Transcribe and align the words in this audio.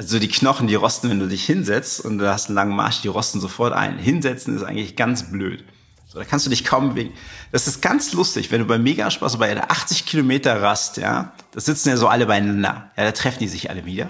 Also 0.00 0.20
die 0.20 0.28
Knochen, 0.28 0.68
die 0.68 0.76
rosten, 0.76 1.10
wenn 1.10 1.18
du 1.18 1.26
dich 1.26 1.44
hinsetzt 1.44 2.00
und 2.04 2.18
du 2.18 2.32
hast 2.32 2.46
einen 2.46 2.54
langen 2.54 2.76
Marsch, 2.76 3.02
die 3.02 3.08
rosten 3.08 3.40
sofort 3.40 3.72
ein. 3.72 3.98
Hinsetzen 3.98 4.54
ist 4.56 4.62
eigentlich 4.62 4.94
ganz 4.94 5.32
blöd. 5.32 5.64
So, 6.06 6.20
da 6.20 6.24
kannst 6.24 6.46
du 6.46 6.50
dich 6.50 6.64
kaum 6.64 6.90
bewegen. 6.90 7.12
Das 7.50 7.66
ist 7.66 7.82
ganz 7.82 8.12
lustig, 8.12 8.52
wenn 8.52 8.60
du 8.60 8.64
beim 8.64 8.84
Megaspaß, 8.84 9.38
bei 9.38 9.52
der 9.52 9.72
80 9.72 10.06
Kilometer 10.06 10.62
Rast, 10.62 10.98
ja, 10.98 11.32
da 11.50 11.60
sitzen 11.60 11.88
ja 11.88 11.96
so 11.96 12.06
alle 12.06 12.26
beieinander. 12.26 12.92
Ja, 12.96 13.04
da 13.04 13.10
treffen 13.10 13.40
die 13.40 13.48
sich 13.48 13.70
alle 13.70 13.86
wieder. 13.86 14.08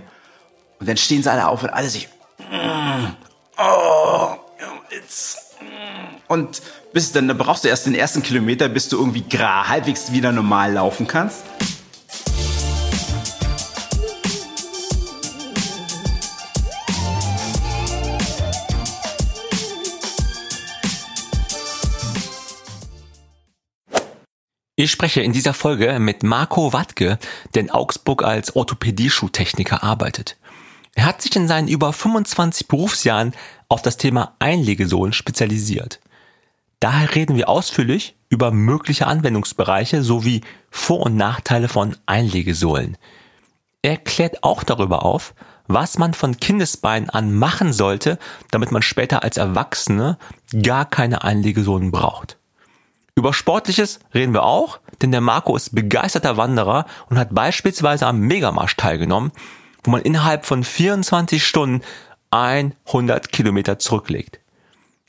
Und 0.79 0.91
dann 0.91 0.99
stehen 0.99 1.23
sie 1.23 1.33
alle 1.33 1.49
auf 1.49 1.63
und 1.63 1.71
alle 1.71 1.89
sich, 1.89 2.11
mm, 2.39 3.07
oh, 3.57 4.35
it's, 4.91 5.39
mm. 5.59 6.17
und 6.29 6.61
bis 6.93 7.13
dann, 7.13 7.29
dann 7.29 7.39
brauchst 7.39 7.65
du 7.65 7.69
erst 7.69 7.87
den 7.87 7.95
ersten 7.95 8.23
Kilometer, 8.23 8.69
bis 8.69 8.91
du 8.91 8.99
irgendwie 8.99 9.23
gra, 9.23 9.69
halbwegs 9.69 10.13
wieder 10.13 10.33
normal 10.33 10.75
laufen 10.75 11.07
kannst. 11.07 11.45
Ich 24.81 24.93
spreche 24.93 25.23
in 25.23 25.33
dieser 25.33 25.55
Folge 25.55 25.99
mit 25.99 26.23
Marco 26.23 26.73
Wattke, 26.73 27.19
der 27.53 27.63
in 27.63 27.71
Augsburg 27.73 28.23
als 28.23 28.55
Orthopädie-Schuhtechniker 28.55 29.83
arbeitet. 29.83 30.37
Er 30.95 31.05
hat 31.05 31.21
sich 31.21 31.35
in 31.35 31.49
seinen 31.49 31.67
über 31.67 31.93
25 31.93 32.69
Berufsjahren 32.69 33.35
auf 33.69 33.83
das 33.83 33.97
Thema 33.97 34.37
Einlegesohlen 34.39 35.13
spezialisiert. 35.13 35.99
Daher 36.79 37.13
reden 37.17 37.35
wir 37.35 37.49
ausführlich 37.49 38.15
über 38.29 38.53
mögliche 38.53 39.09
Anwendungsbereiche 39.09 40.05
sowie 40.05 40.43
Vor- 40.71 41.07
und 41.07 41.17
Nachteile 41.17 41.67
von 41.67 41.97
Einlegesohlen. 42.07 42.97
Er 43.83 43.97
klärt 43.97 44.45
auch 44.45 44.63
darüber 44.63 45.05
auf, 45.05 45.35
was 45.67 45.99
man 45.99 46.15
von 46.15 46.37
Kindesbeinen 46.37 47.11
an 47.11 47.35
machen 47.35 47.73
sollte, 47.73 48.17
damit 48.53 48.71
man 48.71 48.83
später 48.83 49.25
als 49.25 49.39
Erwachsene 49.39 50.19
gar 50.63 50.89
keine 50.89 51.25
Einlegesohlen 51.25 51.91
braucht. 51.91 52.38
Über 53.19 53.35
Sportliches 53.35 53.99
reden 54.15 54.33
wir 54.33 54.45
auch, 54.45 54.79
denn 55.03 55.11
der 55.11 55.21
Marco 55.21 55.57
ist 55.57 55.75
begeisterter 55.75 56.37
Wanderer 56.37 56.87
und 57.11 57.19
hat 57.19 57.35
beispielsweise 57.35 58.07
am 58.07 58.21
Megamarsch 58.21 58.77
teilgenommen, 58.77 59.33
wo 59.83 59.91
man 59.91 60.03
innerhalb 60.03 60.47
von 60.47 60.63
24 60.63 61.45
Stunden 61.45 61.85
100 62.31 63.33
Kilometer 63.33 63.81
zurücklegt. 63.81 64.39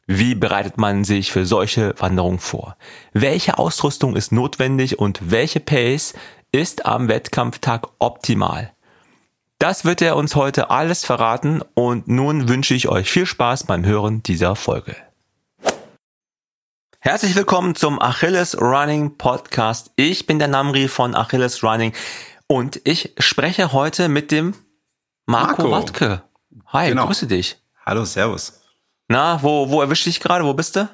Wie 0.08 0.34
bereitet 0.34 0.80
man 0.80 1.04
sich 1.04 1.32
für 1.32 1.46
solche 1.46 1.94
Wanderungen 2.00 2.40
vor? 2.40 2.78
Welche 3.14 3.60
Ausrüstung 3.60 4.16
ist 4.16 4.32
notwendig 4.32 4.98
und 4.98 5.20
welche 5.30 5.60
Pace 5.60 6.16
ist 6.52 6.88
am 6.88 7.10
Wettkampftag 7.10 7.90
optimal? 8.00 8.72
Das 9.60 9.86
wird 9.86 10.02
er 10.02 10.16
uns 10.16 10.36
heute 10.36 10.72
alles 10.72 11.06
verraten 11.06 11.62
und 11.76 12.08
nun 12.08 12.50
wünsche 12.50 12.74
ich 12.74 12.90
euch 12.90 13.08
viel 13.08 13.28
Spaß 13.28 13.66
beim 13.66 13.86
Hören 13.86 14.24
dieser 14.24 14.56
Folge. 14.56 14.96
Herzlich 17.02 17.34
willkommen 17.34 17.76
zum 17.76 18.02
Achilles 18.02 18.60
Running 18.60 19.18
Podcast. 19.18 19.92
Ich 19.96 20.28
bin 20.28 20.38
der 20.38 20.50
Namri 20.50 20.90
von 20.90 21.16
Achilles 21.16 21.64
Running 21.64 21.94
und 22.48 22.82
ich 22.84 23.14
spreche 23.20 23.72
heute 23.72 24.10
mit 24.10 24.32
dem 24.32 24.54
Marco, 25.26 25.62
Marco. 25.62 25.72
Wattke. 25.72 26.24
Hi, 26.68 26.90
genau. 26.90 27.06
grüße 27.06 27.26
dich. 27.26 27.56
Hallo, 27.86 28.04
servus. 28.04 28.60
Na, 29.08 29.42
wo, 29.42 29.70
wo 29.70 29.82
erwische 29.82 30.10
ich 30.10 30.20
gerade? 30.20 30.44
Wo 30.44 30.54
bist 30.54 30.76
du? 30.76 30.90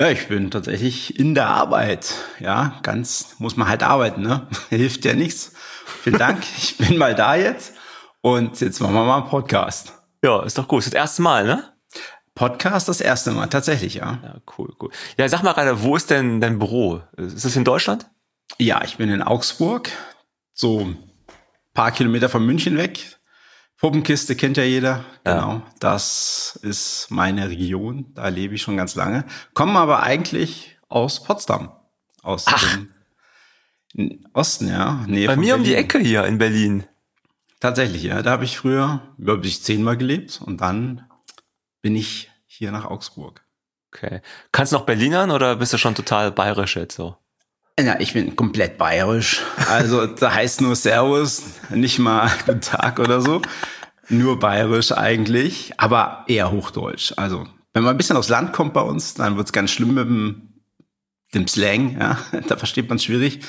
Ja, 0.00 0.10
ich 0.10 0.26
bin 0.26 0.50
tatsächlich 0.50 1.16
in 1.16 1.36
der 1.36 1.46
Arbeit. 1.46 2.12
Ja, 2.40 2.80
ganz 2.82 3.36
muss 3.38 3.56
man 3.56 3.68
halt 3.68 3.84
arbeiten, 3.84 4.22
ne? 4.22 4.48
Hilft 4.68 5.04
ja 5.04 5.14
nichts. 5.14 5.52
Vielen 6.02 6.18
Dank. 6.18 6.42
ich 6.58 6.76
bin 6.76 6.98
mal 6.98 7.14
da 7.14 7.36
jetzt 7.36 7.72
und 8.20 8.60
jetzt 8.60 8.80
machen 8.80 8.94
wir 8.94 9.04
mal 9.04 9.18
einen 9.18 9.30
Podcast. 9.30 9.92
Ja, 10.24 10.42
ist 10.42 10.58
doch 10.58 10.66
gut. 10.66 10.80
Das, 10.80 10.86
ist 10.86 10.94
das 10.94 11.00
erste 11.02 11.22
Mal, 11.22 11.44
ne? 11.46 11.72
Podcast 12.38 12.88
das 12.88 13.00
erste 13.00 13.32
Mal, 13.32 13.48
tatsächlich, 13.48 13.94
ja. 13.94 14.20
Ja, 14.22 14.36
cool, 14.56 14.72
cool. 14.80 14.90
Ja, 15.16 15.28
sag 15.28 15.42
mal 15.42 15.54
gerade, 15.54 15.82
wo 15.82 15.96
ist 15.96 16.08
denn 16.08 16.40
dein 16.40 16.60
Büro? 16.60 17.02
Ist 17.16 17.44
das 17.44 17.56
in 17.56 17.64
Deutschland? 17.64 18.08
Ja, 18.58 18.84
ich 18.84 18.96
bin 18.96 19.10
in 19.10 19.22
Augsburg, 19.22 19.90
so 20.52 20.78
ein 20.80 20.98
paar 21.74 21.90
Kilometer 21.90 22.28
von 22.28 22.46
München 22.46 22.76
weg. 22.76 23.18
Puppenkiste 23.76 24.36
kennt 24.36 24.56
ja 24.56 24.62
jeder. 24.62 25.04
Ja. 25.26 25.34
Genau. 25.34 25.62
Das 25.80 26.56
ist 26.62 27.08
meine 27.10 27.48
Region. 27.50 28.06
Da 28.14 28.28
lebe 28.28 28.54
ich 28.54 28.62
schon 28.62 28.76
ganz 28.76 28.94
lange. 28.94 29.24
Komme 29.52 29.80
aber 29.80 30.04
eigentlich 30.04 30.78
aus 30.88 31.24
Potsdam. 31.24 31.72
Aus 32.22 32.44
Ach. 32.46 32.78
dem 33.94 34.24
Osten, 34.32 34.68
ja. 34.68 35.04
Nähe 35.08 35.26
Bei 35.26 35.34
mir 35.34 35.54
Berlin. 35.54 35.60
um 35.60 35.64
die 35.64 35.74
Ecke 35.74 35.98
hier 35.98 36.24
in 36.24 36.38
Berlin. 36.38 36.84
Tatsächlich, 37.58 38.04
ja. 38.04 38.22
Da 38.22 38.30
habe 38.30 38.44
ich 38.44 38.58
früher, 38.58 39.02
glaube 39.18 39.44
ich, 39.46 39.64
zehnmal 39.64 39.96
gelebt 39.96 40.40
und 40.44 40.60
dann 40.60 41.04
bin 41.82 41.96
ich 41.96 42.30
hier 42.58 42.72
nach 42.72 42.84
Augsburg. 42.84 43.44
Okay. 43.94 44.20
Kannst 44.52 44.72
du 44.72 44.76
noch 44.76 44.84
Berlinern 44.84 45.30
oder 45.30 45.56
bist 45.56 45.72
du 45.72 45.78
schon 45.78 45.94
total 45.94 46.32
bayerisch 46.32 46.76
jetzt 46.76 46.96
so? 46.96 47.16
Ja, 47.80 48.00
ich 48.00 48.12
bin 48.12 48.34
komplett 48.34 48.76
bayerisch. 48.76 49.40
Also 49.68 50.06
da 50.06 50.34
heißt 50.34 50.60
nur 50.60 50.74
Servus, 50.74 51.44
nicht 51.70 52.00
mal 52.00 52.28
Guten 52.46 52.60
Tag 52.60 52.98
oder 52.98 53.20
so. 53.20 53.40
Nur 54.08 54.40
bayerisch 54.40 54.90
eigentlich, 54.90 55.72
aber 55.76 56.24
eher 56.26 56.50
Hochdeutsch. 56.50 57.12
Also 57.16 57.46
wenn 57.72 57.84
man 57.84 57.94
ein 57.94 57.96
bisschen 57.96 58.16
aufs 58.16 58.28
Land 58.28 58.52
kommt 58.52 58.74
bei 58.74 58.80
uns, 58.80 59.14
dann 59.14 59.36
wird's 59.36 59.52
ganz 59.52 59.70
schlimm 59.70 59.94
mit 59.94 60.08
dem, 60.08 60.62
dem 61.34 61.46
Slang. 61.46 61.98
Ja, 61.98 62.18
da 62.48 62.56
versteht 62.56 62.88
man 62.88 62.98
schwierig. 62.98 63.40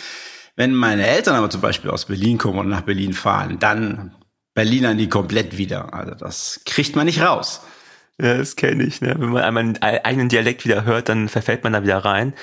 Wenn 0.55 0.75
meine 0.75 1.07
Eltern 1.07 1.35
aber 1.35 1.49
zum 1.49 1.61
Beispiel 1.61 1.89
aus 1.89 2.05
Berlin 2.05 2.37
kommen 2.37 2.59
und 2.59 2.69
nach 2.69 2.81
Berlin 2.81 3.13
fahren, 3.13 3.57
dann 3.59 4.15
Berlinern 4.53 4.97
die 4.97 5.09
komplett 5.09 5.57
wieder. 5.57 5.93
Also 5.93 6.13
das 6.13 6.61
kriegt 6.65 6.95
man 6.95 7.07
nicht 7.07 7.21
raus. 7.21 7.61
Ja, 8.21 8.37
das 8.37 8.55
kenne 8.55 8.83
ich. 8.83 9.01
Ne? 9.01 9.15
Wenn 9.17 9.29
man 9.29 9.43
einmal 9.43 9.63
einen 9.63 9.77
eigenen 9.81 10.29
Dialekt 10.29 10.65
wieder 10.65 10.83
hört, 10.83 11.09
dann 11.09 11.29
verfällt 11.29 11.63
man 11.63 11.73
da 11.73 11.83
wieder 11.83 11.99
rein. 11.99 12.33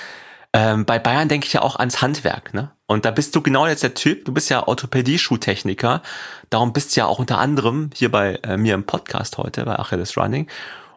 Ähm, 0.53 0.87
bei 0.87 0.99
Bayern 0.99 1.29
denke 1.29 1.47
ich 1.47 1.53
ja 1.53 1.61
auch 1.61 1.77
ans 1.77 2.01
Handwerk. 2.01 2.55
Ne? 2.55 2.71
Und 2.87 3.05
da 3.05 3.11
bist 3.11 3.37
du 3.37 3.43
genau 3.43 3.67
jetzt 3.67 3.83
der 3.83 3.95
Typ. 3.95 4.25
Du 4.25 4.33
bist 4.33 4.49
ja 4.49 4.67
Orthopädie-Schuhtechniker. 4.67 6.03
Darum 6.49 6.73
bist 6.73 6.97
du 6.97 7.01
ja 7.01 7.07
auch 7.07 7.19
unter 7.19 7.39
anderem 7.39 7.91
hier 7.95 8.11
bei 8.11 8.37
äh, 8.43 8.57
mir 8.57 8.75
im 8.75 8.85
Podcast 8.85 9.37
heute, 9.37 9.65
bei 9.65 9.79
Achilles 9.79 10.17
Running. 10.17 10.49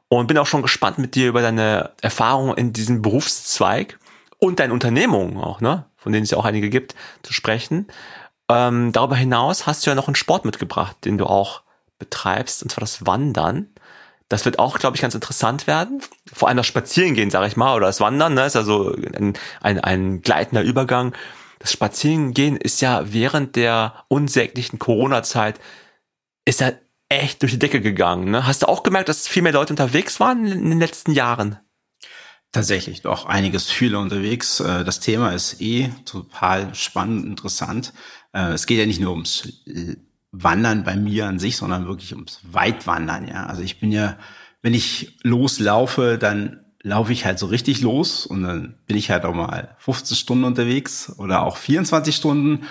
Und 0.08 0.28
bin 0.28 0.38
auch 0.38 0.48
schon 0.48 0.62
gespannt 0.62 0.98
mit 0.98 1.16
dir 1.16 1.28
über 1.28 1.42
deine 1.42 1.92
Erfahrungen 2.02 2.58
in 2.58 2.74
diesem 2.74 3.02
Berufszweig 3.02 4.00
und 4.38 4.60
deine 4.60 4.74
Unternehmungen 4.74 5.38
auch, 5.38 5.60
ne? 5.62 5.86
von 5.98 6.14
denen 6.14 6.24
es 6.24 6.32
ja 6.32 6.38
auch 6.38 6.46
einige 6.46 6.70
gibt, 6.70 6.96
zu 7.22 7.34
sprechen. 7.34 7.88
Ähm, 8.50 8.92
darüber 8.94 9.18
hinaus 9.18 9.68
hast 9.68 9.86
du 9.86 9.92
ja 9.92 9.96
noch 9.96 10.08
einen 10.08 10.16
Sport 10.16 10.46
mitgebracht, 10.46 10.96
den 11.04 11.18
du 11.18 11.26
auch 11.26 11.62
betreibst, 12.00 12.64
und 12.64 12.70
zwar 12.72 12.82
das 12.82 13.06
Wandern. 13.06 13.68
Das 14.30 14.46
wird 14.46 14.60
auch, 14.60 14.78
glaube 14.78 14.96
ich, 14.96 15.02
ganz 15.02 15.16
interessant 15.16 15.66
werden. 15.66 16.02
Vor 16.32 16.48
allem 16.48 16.58
das 16.58 16.68
Spazierengehen, 16.68 17.32
sage 17.32 17.48
ich 17.48 17.58
mal, 17.58 17.76
oder 17.76 17.88
das 17.88 18.00
Wandern, 18.00 18.36
ne, 18.36 18.46
ist 18.46 18.56
also 18.56 18.94
ein, 18.94 19.34
ein, 19.62 19.80
ein 19.80 20.22
gleitender 20.22 20.62
Übergang. 20.62 21.16
Das 21.58 21.72
Spazierengehen 21.72 22.56
ist 22.56 22.80
ja 22.80 23.12
während 23.12 23.56
der 23.56 24.06
unsäglichen 24.08 24.80
Corona-Zeit, 24.80 25.60
ist 26.46 26.62
ja 26.62 26.72
echt 27.10 27.42
durch 27.42 27.54
die 27.54 27.60
Decke 27.60 27.82
gegangen. 27.82 28.30
Ne? 28.30 28.46
Hast 28.46 28.62
du 28.62 28.68
auch 28.68 28.84
gemerkt, 28.84 29.10
dass 29.10 29.28
viel 29.28 29.42
mehr 29.42 29.52
Leute 29.52 29.74
unterwegs 29.74 30.20
waren 30.20 30.46
in 30.46 30.70
den 30.70 30.80
letzten 30.80 31.12
Jahren? 31.12 31.60
Tatsächlich, 32.52 33.02
doch 33.02 33.26
einiges 33.26 33.70
viele 33.70 34.00
unterwegs. 34.00 34.60
Äh, 34.60 34.84
das 34.84 35.00
Thema 35.00 35.32
ist 35.32 35.60
eh 35.62 35.90
total 36.06 36.74
spannend, 36.74 37.26
interessant. 37.26 37.94
Äh, 38.34 38.54
es 38.54 38.66
geht 38.66 38.80
ja 38.80 38.86
nicht 38.86 39.02
nur 39.02 39.12
ums 39.12 39.64
Wandern 40.32 40.84
bei 40.84 40.96
mir 40.96 41.28
an 41.28 41.40
sich, 41.40 41.58
sondern 41.58 41.88
wirklich 41.88 42.14
ums 42.14 42.42
Weitwandern, 42.44 43.28
ja. 43.28 43.46
Also 43.46 43.62
ich 43.62 43.80
bin 43.80 43.92
ja, 43.92 44.18
wenn 44.62 44.74
ich 44.74 45.18
loslaufe, 45.24 46.18
dann 46.20 46.66
laufe 46.82 47.12
ich 47.12 47.26
halt 47.26 47.40
so 47.40 47.48
richtig 47.48 47.82
los 47.82 48.26
und 48.26 48.44
dann 48.44 48.78
bin 48.86 48.96
ich 48.96 49.12
halt 49.12 49.26
auch 49.26 49.34
mal 49.34 49.76
15 49.80 50.16
Stunden 50.16 50.44
unterwegs 50.44 51.14
oder 51.18 51.44
auch 51.44 51.58
24 51.58 52.16
Stunden 52.16 52.66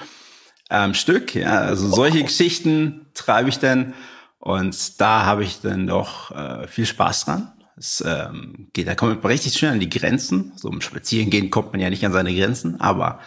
am 0.68 0.94
Stück, 0.94 1.34
ja. 1.34 1.60
Also 1.60 1.88
solche 1.88 2.22
Geschichten 2.22 3.06
treibe 3.14 3.48
ich 3.48 3.58
dann 3.58 3.94
und 4.38 5.00
da 5.00 5.24
habe 5.24 5.42
ich 5.42 5.60
dann 5.60 5.86
doch 5.86 6.30
äh, 6.30 6.68
viel 6.68 6.86
Spaß 6.86 7.24
dran. 7.24 7.52
Es 7.76 8.02
ähm, 8.06 8.68
geht, 8.72 8.88
da 8.88 8.94
kommt 8.94 9.22
man 9.22 9.32
richtig 9.32 9.54
schön 9.54 9.70
an 9.70 9.80
die 9.80 9.88
Grenzen. 9.88 10.52
So 10.56 10.68
im 10.68 10.80
Spazierengehen 10.80 11.50
kommt 11.50 11.72
man 11.72 11.80
ja 11.80 11.90
nicht 11.90 12.04
an 12.04 12.12
seine 12.12 12.34
Grenzen, 12.34 12.80
aber 12.80 13.20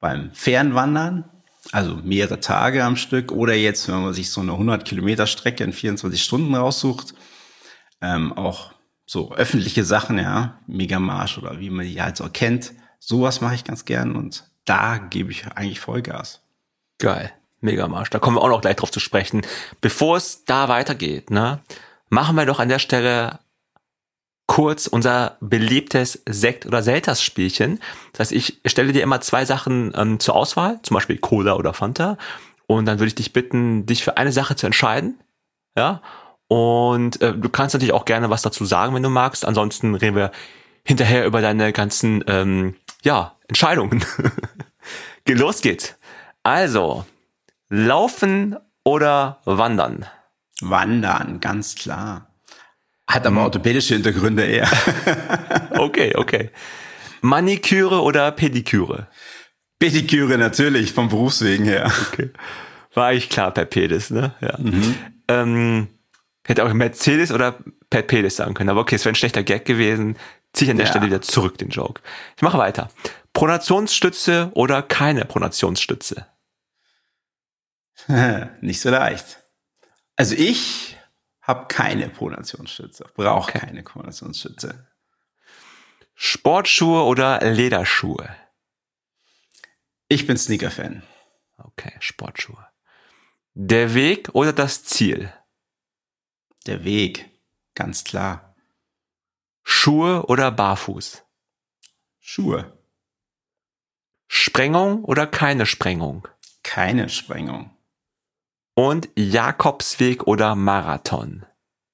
beim 0.00 0.30
Fernwandern 0.32 1.24
also 1.72 1.96
mehrere 1.96 2.40
Tage 2.40 2.84
am 2.84 2.96
Stück 2.96 3.32
oder 3.32 3.54
jetzt, 3.54 3.88
wenn 3.88 4.02
man 4.02 4.14
sich 4.14 4.30
so 4.30 4.40
eine 4.40 4.52
100 4.52 4.84
Kilometer 4.84 5.26
Strecke 5.26 5.64
in 5.64 5.72
24 5.72 6.22
Stunden 6.22 6.54
raussucht, 6.54 7.14
ähm, 8.00 8.32
auch 8.32 8.72
so 9.06 9.32
öffentliche 9.32 9.84
Sachen, 9.84 10.18
ja, 10.18 10.60
Megamarsch 10.66 11.38
oder 11.38 11.60
wie 11.60 11.70
man 11.70 11.86
die 11.86 12.00
halt 12.00 12.16
so 12.16 12.28
kennt, 12.28 12.72
sowas 12.98 13.40
mache 13.40 13.54
ich 13.54 13.64
ganz 13.64 13.84
gern 13.84 14.16
und 14.16 14.44
da 14.64 14.98
gebe 14.98 15.30
ich 15.30 15.46
eigentlich 15.46 15.80
Vollgas. 15.80 16.42
Geil, 16.98 17.32
Megamarsch, 17.60 18.10
da 18.10 18.18
kommen 18.18 18.36
wir 18.36 18.42
auch 18.42 18.48
noch 18.48 18.60
gleich 18.60 18.76
drauf 18.76 18.90
zu 18.90 19.00
sprechen. 19.00 19.42
Bevor 19.80 20.16
es 20.16 20.44
da 20.44 20.68
weitergeht, 20.68 21.30
ne, 21.30 21.60
machen 22.10 22.36
wir 22.36 22.46
doch 22.46 22.60
an 22.60 22.68
der 22.68 22.78
Stelle 22.78 23.38
kurz 24.48 24.86
unser 24.88 25.36
beliebtes 25.40 26.22
Sekt- 26.26 26.66
oder 26.66 26.82
Selters-Spielchen. 26.82 27.78
Das 28.12 28.20
heißt, 28.20 28.32
ich 28.32 28.60
stelle 28.66 28.92
dir 28.92 29.02
immer 29.02 29.20
zwei 29.20 29.44
Sachen 29.44 29.92
ähm, 29.94 30.18
zur 30.18 30.34
Auswahl, 30.34 30.80
zum 30.82 30.94
Beispiel 30.94 31.18
Cola 31.18 31.54
oder 31.54 31.74
Fanta. 31.74 32.16
Und 32.66 32.86
dann 32.86 32.98
würde 32.98 33.08
ich 33.08 33.14
dich 33.14 33.32
bitten, 33.32 33.86
dich 33.86 34.02
für 34.02 34.16
eine 34.16 34.32
Sache 34.32 34.56
zu 34.56 34.66
entscheiden. 34.66 35.20
Ja. 35.76 36.02
Und 36.48 37.20
äh, 37.20 37.34
du 37.36 37.48
kannst 37.50 37.74
natürlich 37.74 37.92
auch 37.92 38.06
gerne 38.06 38.30
was 38.30 38.42
dazu 38.42 38.64
sagen, 38.64 38.94
wenn 38.94 39.02
du 39.02 39.10
magst. 39.10 39.44
Ansonsten 39.44 39.94
reden 39.94 40.16
wir 40.16 40.32
hinterher 40.82 41.26
über 41.26 41.42
deine 41.42 41.72
ganzen 41.74 42.24
ähm, 42.26 42.74
ja, 43.02 43.36
Entscheidungen. 43.48 44.02
Los 45.28 45.60
geht's. 45.60 45.94
Also, 46.42 47.04
laufen 47.68 48.56
oder 48.82 49.40
wandern? 49.44 50.06
Wandern, 50.62 51.38
ganz 51.40 51.74
klar. 51.74 52.27
Hat 53.08 53.26
aber 53.26 53.36
hm. 53.36 53.42
orthopädische 53.44 53.94
Hintergründe 53.94 54.44
eher. 54.44 54.70
okay, 55.70 56.14
okay. 56.14 56.50
Maniküre 57.22 58.02
oder 58.02 58.30
Pediküre? 58.30 59.08
Pediküre 59.78 60.36
natürlich, 60.36 60.92
vom 60.92 61.08
Berufswegen 61.08 61.64
her. 61.64 61.90
Okay. 62.12 62.30
War 62.94 63.12
ich 63.14 63.30
klar, 63.30 63.50
per 63.50 63.64
Pedis, 63.64 64.10
ne? 64.10 64.34
Ja. 64.40 64.58
Mhm. 64.58 64.94
Ähm, 65.28 65.88
hätte 66.44 66.64
auch 66.64 66.72
Mercedes 66.72 67.32
oder 67.32 67.58
per 67.88 68.02
Pedis 68.02 68.36
sagen 68.36 68.54
können. 68.54 68.70
Aber 68.70 68.80
okay, 68.80 68.96
es 68.96 69.04
wäre 69.04 69.12
ein 69.12 69.16
schlechter 69.16 69.42
Gag 69.42 69.64
gewesen. 69.64 70.16
Zieh 70.52 70.64
ich 70.64 70.70
an 70.70 70.76
der 70.76 70.86
ja. 70.86 70.90
Stelle 70.90 71.06
wieder 71.06 71.22
zurück, 71.22 71.58
den 71.58 71.70
Joke. 71.70 72.02
Ich 72.36 72.42
mache 72.42 72.58
weiter. 72.58 72.88
Pronationsstütze 73.32 74.50
oder 74.54 74.82
keine 74.82 75.24
Pronationsstütze? 75.24 76.26
Nicht 78.60 78.80
so 78.80 78.90
leicht. 78.90 79.44
Also 80.16 80.34
ich 80.34 80.97
habe 81.48 81.66
keine 81.66 82.10
Pronationsstütze, 82.10 83.06
brauche 83.14 83.48
okay. 83.48 83.58
keine 83.58 83.82
Pronationsstütze. 83.82 84.86
Sportschuhe 86.14 87.04
oder 87.04 87.40
Lederschuhe? 87.40 88.28
Ich 90.08 90.26
bin 90.26 90.36
Sneaker-Fan. 90.36 91.02
Okay, 91.56 91.96
Sportschuhe. 92.00 92.66
Der 93.54 93.94
Weg 93.94 94.28
oder 94.34 94.52
das 94.52 94.84
Ziel? 94.84 95.32
Der 96.66 96.84
Weg, 96.84 97.30
ganz 97.74 98.04
klar. 98.04 98.54
Schuhe 99.64 100.26
oder 100.26 100.50
Barfuß? 100.50 101.24
Schuhe. 102.20 102.78
Sprengung 104.26 105.04
oder 105.04 105.26
keine 105.26 105.66
Sprengung? 105.66 106.28
Keine 106.62 107.08
Sprengung. 107.08 107.77
Und 108.78 109.08
Jakobsweg 109.16 110.28
oder 110.28 110.54
Marathon? 110.54 111.44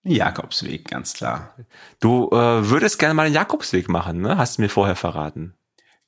Jakobsweg, 0.02 0.86
ganz 0.86 1.14
klar. 1.14 1.54
Du 1.98 2.28
äh, 2.28 2.68
würdest 2.68 2.98
gerne 2.98 3.14
mal 3.14 3.24
den 3.24 3.32
Jakobsweg 3.32 3.88
machen, 3.88 4.20
ne? 4.20 4.36
Hast 4.36 4.58
du 4.58 4.62
mir 4.62 4.68
vorher 4.68 4.94
verraten. 4.94 5.54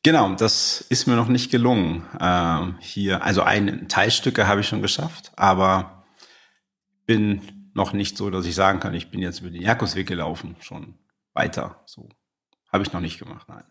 Genau, 0.02 0.34
das 0.34 0.82
ist 0.90 1.06
mir 1.06 1.17
noch 1.17 1.28
nicht 1.28 1.50
gelungen. 1.50 2.05
Ähm, 2.20 2.76
hier, 2.78 3.25
also 3.25 3.40
ein 3.40 3.88
Teilstücke 3.88 4.46
habe 4.46 4.61
ich 4.61 4.69
schon 4.69 4.82
geschafft, 4.82 5.32
aber 5.34 6.05
bin 7.06 7.70
noch 7.73 7.94
nicht 7.94 8.19
so, 8.19 8.28
dass 8.28 8.44
ich 8.44 8.55
sagen 8.55 8.78
kann, 8.78 8.93
ich 8.93 9.11
bin 9.11 9.23
jetzt 9.23 9.40
über 9.40 9.49
den 9.49 9.62
Jakobsweg 9.62 10.06
gelaufen, 10.06 10.56
schon 10.61 10.99
weiter. 11.32 11.81
So 11.87 12.06
habe 12.70 12.84
ich 12.84 12.93
noch 12.93 13.00
nicht 13.00 13.19
gemacht, 13.19 13.49
nein. 13.49 13.64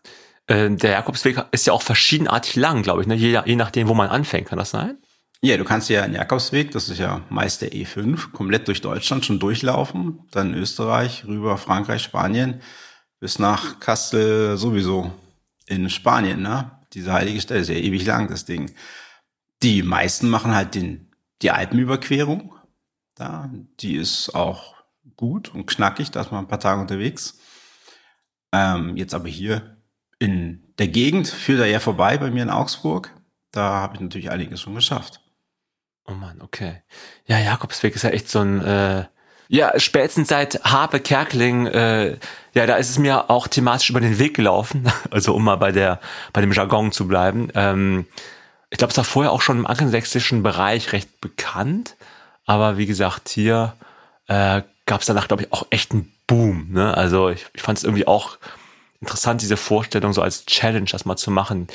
Äh, 0.48 0.76
der 0.76 0.90
Jakobsweg 0.90 1.44
ist 1.52 1.68
ja 1.68 1.72
auch 1.72 1.82
verschiedenartig 1.82 2.56
lang, 2.56 2.82
glaube 2.82 3.02
ich, 3.02 3.06
ne? 3.06 3.14
je, 3.14 3.40
je 3.44 3.54
nachdem, 3.54 3.86
wo 3.86 3.94
man 3.94 4.08
anfängt, 4.08 4.48
kann 4.48 4.58
das 4.58 4.70
sein? 4.70 4.98
Ja, 5.42 5.56
du 5.58 5.64
kannst 5.64 5.90
ja 5.90 6.02
den 6.02 6.14
Jakobsweg, 6.14 6.70
das 6.70 6.88
ist 6.88 6.98
ja 6.98 7.22
meist 7.28 7.60
der 7.62 7.72
E5, 7.72 8.32
komplett 8.32 8.68
durch 8.68 8.80
Deutschland 8.80 9.24
schon 9.24 9.38
durchlaufen, 9.38 10.20
dann 10.30 10.54
Österreich, 10.54 11.24
rüber 11.26 11.58
Frankreich, 11.58 12.02
Spanien, 12.02 12.62
bis 13.20 13.38
nach 13.38 13.78
Kastel 13.78 14.56
sowieso 14.56 15.12
in 15.66 15.90
Spanien, 15.90 16.42
ne? 16.42 16.70
Diese 16.94 17.12
heilige 17.12 17.40
Stelle 17.40 17.60
ist 17.60 17.68
ja 17.68 17.74
ewig 17.74 18.06
lang, 18.06 18.28
das 18.28 18.46
Ding. 18.46 18.74
Die 19.62 19.82
meisten 19.82 20.30
machen 20.30 20.54
halt 20.54 20.74
den, 20.74 21.14
die 21.42 21.50
Alpenüberquerung. 21.50 22.54
Da, 23.14 23.50
die 23.80 23.96
ist 23.96 24.34
auch 24.34 24.74
gut 25.16 25.54
und 25.54 25.66
knackig, 25.66 26.10
da 26.10 26.22
ist 26.22 26.32
man 26.32 26.44
ein 26.44 26.48
paar 26.48 26.60
Tage 26.60 26.80
unterwegs. 26.80 27.38
Ähm, 28.52 28.96
jetzt 28.96 29.14
aber 29.14 29.28
hier 29.28 29.76
in 30.18 30.72
der 30.78 30.88
Gegend 30.88 31.28
führt 31.28 31.60
er 31.60 31.66
ja 31.66 31.80
vorbei 31.80 32.16
bei 32.16 32.30
mir 32.30 32.42
in 32.42 32.50
Augsburg. 32.50 33.10
Da 33.50 33.74
habe 33.74 33.96
ich 33.96 34.00
natürlich 34.00 34.30
einiges 34.30 34.60
schon 34.60 34.74
geschafft. 34.74 35.20
Oh 36.06 36.12
man, 36.12 36.40
okay. 36.40 36.82
Ja, 37.26 37.38
Jakobsweg 37.38 37.94
ist 37.94 38.02
ja 38.02 38.10
echt 38.10 38.28
so 38.28 38.40
ein, 38.40 38.62
äh, 38.62 39.04
ja, 39.48 39.78
spätestens 39.78 40.28
seit 40.28 40.62
Harpe 40.64 41.00
Kerkling, 41.00 41.66
äh, 41.66 42.16
ja, 42.54 42.66
da 42.66 42.76
ist 42.76 42.90
es 42.90 42.98
mir 42.98 43.30
auch 43.30 43.46
thematisch 43.48 43.90
über 43.90 44.00
den 44.00 44.18
Weg 44.18 44.34
gelaufen, 44.34 44.90
also 45.10 45.34
um 45.34 45.44
mal 45.44 45.56
bei 45.56 45.72
der, 45.72 46.00
bei 46.32 46.40
dem 46.40 46.52
Jargon 46.52 46.92
zu 46.92 47.06
bleiben. 47.06 47.48
Ähm, 47.54 48.06
ich 48.70 48.78
glaube, 48.78 48.90
es 48.90 48.96
war 48.96 49.04
vorher 49.04 49.32
auch 49.32 49.42
schon 49.42 49.58
im 49.58 49.66
angelsächsischen 49.66 50.42
Bereich 50.42 50.92
recht 50.92 51.20
bekannt, 51.20 51.96
aber 52.44 52.78
wie 52.78 52.86
gesagt, 52.86 53.28
hier 53.28 53.74
äh, 54.28 54.62
gab 54.86 55.00
es 55.00 55.06
danach, 55.06 55.28
glaube 55.28 55.44
ich, 55.44 55.52
auch 55.52 55.66
echt 55.70 55.92
einen 55.92 56.12
Boom. 56.26 56.72
Ne? 56.72 56.96
Also 56.96 57.28
ich, 57.28 57.46
ich 57.54 57.62
fand 57.62 57.78
es 57.78 57.84
irgendwie 57.84 58.06
auch 58.06 58.38
interessant, 59.00 59.42
diese 59.42 59.56
Vorstellung 59.56 60.12
so 60.12 60.22
als 60.22 60.46
Challenge 60.46 60.88
das 60.90 61.04
mal 61.04 61.16
zu 61.16 61.30
machen. 61.30 61.68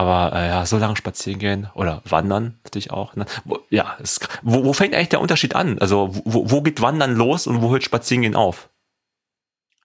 Aber 0.00 0.34
äh, 0.34 0.48
ja, 0.48 0.64
so 0.64 0.78
lange 0.78 0.96
spazieren 0.96 1.38
gehen 1.38 1.68
oder 1.74 2.00
wandern 2.08 2.58
natürlich 2.64 2.90
auch. 2.90 3.16
Ne? 3.16 3.26
Wo, 3.44 3.58
ja, 3.68 3.98
es, 4.00 4.18
wo, 4.40 4.64
wo 4.64 4.72
fängt 4.72 4.94
eigentlich 4.94 5.10
der 5.10 5.20
Unterschied 5.20 5.54
an? 5.54 5.78
Also 5.78 6.08
wo, 6.24 6.50
wo 6.50 6.62
geht 6.62 6.80
Wandern 6.80 7.16
los 7.16 7.46
und 7.46 7.60
wo 7.60 7.70
hört 7.70 7.84
Spazieren 7.84 8.22
gehen 8.22 8.34
auf? 8.34 8.70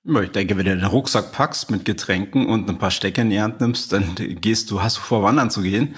Ich 0.06 0.32
denke, 0.32 0.56
wenn 0.56 0.64
du 0.64 0.78
den 0.78 0.86
Rucksack 0.86 1.34
packst 1.34 1.70
mit 1.70 1.84
Getränken 1.84 2.48
und 2.48 2.70
ein 2.70 2.78
paar 2.78 2.92
Stecker 2.92 3.24
in 3.24 3.30
die 3.30 3.42
Hand 3.42 3.60
nimmst, 3.60 3.92
dann 3.92 4.16
gehst 4.16 4.72
du, 4.72 4.82
hast 4.82 4.96
du 4.96 5.02
vor, 5.02 5.22
wandern 5.22 5.52
zu 5.52 5.62
gehen. 5.62 5.96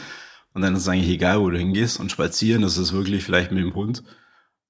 Und 0.55 0.63
dann 0.63 0.73
ist 0.73 0.81
es 0.81 0.87
eigentlich 0.87 1.13
egal, 1.13 1.39
wo 1.39 1.51
du 1.51 1.59
hingehst. 1.59 1.99
Und 1.99 2.11
spazieren, 2.11 2.63
das 2.63 2.79
ist 2.79 2.93
wirklich 2.93 3.23
vielleicht 3.23 3.51
mit 3.51 3.63
dem 3.63 3.75
Hund 3.75 4.01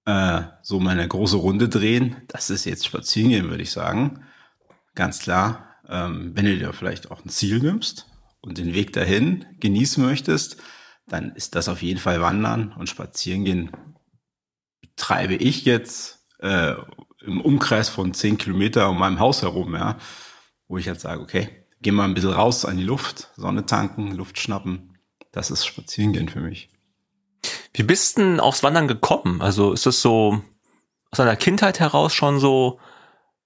äh, 0.03 0.41
so 0.61 0.81
meine 0.81 1.07
große 1.07 1.37
Runde 1.37 1.69
drehen. 1.69 2.17
Das 2.27 2.49
ist 2.49 2.65
jetzt 2.65 2.85
spazieren 2.85 3.29
gehen, 3.29 3.49
würde 3.49 3.63
ich 3.63 3.71
sagen. 3.71 4.25
Ganz 4.93 5.19
klar. 5.19 5.77
Ähm, 5.87 6.31
wenn 6.33 6.43
du 6.43 6.57
dir 6.57 6.73
vielleicht 6.73 7.11
auch 7.11 7.23
ein 7.23 7.29
Ziel 7.29 7.59
nimmst, 7.59 8.07
und 8.41 8.57
den 8.57 8.73
Weg 8.73 8.93
dahin 8.93 9.45
genießen 9.59 10.03
möchtest, 10.03 10.57
dann 11.07 11.31
ist 11.35 11.55
das 11.55 11.69
auf 11.69 11.81
jeden 11.81 11.99
Fall 11.99 12.21
Wandern 12.21 12.73
und 12.73 12.89
Spazieren 12.89 13.45
gehen. 13.45 13.71
Treibe 14.95 15.35
ich 15.35 15.65
jetzt 15.65 16.25
äh, 16.39 16.73
im 17.21 17.41
Umkreis 17.41 17.89
von 17.89 18.13
zehn 18.13 18.37
Kilometer 18.37 18.89
um 18.89 18.99
meinem 18.99 19.19
Haus 19.19 19.41
herum, 19.41 19.75
ja, 19.75 19.97
wo 20.67 20.77
ich 20.77 20.87
halt 20.87 20.99
sage, 20.99 21.21
okay, 21.21 21.65
geh 21.81 21.91
mal 21.91 22.05
ein 22.05 22.13
bisschen 22.13 22.33
raus 22.33 22.65
an 22.65 22.77
die 22.77 22.83
Luft, 22.83 23.31
Sonne 23.35 23.65
tanken, 23.65 24.11
Luft 24.11 24.39
schnappen. 24.39 24.97
Das 25.31 25.51
ist 25.51 25.65
Spazierengehen 25.65 26.29
für 26.29 26.39
mich. 26.39 26.69
Wie 27.73 27.83
bist 27.83 28.17
du 28.17 28.21
denn 28.21 28.39
aufs 28.39 28.63
Wandern 28.63 28.87
gekommen? 28.87 29.41
Also 29.41 29.71
ist 29.71 29.85
das 29.85 30.01
so 30.01 30.41
aus 31.11 31.17
deiner 31.17 31.35
Kindheit 31.35 31.79
heraus 31.79 32.13
schon 32.13 32.39
so 32.39 32.79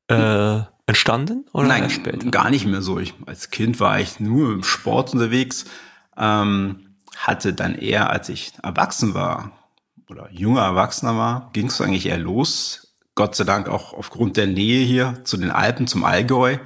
äh, 0.07 0.61
entstanden 0.91 1.45
oder 1.53 1.69
Nein, 1.69 1.89
später? 1.89 2.29
gar 2.31 2.49
nicht 2.49 2.65
mehr 2.65 2.81
so. 2.81 2.99
Ich, 2.99 3.13
als 3.25 3.49
Kind 3.49 3.79
war 3.79 3.99
ich 3.99 4.19
nur 4.19 4.51
im 4.51 4.63
Sport 4.63 5.13
unterwegs, 5.13 5.63
ähm, 6.17 6.97
hatte 7.15 7.53
dann 7.53 7.75
eher, 7.75 8.09
als 8.09 8.27
ich 8.27 8.53
erwachsen 8.61 9.13
war 9.13 9.51
oder 10.09 10.29
junger 10.31 10.63
Erwachsener 10.63 11.17
war, 11.17 11.49
ging 11.53 11.67
es 11.67 11.79
eigentlich 11.79 12.07
eher 12.07 12.17
los. 12.17 12.97
Gott 13.15 13.35
sei 13.35 13.45
Dank 13.45 13.69
auch 13.69 13.93
aufgrund 13.93 14.35
der 14.35 14.47
Nähe 14.47 14.85
hier 14.85 15.21
zu 15.23 15.37
den 15.37 15.49
Alpen, 15.51 15.87
zum 15.87 16.03
Allgäu. 16.03 16.57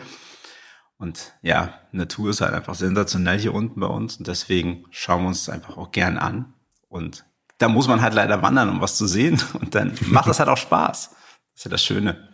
Und 0.97 1.33
ja, 1.43 1.75
Natur 1.91 2.31
ist 2.31 2.41
halt 2.41 2.53
einfach 2.53 2.73
sensationell 2.73 3.39
hier 3.39 3.53
unten 3.53 3.79
bei 3.79 3.87
uns 3.87 4.17
und 4.17 4.27
deswegen 4.27 4.85
schauen 4.89 5.21
wir 5.21 5.27
uns 5.27 5.49
einfach 5.49 5.77
auch 5.77 5.91
gern 5.91 6.17
an. 6.17 6.53
Und 6.89 7.25
da 7.59 7.67
muss 7.67 7.87
man 7.87 8.01
halt 8.01 8.15
leider 8.15 8.41
wandern, 8.41 8.69
um 8.69 8.81
was 8.81 8.97
zu 8.97 9.05
sehen. 9.05 9.39
Und 9.53 9.75
dann 9.75 9.93
macht 10.07 10.27
das 10.27 10.39
halt 10.39 10.49
auch 10.49 10.57
Spaß. 10.57 11.09
Das 11.09 11.19
ist 11.55 11.65
ja 11.65 11.71
das 11.71 11.83
Schöne. 11.83 12.29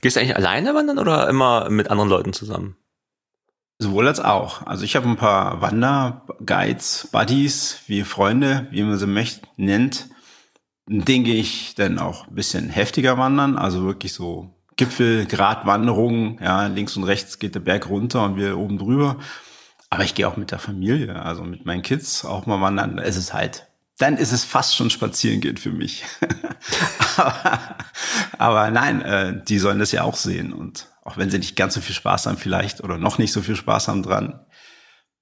Gehst 0.00 0.16
du 0.16 0.20
eigentlich 0.20 0.36
alleine 0.36 0.74
wandern 0.74 0.98
oder 0.98 1.28
immer 1.28 1.70
mit 1.70 1.90
anderen 1.90 2.10
Leuten 2.10 2.32
zusammen? 2.32 2.76
Sowohl 3.80 4.08
als 4.08 4.20
auch. 4.20 4.66
Also 4.66 4.84
ich 4.84 4.96
habe 4.96 5.08
ein 5.08 5.16
paar 5.16 5.60
Wanderguides, 5.60 7.08
Buddies, 7.12 7.80
wie 7.86 8.02
Freunde, 8.02 8.66
wie 8.70 8.82
man 8.82 8.98
sie 8.98 9.06
möchte, 9.06 9.46
nennt. 9.56 10.08
Den 10.88 11.22
gehe 11.22 11.36
ich 11.36 11.74
dann 11.74 11.98
auch 11.98 12.26
ein 12.26 12.34
bisschen 12.34 12.70
heftiger 12.70 13.18
wandern, 13.18 13.56
also 13.56 13.84
wirklich 13.84 14.14
so 14.14 14.54
Gipfelgradwanderungen, 14.76 16.38
ja, 16.42 16.66
links 16.66 16.96
und 16.96 17.04
rechts 17.04 17.38
geht 17.38 17.54
der 17.54 17.60
Berg 17.60 17.88
runter 17.88 18.24
und 18.24 18.36
wir 18.36 18.58
oben 18.58 18.78
drüber. 18.78 19.18
Aber 19.90 20.04
ich 20.04 20.14
gehe 20.14 20.26
auch 20.26 20.36
mit 20.36 20.50
der 20.50 20.58
Familie, 20.58 21.22
also 21.22 21.44
mit 21.44 21.66
meinen 21.66 21.82
Kids 21.82 22.24
auch 22.24 22.46
mal 22.46 22.60
wandern. 22.60 22.98
Es 22.98 23.16
ist 23.16 23.32
halt 23.32 23.67
dann 23.98 24.16
ist 24.16 24.32
es 24.32 24.44
fast 24.44 24.76
schon 24.76 24.90
spazieren 24.90 25.40
gehen 25.40 25.56
für 25.56 25.72
mich. 25.72 26.04
aber, 27.16 27.76
aber, 28.38 28.70
nein, 28.70 29.02
äh, 29.02 29.42
die 29.44 29.58
sollen 29.58 29.80
das 29.80 29.92
ja 29.92 30.04
auch 30.04 30.16
sehen. 30.16 30.52
Und 30.52 30.86
auch 31.02 31.16
wenn 31.16 31.30
sie 31.30 31.38
nicht 31.38 31.56
ganz 31.56 31.74
so 31.74 31.80
viel 31.80 31.94
Spaß 31.94 32.26
haben 32.26 32.38
vielleicht 32.38 32.82
oder 32.82 32.96
noch 32.96 33.18
nicht 33.18 33.32
so 33.32 33.42
viel 33.42 33.56
Spaß 33.56 33.88
haben 33.88 34.02
dran, 34.02 34.40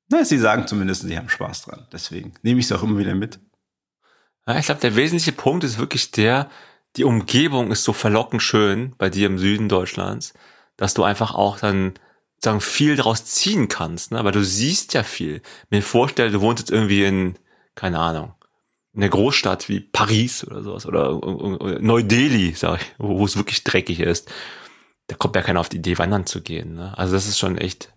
na, 0.08 0.24
sie 0.24 0.38
sagen 0.38 0.66
zumindest, 0.68 1.02
sie 1.02 1.16
haben 1.16 1.28
Spaß 1.28 1.62
dran. 1.62 1.88
Deswegen 1.92 2.34
nehme 2.42 2.60
ich 2.60 2.66
es 2.66 2.72
auch 2.72 2.82
immer 2.82 2.98
wieder 2.98 3.14
mit. 3.14 3.40
Ja, 4.46 4.58
ich 4.58 4.66
glaube, 4.66 4.80
der 4.80 4.94
wesentliche 4.94 5.32
Punkt 5.32 5.64
ist 5.64 5.78
wirklich 5.78 6.12
der, 6.12 6.48
die 6.96 7.04
Umgebung 7.04 7.72
ist 7.72 7.82
so 7.82 7.92
verlockend 7.92 8.42
schön 8.42 8.94
bei 8.98 9.10
dir 9.10 9.26
im 9.26 9.38
Süden 9.38 9.68
Deutschlands, 9.68 10.34
dass 10.76 10.94
du 10.94 11.02
einfach 11.02 11.34
auch 11.34 11.58
dann 11.58 11.94
sagen 12.44 12.60
viel 12.60 12.94
daraus 12.94 13.24
ziehen 13.24 13.66
kannst, 13.68 14.12
ne? 14.12 14.18
Aber 14.18 14.30
du 14.30 14.44
siehst 14.44 14.94
ja 14.94 15.02
viel. 15.02 15.42
Mir 15.70 15.82
vorstelle, 15.82 16.30
du 16.30 16.40
wohnst 16.40 16.60
jetzt 16.60 16.70
irgendwie 16.70 17.04
in, 17.04 17.38
keine 17.74 17.98
Ahnung, 17.98 18.34
eine 18.96 19.10
Großstadt 19.10 19.68
wie 19.68 19.80
Paris 19.80 20.44
oder 20.44 20.62
sowas 20.62 20.86
oder 20.86 21.12
Neu-Delhi, 21.80 22.54
sag 22.54 22.80
ich, 22.80 22.94
wo 22.98 23.24
es 23.24 23.36
wirklich 23.36 23.62
dreckig 23.62 24.00
ist, 24.00 24.32
da 25.08 25.16
kommt 25.16 25.36
ja 25.36 25.42
keiner 25.42 25.60
auf 25.60 25.68
die 25.68 25.76
Idee, 25.76 25.98
wandern 25.98 26.26
zu 26.26 26.42
gehen. 26.42 26.74
Ne? 26.74 26.96
Also 26.96 27.14
das 27.14 27.28
ist 27.28 27.38
schon 27.38 27.58
echt 27.58 27.92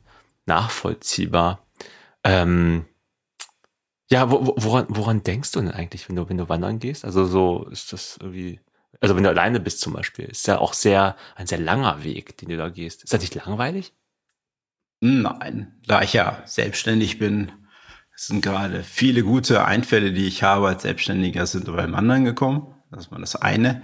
nachvollziehbar. 0.46 1.66
Ähm, 2.24 2.86
ja, 4.12 4.30
wo, 4.30 4.56
woran, 4.58 4.88
woran 4.90 5.24
denkst 5.24 5.52
du 5.52 5.62
denn 5.62 5.72
eigentlich, 5.72 6.10
wenn 6.10 6.16
du, 6.16 6.28
wenn 6.30 6.38
du 6.38 6.50
wandern 6.50 6.80
gehst? 6.80 7.06
Also 7.06 7.26
so 7.26 7.66
ist 7.70 7.94
das 7.94 8.18
irgendwie, 8.22 8.60
also 9.00 9.16
wenn 9.16 9.24
du 9.24 9.30
alleine 9.30 9.60
bist 9.60 9.82
zum 9.82 9.94
Beispiel, 9.94 10.26
ist 10.26 10.48
ja 10.48 10.58
auch 10.58 10.74
sehr, 10.74 11.16
ein 11.36 11.48
sehr 11.48 11.60
langer 11.60 12.04
Weg, 12.04 12.38
den 12.38 12.50
du 12.50 12.58
da 12.58 12.70
gehst. 12.70 13.04
Ist 13.04 13.14
das 13.14 13.22
nicht 13.22 13.36
langweilig? 13.36 13.94
Nein, 15.02 15.80
da 15.88 16.02
ich 16.02 16.14
ja 16.14 16.44
selbstständig 16.46 17.20
bin, 17.20 17.54
sind 18.28 18.42
gerade 18.42 18.84
viele 18.84 19.24
gute 19.24 19.66
Einfälle, 19.66 20.12
die 20.12 20.28
ich 20.28 20.44
habe 20.44 20.68
als 20.68 20.84
Selbstständiger, 20.84 21.46
sind 21.46 21.66
beim 21.66 21.96
anderen 21.96 22.26
gekommen. 22.26 22.76
Das 22.92 23.06
ist 23.06 23.12
mal 23.12 23.22
das 23.22 23.36
eine. 23.36 23.82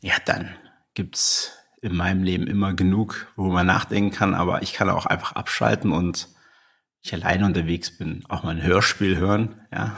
Ja, 0.00 0.14
dann 0.26 0.54
gibt's 0.94 1.52
in 1.80 1.94
meinem 1.94 2.22
Leben 2.22 2.46
immer 2.46 2.74
genug, 2.74 3.28
wo 3.36 3.48
man 3.50 3.66
nachdenken 3.66 4.10
kann, 4.10 4.34
aber 4.34 4.62
ich 4.62 4.72
kann 4.72 4.90
auch 4.90 5.06
einfach 5.06 5.32
abschalten 5.32 5.92
und 5.92 6.28
ich 7.00 7.14
alleine 7.14 7.46
unterwegs 7.46 7.96
bin, 7.96 8.24
auch 8.28 8.42
mal 8.42 8.50
ein 8.50 8.62
Hörspiel 8.62 9.16
hören, 9.16 9.60
ja. 9.72 9.96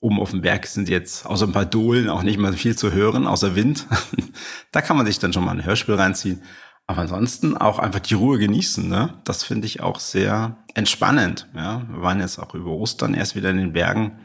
Oben 0.00 0.20
auf 0.20 0.30
dem 0.30 0.42
Berg 0.42 0.66
sind 0.66 0.88
jetzt 0.88 1.26
außer 1.26 1.46
ein 1.46 1.52
paar 1.52 1.64
Dohlen 1.64 2.08
auch 2.08 2.22
nicht 2.22 2.38
mal 2.38 2.52
viel 2.52 2.76
zu 2.76 2.92
hören, 2.92 3.26
außer 3.26 3.56
Wind. 3.56 3.86
da 4.72 4.82
kann 4.82 4.96
man 4.96 5.06
sich 5.06 5.18
dann 5.18 5.32
schon 5.32 5.44
mal 5.44 5.52
ein 5.52 5.64
Hörspiel 5.64 5.94
reinziehen. 5.94 6.42
Aber 6.86 7.00
ansonsten 7.00 7.56
auch 7.56 7.78
einfach 7.78 8.00
die 8.00 8.14
Ruhe 8.14 8.38
genießen, 8.38 8.88
ne? 8.88 9.20
Das 9.24 9.42
finde 9.42 9.66
ich 9.66 9.80
auch 9.80 9.98
sehr 9.98 10.64
entspannend. 10.74 11.48
Ja, 11.54 11.86
wir 11.88 12.02
waren 12.02 12.20
jetzt 12.20 12.38
auch 12.38 12.54
über 12.54 12.70
Ostern 12.70 13.14
erst 13.14 13.34
wieder 13.34 13.50
in 13.50 13.56
den 13.56 13.72
Bergen, 13.72 14.20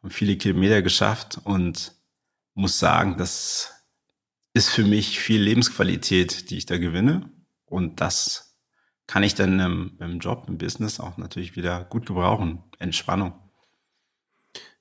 haben 0.00 0.10
viele 0.10 0.36
Kilometer 0.36 0.80
geschafft 0.80 1.40
und 1.42 1.92
muss 2.54 2.78
sagen, 2.78 3.16
das 3.18 3.72
ist 4.52 4.70
für 4.70 4.84
mich 4.84 5.18
viel 5.18 5.42
Lebensqualität, 5.42 6.50
die 6.50 6.58
ich 6.58 6.66
da 6.66 6.78
gewinne. 6.78 7.30
Und 7.64 8.00
das 8.00 8.56
kann 9.06 9.22
ich 9.22 9.34
dann 9.34 9.58
im, 9.58 9.96
im 10.00 10.18
Job, 10.20 10.44
im 10.48 10.58
Business 10.58 11.00
auch 11.00 11.16
natürlich 11.16 11.56
wieder 11.56 11.84
gut 11.84 12.06
gebrauchen. 12.06 12.62
Entspannung. 12.78 13.32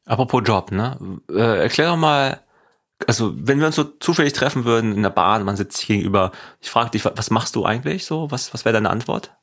Apropos 0.06 0.44
Job, 0.46 0.72
ne? 0.72 1.20
Äh, 1.30 1.60
erklär 1.64 1.90
doch 1.90 1.98
mal, 1.98 2.42
also 3.06 3.34
wenn 3.38 3.60
wir 3.60 3.68
uns 3.68 3.76
so 3.76 3.84
zufällig 3.84 4.34
treffen 4.34 4.66
würden 4.66 4.94
in 4.94 5.04
der 5.04 5.10
Bahn, 5.10 5.44
man 5.44 5.56
sitzt 5.56 5.78
sich 5.78 5.88
gegenüber, 5.88 6.32
ich 6.60 6.70
frage 6.70 6.92
dich, 6.92 7.06
was 7.06 7.30
machst 7.30 7.56
du 7.56 7.66
eigentlich 7.66 8.06
so? 8.06 8.32
Was, 8.32 8.54
was 8.54 8.66
wäre 8.66 8.74
deine 8.74 8.90
Antwort? 8.90 9.36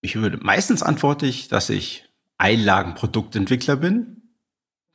Ich 0.00 0.16
würde 0.16 0.38
meistens 0.38 0.82
antworte 0.82 1.26
ich, 1.26 1.48
dass 1.48 1.68
ich 1.68 2.08
Einlagenproduktentwickler 2.38 3.76
bin, 3.76 4.34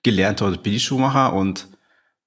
gelernter 0.04 0.46
Orthopädie-Schuhmacher 0.46 1.34
und 1.34 1.70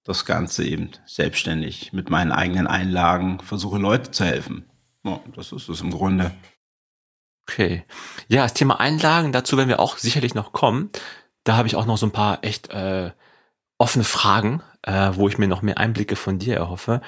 das 0.04 0.24
Ganze 0.24 0.64
eben 0.64 0.90
selbstständig 1.06 1.92
mit 1.92 2.08
meinen 2.08 2.32
eigenen 2.32 2.66
Einlagen 2.66 3.40
versuche 3.40 3.78
Leute 3.78 4.10
zu 4.10 4.24
helfen. 4.24 4.70
Ja, 5.04 5.20
das 5.34 5.52
ist 5.52 5.68
es 5.68 5.80
im 5.80 5.90
Grunde. 5.90 6.30
Okay. 7.42 7.84
Ja, 8.28 8.42
das 8.44 8.54
Thema 8.54 8.80
Einlagen, 8.80 9.32
dazu 9.32 9.56
werden 9.56 9.68
wir 9.68 9.80
auch 9.80 9.98
sicherlich 9.98 10.34
noch 10.34 10.52
kommen. 10.52 10.90
Da 11.44 11.56
habe 11.56 11.68
ich 11.68 11.76
auch 11.76 11.86
noch 11.86 11.98
so 11.98 12.06
ein 12.06 12.12
paar 12.12 12.44
echt 12.44 12.70
äh, 12.70 13.10
offene 13.80 14.04
Fragen, 14.04 14.62
äh, 14.82 15.12
wo 15.14 15.26
ich 15.28 15.38
mir 15.38 15.48
noch 15.48 15.62
mehr 15.62 15.78
Einblicke 15.78 16.14
von 16.14 16.38
dir 16.38 16.54
erhoffe. 16.56 17.00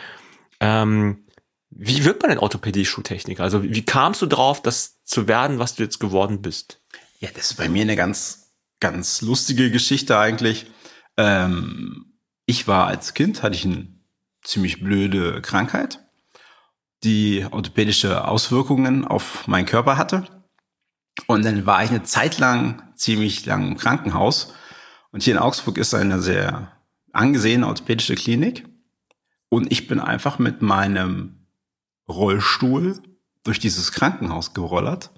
Ähm, 0.59 1.27
wie 1.69 2.05
wird 2.05 2.23
man 2.23 2.31
denn 2.31 2.39
Orthopädie-Schuhtechniker? 2.39 3.43
Also 3.43 3.63
wie 3.63 3.85
kamst 3.85 4.23
du 4.23 4.27
drauf, 4.27 4.63
das 4.63 5.03
zu 5.05 5.29
werden, 5.29 5.59
was 5.59 5.75
du 5.75 5.83
jetzt 5.83 6.01
geworden 6.01 6.41
bist? 6.41 6.81
Ja, 7.21 7.29
das 7.35 7.51
ist 7.51 7.57
bei 7.57 7.69
mir 7.69 7.83
eine 7.83 7.97
ganz, 7.97 8.53
ganz 8.81 9.21
lustige 9.21 9.71
Geschichte 9.71 10.19
eigentlich. 10.19 10.67
Ähm, 11.19 12.15
ich 12.47 12.67
war 12.67 12.87
als 12.87 13.13
Kind, 13.13 13.43
hatte 13.43 13.55
ich 13.55 13.67
eine 13.67 13.89
ziemlich 14.43 14.83
blöde 14.83 15.43
Krankheit, 15.43 16.01
die 17.05 17.47
orthopädische 17.51 18.27
Auswirkungen 18.27 19.07
auf 19.07 19.47
meinen 19.47 19.67
Körper 19.67 19.99
hatte. 19.99 20.25
Und 21.27 21.45
dann 21.45 21.67
war 21.67 21.85
ich 21.85 21.91
eine 21.91 22.03
Zeit 22.03 22.39
lang, 22.39 22.83
ziemlich 22.97 23.45
lang 23.45 23.69
im 23.69 23.77
Krankenhaus 23.77 24.55
und 25.13 25.23
hier 25.23 25.35
in 25.35 25.39
Augsburg 25.39 25.79
ist 25.79 25.95
eine 25.95 26.21
sehr 26.21 26.73
angesehene 27.13 27.67
orthopädische 27.67 28.15
Klinik. 28.15 28.67
Und 29.51 29.71
ich 29.71 29.87
bin 29.87 30.01
einfach 30.01 30.39
mit 30.39 30.63
meinem 30.63 31.47
Rollstuhl 32.09 33.01
durch 33.45 33.59
dieses 33.59 33.93
Krankenhaus 33.93 34.55
gerollert 34.55 35.11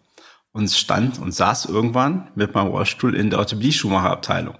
und 0.51 0.71
stand 0.71 1.21
und 1.21 1.33
saß 1.33 1.67
irgendwann 1.67 2.31
mit 2.35 2.55
meinem 2.55 2.69
Rollstuhl 2.69 3.15
in 3.15 3.31
der 3.31 3.39
Orthopädie-Schuhmacherabteilung. 3.39 4.59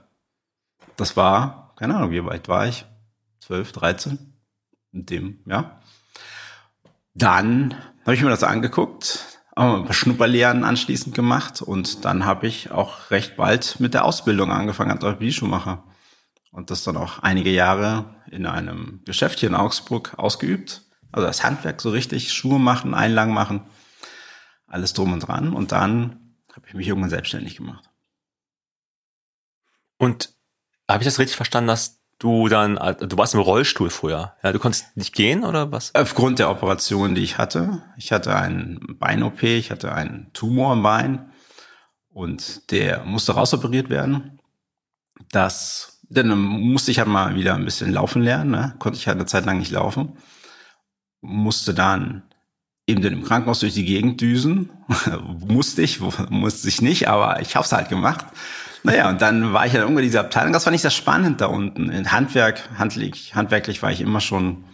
Das 0.97 1.17
war, 1.17 1.75
keine 1.77 1.97
Ahnung, 1.97 2.13
wie 2.13 2.25
weit 2.25 2.49
war 2.49 2.69
ich? 2.69 2.87
12, 3.41 3.73
13? 3.73 4.19
In 4.93 5.07
dem, 5.07 5.41
ja. 5.47 5.81
Dann 7.15 7.75
habe 8.03 8.15
ich 8.15 8.23
mir 8.23 8.31
das 8.31 8.45
angeguckt, 8.45 9.34
Schnupperlehren 9.91 10.65
anschließend 10.65 11.15
gemacht 11.15 11.63
und 11.63 12.05
dann 12.05 12.25
habe 12.25 12.49
ich 12.49 12.73
auch 12.73 13.11
recht 13.11 13.37
bald 13.37 13.79
mit 13.79 13.95
der 13.95 14.05
Ausbildung 14.05 14.51
angefangen 14.51 14.91
als 14.91 15.05
Orthopädie-Schuhmacher 15.05 15.85
und 16.51 16.71
das 16.71 16.83
dann 16.83 16.97
auch 16.97 17.21
einige 17.21 17.51
Jahre 17.51 18.17
in 18.31 18.47
einem 18.47 19.03
Geschäft 19.05 19.39
hier 19.39 19.49
in 19.49 19.55
Augsburg 19.55 20.15
ausgeübt. 20.17 20.83
Also 21.13 21.27
das 21.27 21.45
Handwerk 21.45 21.81
so 21.81 21.91
richtig, 21.91 22.33
Schuhe 22.33 22.59
machen, 22.59 22.95
Einlagen 22.95 23.33
machen, 23.33 23.61
alles 24.67 24.93
drum 24.93 25.13
und 25.13 25.21
dran 25.21 25.53
und 25.53 25.71
dann 25.71 26.37
habe 26.53 26.67
ich 26.67 26.75
mich 26.75 26.89
irgendwann 26.89 27.11
selbstständig 27.11 27.57
gemacht. 27.57 27.89
Und 29.99 30.35
habe 30.89 31.03
ich 31.03 31.07
das 31.07 31.21
richtig 31.21 31.37
verstanden, 31.37 31.69
dass 31.69 32.04
du 32.25 32.49
dann, 32.49 32.79
äh, 32.79 32.95
du 32.95 33.19
warst 33.19 33.35
im 33.35 33.41
Rollstuhl 33.41 33.91
früher. 33.91 34.33
Ja, 34.43 34.53
du 34.53 34.59
konntest 34.59 34.97
nicht 34.97 35.15
gehen 35.15 35.45
oder 35.45 35.71
was? 35.71 35.95
Aufgrund 35.95 36.39
der 36.39 36.51
Operation, 36.51 37.15
die 37.15 37.23
ich 37.23 37.37
hatte. 37.39 37.83
Ich 37.97 38.13
hatte 38.13 38.35
ein 38.35 38.81
Bein-OP, 38.99 39.43
ich 39.43 39.71
hatte 39.71 39.93
einen 39.93 40.31
Tumor 40.33 40.73
im 40.73 40.83
Bein 40.83 41.31
und 42.09 42.71
der 42.71 43.05
musste 43.05 43.33
rausoperiert 43.33 43.91
werden. 43.91 44.41
Das, 45.31 46.01
dann 46.09 46.37
musste 46.39 46.91
ich 46.91 46.99
halt 46.99 47.09
mal 47.09 47.35
wieder 47.35 47.55
ein 47.55 47.65
bisschen 47.65 47.93
laufen 47.93 48.23
lernen, 48.23 48.51
ne? 48.51 48.75
konnte 48.79 48.99
ich 48.99 49.07
halt 49.07 49.19
eine 49.19 49.27
Zeit 49.27 49.45
lang 49.45 49.59
nicht 49.59 49.71
laufen. 49.71 50.17
Musste 51.21 51.75
dann 51.75 52.23
eben 52.87 53.03
dann 53.03 53.13
im 53.13 53.25
Krankenhaus 53.25 53.61
durch 53.61 53.75
die 53.75 53.85
Gegend 53.85 54.21
düsen. 54.21 54.71
musste 55.47 55.83
ich, 55.83 56.01
musste 56.01 56.69
ich 56.69 56.81
nicht, 56.81 57.07
aber 57.09 57.41
ich 57.43 57.55
habe 57.55 57.67
es 57.67 57.73
halt 57.73 57.91
gemacht. 57.91 58.25
Naja, 58.85 59.09
und 59.09 59.23
dann 59.23 59.55
war 59.55 59.65
ich 59.65 59.73
ja 59.73 59.79
halt 59.79 59.85
irgendwo 59.85 60.01
in 60.01 60.05
dieser 60.05 60.21
Abteilung. 60.21 60.53
Das 60.53 60.67
war 60.67 60.71
nicht 60.71 60.85
das 60.85 60.95
Spannend 60.95 61.41
da 61.41 61.47
unten. 61.47 61.91
In 61.91 62.13
Handwerk, 62.13 62.69
handlich, 62.79 63.35
handwerklich 63.35 63.83
war 63.83 63.91
ich 63.91 64.03
immer 64.03 64.21
schon 64.21 64.65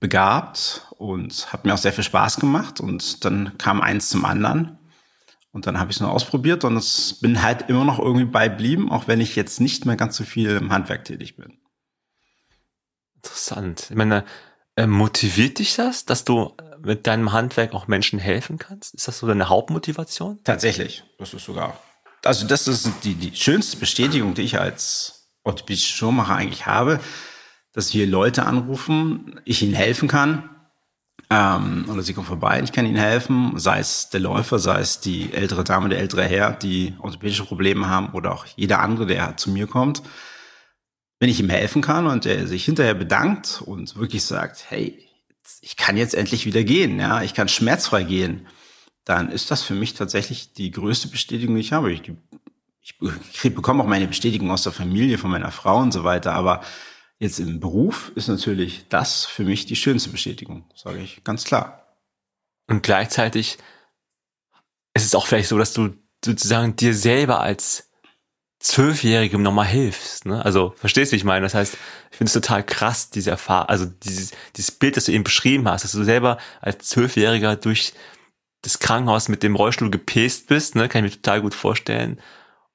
begabt 0.00 0.88
und 0.98 1.52
hat 1.52 1.64
mir 1.64 1.72
auch 1.72 1.78
sehr 1.78 1.92
viel 1.92 2.02
Spaß 2.02 2.40
gemacht. 2.40 2.80
Und 2.80 3.24
dann 3.24 3.56
kam 3.56 3.80
eins 3.80 4.08
zum 4.08 4.24
anderen. 4.24 4.76
Und 5.52 5.68
dann 5.68 5.78
habe 5.78 5.90
ich 5.90 5.96
es 5.96 6.00
nur 6.00 6.10
ausprobiert 6.10 6.64
und 6.64 6.76
es 6.76 7.20
bin 7.20 7.40
halt 7.40 7.70
immer 7.70 7.84
noch 7.84 8.00
irgendwie 8.00 8.26
beiblieben, 8.26 8.90
auch 8.90 9.06
wenn 9.06 9.20
ich 9.20 9.36
jetzt 9.36 9.60
nicht 9.60 9.86
mehr 9.86 9.96
ganz 9.96 10.16
so 10.16 10.24
viel 10.24 10.50
im 10.50 10.72
Handwerk 10.72 11.04
tätig 11.04 11.36
bin. 11.36 11.58
Interessant. 13.16 13.86
Ich 13.88 13.96
meine, 13.96 14.24
äh, 14.74 14.86
motiviert 14.86 15.60
dich 15.60 15.76
das, 15.76 16.04
dass 16.04 16.24
du 16.24 16.54
mit 16.80 17.06
deinem 17.06 17.32
Handwerk 17.32 17.72
auch 17.72 17.86
Menschen 17.86 18.18
helfen 18.18 18.58
kannst? 18.58 18.94
Ist 18.94 19.08
das 19.08 19.18
so 19.18 19.26
deine 19.26 19.48
Hauptmotivation? 19.48 20.38
Tatsächlich. 20.44 21.04
Das 21.18 21.34
ist 21.34 21.44
sogar 21.44 21.78
also 22.24 22.46
das 22.46 22.68
ist 22.68 22.90
die, 23.04 23.14
die 23.14 23.34
schönste 23.34 23.76
Bestätigung, 23.76 24.34
die 24.34 24.42
ich 24.42 24.58
als 24.58 25.18
orthopädischer 25.44 25.96
Schuhmacher 25.96 26.34
eigentlich 26.34 26.66
habe, 26.66 27.00
dass 27.72 27.88
hier 27.88 28.06
Leute 28.06 28.44
anrufen, 28.44 29.40
ich 29.44 29.62
ihnen 29.62 29.74
helfen 29.74 30.08
kann. 30.08 30.50
Ähm, 31.30 31.84
oder 31.88 32.02
sie 32.02 32.14
kommen 32.14 32.26
vorbei, 32.26 32.62
ich 32.62 32.72
kann 32.72 32.86
ihnen 32.86 32.96
helfen, 32.96 33.52
sei 33.56 33.80
es 33.80 34.08
der 34.08 34.20
Läufer, 34.20 34.58
sei 34.58 34.80
es 34.80 35.00
die 35.00 35.32
ältere 35.32 35.62
Dame, 35.62 35.90
der 35.90 35.98
ältere 35.98 36.24
Herr, 36.24 36.52
die 36.52 36.94
orthopädische 37.00 37.44
Probleme 37.44 37.88
haben 37.88 38.14
oder 38.14 38.32
auch 38.32 38.46
jeder 38.56 38.80
andere, 38.80 39.06
der 39.06 39.36
zu 39.36 39.50
mir 39.50 39.66
kommt. 39.66 40.02
Wenn 41.20 41.28
ich 41.28 41.40
ihm 41.40 41.50
helfen 41.50 41.82
kann 41.82 42.06
und 42.06 42.24
er 42.24 42.46
sich 42.46 42.64
hinterher 42.64 42.94
bedankt 42.94 43.62
und 43.64 43.96
wirklich 43.96 44.24
sagt, 44.24 44.64
hey, 44.70 45.06
ich 45.60 45.76
kann 45.76 45.96
jetzt 45.96 46.14
endlich 46.14 46.46
wieder 46.46 46.62
gehen, 46.62 46.98
ja, 46.98 47.22
ich 47.22 47.34
kann 47.34 47.48
schmerzfrei 47.48 48.04
gehen, 48.04 48.46
dann 49.08 49.30
ist 49.30 49.50
das 49.50 49.62
für 49.62 49.72
mich 49.72 49.94
tatsächlich 49.94 50.52
die 50.52 50.70
größte 50.70 51.08
Bestätigung, 51.08 51.54
die 51.54 51.62
ich 51.62 51.72
habe. 51.72 51.90
Ich, 51.90 52.02
ich 52.82 53.54
bekomme 53.54 53.82
auch 53.82 53.86
meine 53.86 54.06
Bestätigung 54.06 54.50
aus 54.50 54.64
der 54.64 54.72
Familie, 54.72 55.16
von 55.16 55.30
meiner 55.30 55.50
Frau 55.50 55.78
und 55.78 55.92
so 55.92 56.04
weiter, 56.04 56.34
aber 56.34 56.62
jetzt 57.18 57.38
im 57.38 57.58
Beruf 57.58 58.12
ist 58.16 58.28
natürlich 58.28 58.84
das 58.90 59.24
für 59.24 59.44
mich 59.44 59.64
die 59.64 59.76
schönste 59.76 60.10
Bestätigung, 60.10 60.70
sage 60.74 61.00
ich 61.00 61.24
ganz 61.24 61.44
klar. 61.44 61.96
Und 62.66 62.82
gleichzeitig 62.82 63.56
ist 64.92 65.06
es 65.06 65.14
auch 65.14 65.26
vielleicht 65.26 65.48
so, 65.48 65.56
dass 65.56 65.72
du 65.72 65.94
sozusagen 66.22 66.76
dir 66.76 66.92
selber 66.92 67.40
als 67.40 67.90
Zwölfjährigem 68.60 69.40
nochmal 69.40 69.68
hilfst. 69.68 70.26
Ne? 70.26 70.44
Also 70.44 70.74
verstehst 70.76 71.12
du, 71.12 71.14
wie 71.14 71.18
ich 71.18 71.24
meine? 71.24 71.46
Das 71.46 71.54
heißt, 71.54 71.78
ich 72.10 72.16
finde 72.18 72.28
es 72.28 72.34
total 72.34 72.62
krass, 72.62 73.08
diese 73.08 73.30
Erfahrung, 73.30 73.70
also 73.70 73.86
dieses, 73.86 74.32
dieses 74.54 74.70
Bild, 74.70 74.98
das 74.98 75.06
du 75.06 75.12
eben 75.12 75.24
beschrieben 75.24 75.66
hast, 75.66 75.84
dass 75.84 75.92
du 75.92 76.04
selber 76.04 76.36
als 76.60 76.88
Zwölfjähriger 76.88 77.56
durch 77.56 77.94
das 78.62 78.78
Krankenhaus 78.78 79.28
mit 79.28 79.42
dem 79.42 79.56
Rollstuhl 79.56 79.90
gepäst 79.90 80.48
bist, 80.48 80.74
ne, 80.74 80.88
kann 80.88 81.04
ich 81.04 81.12
mir 81.12 81.22
total 81.22 81.42
gut 81.42 81.54
vorstellen. 81.54 82.20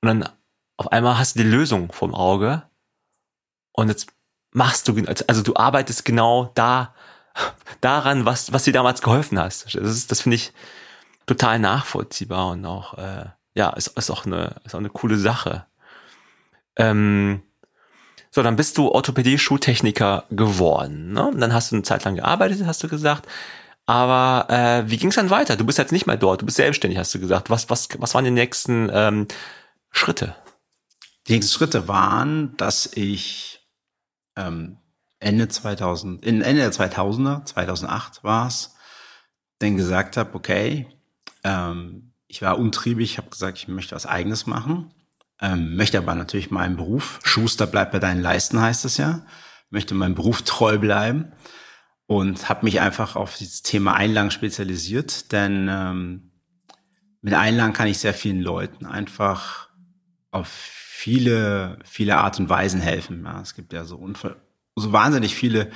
Und 0.01 0.07
dann 0.07 0.29
auf 0.77 0.91
einmal 0.91 1.17
hast 1.17 1.35
du 1.35 1.43
die 1.43 1.49
Lösung 1.49 1.91
vom 1.91 2.13
Auge 2.13 2.63
und 3.73 3.89
jetzt 3.89 4.07
machst 4.51 4.87
du, 4.87 4.95
also 5.27 5.41
du 5.41 5.55
arbeitest 5.55 6.05
genau 6.05 6.51
da, 6.55 6.93
daran, 7.81 8.25
was, 8.25 8.53
was 8.53 8.63
dir 8.63 8.73
damals 8.73 9.01
geholfen 9.01 9.39
hast. 9.39 9.65
Das, 9.65 9.75
ist, 9.75 10.11
das 10.11 10.21
finde 10.21 10.35
ich 10.35 10.53
total 11.25 11.59
nachvollziehbar 11.59 12.51
und 12.51 12.65
auch, 12.65 12.97
äh, 12.97 13.25
ja, 13.55 13.69
ist, 13.71 13.87
ist, 13.87 14.11
auch 14.11 14.25
eine, 14.25 14.55
ist 14.65 14.75
auch 14.75 14.79
eine 14.79 14.89
coole 14.89 15.17
Sache. 15.17 15.65
Ähm, 16.75 17.43
so, 18.31 18.41
dann 18.41 18.55
bist 18.55 18.77
du 18.77 18.89
Orthopädie-Schuhtechniker 18.89 20.25
geworden. 20.31 21.13
Ne? 21.13 21.27
Und 21.27 21.39
dann 21.39 21.53
hast 21.53 21.71
du 21.71 21.75
eine 21.75 21.83
Zeit 21.83 22.03
lang 22.03 22.15
gearbeitet, 22.15 22.65
hast 22.65 22.83
du 22.83 22.87
gesagt. 22.87 23.27
Aber 23.85 24.49
äh, 24.49 24.89
wie 24.89 24.97
ging 24.97 25.09
es 25.09 25.15
dann 25.15 25.29
weiter? 25.29 25.57
Du 25.57 25.65
bist 25.65 25.77
jetzt 25.77 25.91
nicht 25.91 26.07
mehr 26.07 26.17
dort, 26.17 26.41
du 26.41 26.45
bist 26.45 26.57
selbstständig, 26.57 26.97
hast 26.97 27.13
du 27.13 27.19
gesagt. 27.19 27.49
Was, 27.49 27.69
was, 27.69 27.89
was 27.97 28.13
waren 28.15 28.25
die 28.25 28.31
nächsten 28.31 28.89
ähm, 28.93 29.27
Schritte? 29.91 30.35
Die 31.27 31.33
nächsten 31.33 31.53
Schritte 31.53 31.87
waren, 31.87 32.55
dass 32.57 32.85
ich 32.93 33.67
ähm, 34.37 34.77
Ende 35.19 35.47
2000, 35.47 36.25
in 36.25 36.41
Ende 36.41 36.61
der 36.61 36.71
2000er, 36.71 37.45
2008 37.45 38.23
war 38.23 38.47
es, 38.47 38.75
dann 39.59 39.77
gesagt 39.77 40.17
habe, 40.17 40.33
okay, 40.33 40.87
ähm, 41.43 42.13
ich 42.27 42.41
war 42.41 42.57
umtriebig, 42.57 43.17
habe 43.17 43.29
gesagt, 43.29 43.57
ich 43.57 43.67
möchte 43.67 43.95
was 43.95 44.05
Eigenes 44.05 44.47
machen 44.47 44.93
ähm, 45.43 45.75
möchte 45.75 45.97
aber 45.97 46.15
natürlich 46.15 46.51
meinen 46.51 46.77
Beruf, 46.77 47.19
Schuster 47.23 47.67
bleibt 47.67 47.91
bei 47.91 47.99
deinen 47.99 48.21
Leisten, 48.21 48.61
heißt 48.61 48.85
es 48.85 48.97
ja, 48.97 49.25
möchte 49.69 49.93
meinem 49.93 50.15
Beruf 50.15 50.43
treu 50.43 50.77
bleiben 50.77 51.33
und 52.05 52.49
habe 52.49 52.65
mich 52.65 52.81
einfach 52.81 53.15
auf 53.15 53.37
dieses 53.37 53.61
Thema 53.61 53.93
Einlagen 53.93 54.31
spezialisiert, 54.31 55.31
denn 55.31 55.67
ähm, 55.69 56.31
mit 57.21 57.33
Einlagen 57.33 57.73
kann 57.73 57.87
ich 57.87 57.99
sehr 57.99 58.13
vielen 58.13 58.41
Leuten 58.41 58.85
einfach 58.85 59.69
auf 60.31 60.47
viele, 60.49 61.79
viele 61.85 62.17
Art 62.17 62.39
und 62.39 62.49
Weisen 62.49 62.81
helfen. 62.81 63.23
Ja, 63.23 63.41
es 63.41 63.55
gibt 63.55 63.73
ja 63.73 63.85
so, 63.85 64.05
so 64.75 64.91
wahnsinnig 64.91 65.35
viele 65.35 65.71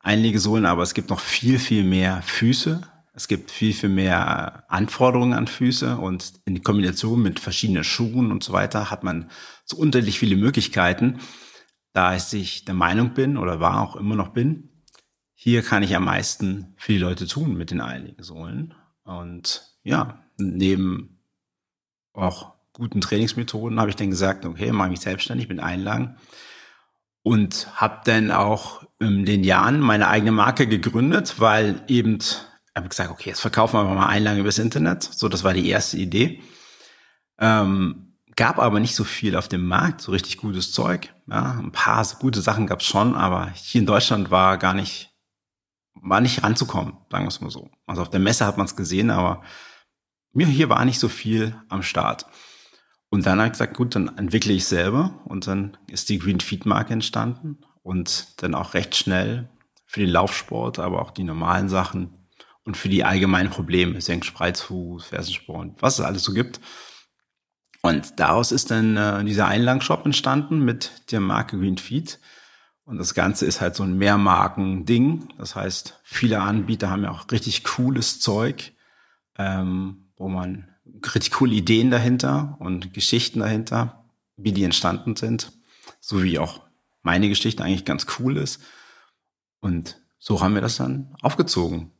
Einlegesohlen, 0.00 0.66
aber 0.66 0.82
es 0.82 0.94
gibt 0.94 1.10
noch 1.10 1.20
viel, 1.20 1.58
viel 1.58 1.84
mehr 1.84 2.22
Füße, 2.22 2.80
es 3.14 3.28
gibt 3.28 3.50
viel, 3.50 3.74
viel 3.74 3.88
mehr 3.88 4.64
Anforderungen 4.68 5.32
an 5.32 5.48
Füße 5.48 5.96
und 5.96 6.34
in 6.44 6.62
Kombination 6.62 7.20
mit 7.20 7.40
verschiedenen 7.40 7.82
Schuhen 7.82 8.30
und 8.30 8.44
so 8.44 8.52
weiter 8.52 8.90
hat 8.90 9.02
man 9.02 9.30
so 9.64 9.76
unterschiedlich 9.76 10.20
viele 10.20 10.36
Möglichkeiten. 10.36 11.18
Da 11.92 12.14
ich 12.14 12.64
der 12.64 12.74
Meinung 12.74 13.14
bin 13.14 13.36
oder 13.36 13.58
war 13.58 13.82
auch 13.82 13.96
immer 13.96 14.14
noch 14.14 14.28
bin, 14.28 14.67
hier 15.40 15.62
kann 15.62 15.84
ich 15.84 15.94
am 15.94 16.04
meisten 16.04 16.74
für 16.76 16.94
die 16.94 16.98
Leute 16.98 17.28
tun 17.28 17.56
mit 17.56 17.70
den 17.70 17.80
Einlegesohlen. 17.80 18.74
Und 19.04 19.62
ja, 19.84 20.24
neben 20.36 21.20
auch 22.12 22.54
guten 22.72 23.00
Trainingsmethoden 23.00 23.78
habe 23.78 23.88
ich 23.88 23.94
dann 23.94 24.10
gesagt, 24.10 24.44
okay, 24.44 24.72
mache 24.72 24.90
mich 24.90 24.98
selbstständig 24.98 25.48
mit 25.48 25.60
Einlagen 25.60 26.16
und 27.22 27.68
habe 27.80 28.00
dann 28.04 28.32
auch 28.32 28.82
in 28.98 29.24
den 29.24 29.44
Jahren 29.44 29.78
meine 29.78 30.08
eigene 30.08 30.32
Marke 30.32 30.66
gegründet, 30.66 31.36
weil 31.38 31.84
eben 31.86 32.18
habe 32.74 32.88
gesagt, 32.88 33.12
okay, 33.12 33.30
jetzt 33.30 33.40
verkaufen 33.40 33.78
wir 33.78 33.84
mal 33.94 34.08
Einlagen 34.08 34.40
übers 34.40 34.58
Internet. 34.58 35.04
So, 35.04 35.28
das 35.28 35.44
war 35.44 35.54
die 35.54 35.68
erste 35.68 35.98
Idee. 35.98 36.42
Ähm, 37.38 38.16
gab 38.34 38.58
aber 38.58 38.80
nicht 38.80 38.96
so 38.96 39.04
viel 39.04 39.36
auf 39.36 39.46
dem 39.46 39.64
Markt, 39.64 40.00
so 40.00 40.10
richtig 40.10 40.36
gutes 40.38 40.72
Zeug. 40.72 41.14
Ja, 41.28 41.60
ein 41.60 41.70
paar 41.70 42.04
gute 42.18 42.40
Sachen 42.40 42.66
gab 42.66 42.80
es 42.80 42.86
schon, 42.86 43.14
aber 43.14 43.52
hier 43.54 43.80
in 43.80 43.86
Deutschland 43.86 44.32
war 44.32 44.58
gar 44.58 44.74
nicht, 44.74 45.07
war 46.02 46.20
nicht 46.20 46.42
ranzukommen, 46.42 46.94
sagen 47.10 47.24
wir 47.24 47.28
es 47.28 47.40
mal 47.40 47.50
so. 47.50 47.70
Also 47.86 48.02
auf 48.02 48.10
der 48.10 48.20
Messe 48.20 48.46
hat 48.46 48.56
man 48.56 48.66
es 48.66 48.76
gesehen, 48.76 49.10
aber 49.10 49.42
mir 50.32 50.46
hier 50.46 50.68
war 50.68 50.84
nicht 50.84 50.98
so 50.98 51.08
viel 51.08 51.56
am 51.68 51.82
Start. 51.82 52.26
Und 53.10 53.26
dann 53.26 53.38
habe 53.38 53.46
ich 53.46 53.52
gesagt, 53.52 53.76
gut, 53.76 53.94
dann 53.94 54.16
entwickle 54.18 54.52
ich 54.52 54.66
selber 54.66 55.22
und 55.24 55.46
dann 55.46 55.76
ist 55.86 56.08
die 56.10 56.18
Green 56.18 56.40
Feed 56.40 56.66
Marke 56.66 56.92
entstanden 56.92 57.58
und 57.82 58.42
dann 58.42 58.54
auch 58.54 58.74
recht 58.74 58.96
schnell 58.96 59.48
für 59.86 60.00
den 60.00 60.10
Laufsport, 60.10 60.78
aber 60.78 61.00
auch 61.00 61.10
die 61.10 61.24
normalen 61.24 61.70
Sachen 61.70 62.28
und 62.64 62.76
für 62.76 62.90
die 62.90 63.04
allgemeinen 63.04 63.48
Probleme, 63.48 64.00
Senkspreizfuß, 64.00 65.06
Fersensporn, 65.06 65.74
was 65.80 65.98
es 65.98 66.04
alles 66.04 66.22
so 66.22 66.34
gibt. 66.34 66.60
Und 67.80 68.20
daraus 68.20 68.52
ist 68.52 68.70
dann 68.70 68.96
äh, 68.96 69.24
dieser 69.24 69.46
Einlangshop 69.46 70.04
entstanden 70.04 70.64
mit 70.64 71.10
der 71.10 71.20
Marke 71.20 71.58
Green 71.58 71.78
Feed. 71.78 72.18
Und 72.88 72.96
das 72.96 73.12
Ganze 73.12 73.44
ist 73.44 73.60
halt 73.60 73.76
so 73.76 73.82
ein 73.82 73.98
Mehrmarken-Ding. 73.98 75.28
Das 75.36 75.54
heißt, 75.54 76.00
viele 76.04 76.40
Anbieter 76.40 76.88
haben 76.88 77.02
ja 77.02 77.10
auch 77.10 77.30
richtig 77.30 77.62
cooles 77.62 78.18
Zeug, 78.18 78.72
ähm, 79.36 80.08
wo 80.16 80.30
man 80.30 80.74
richtig 81.04 81.32
coole 81.32 81.52
Ideen 81.52 81.90
dahinter 81.90 82.56
und 82.60 82.94
Geschichten 82.94 83.40
dahinter, 83.40 84.06
wie 84.38 84.52
die 84.52 84.64
entstanden 84.64 85.16
sind. 85.16 85.52
So 86.00 86.22
wie 86.22 86.38
auch 86.38 86.62
meine 87.02 87.28
Geschichte 87.28 87.62
eigentlich 87.62 87.84
ganz 87.84 88.06
cool 88.18 88.38
ist. 88.38 88.62
Und 89.60 90.00
so 90.18 90.40
haben 90.40 90.54
wir 90.54 90.62
das 90.62 90.78
dann 90.78 91.14
aufgezogen. 91.20 91.90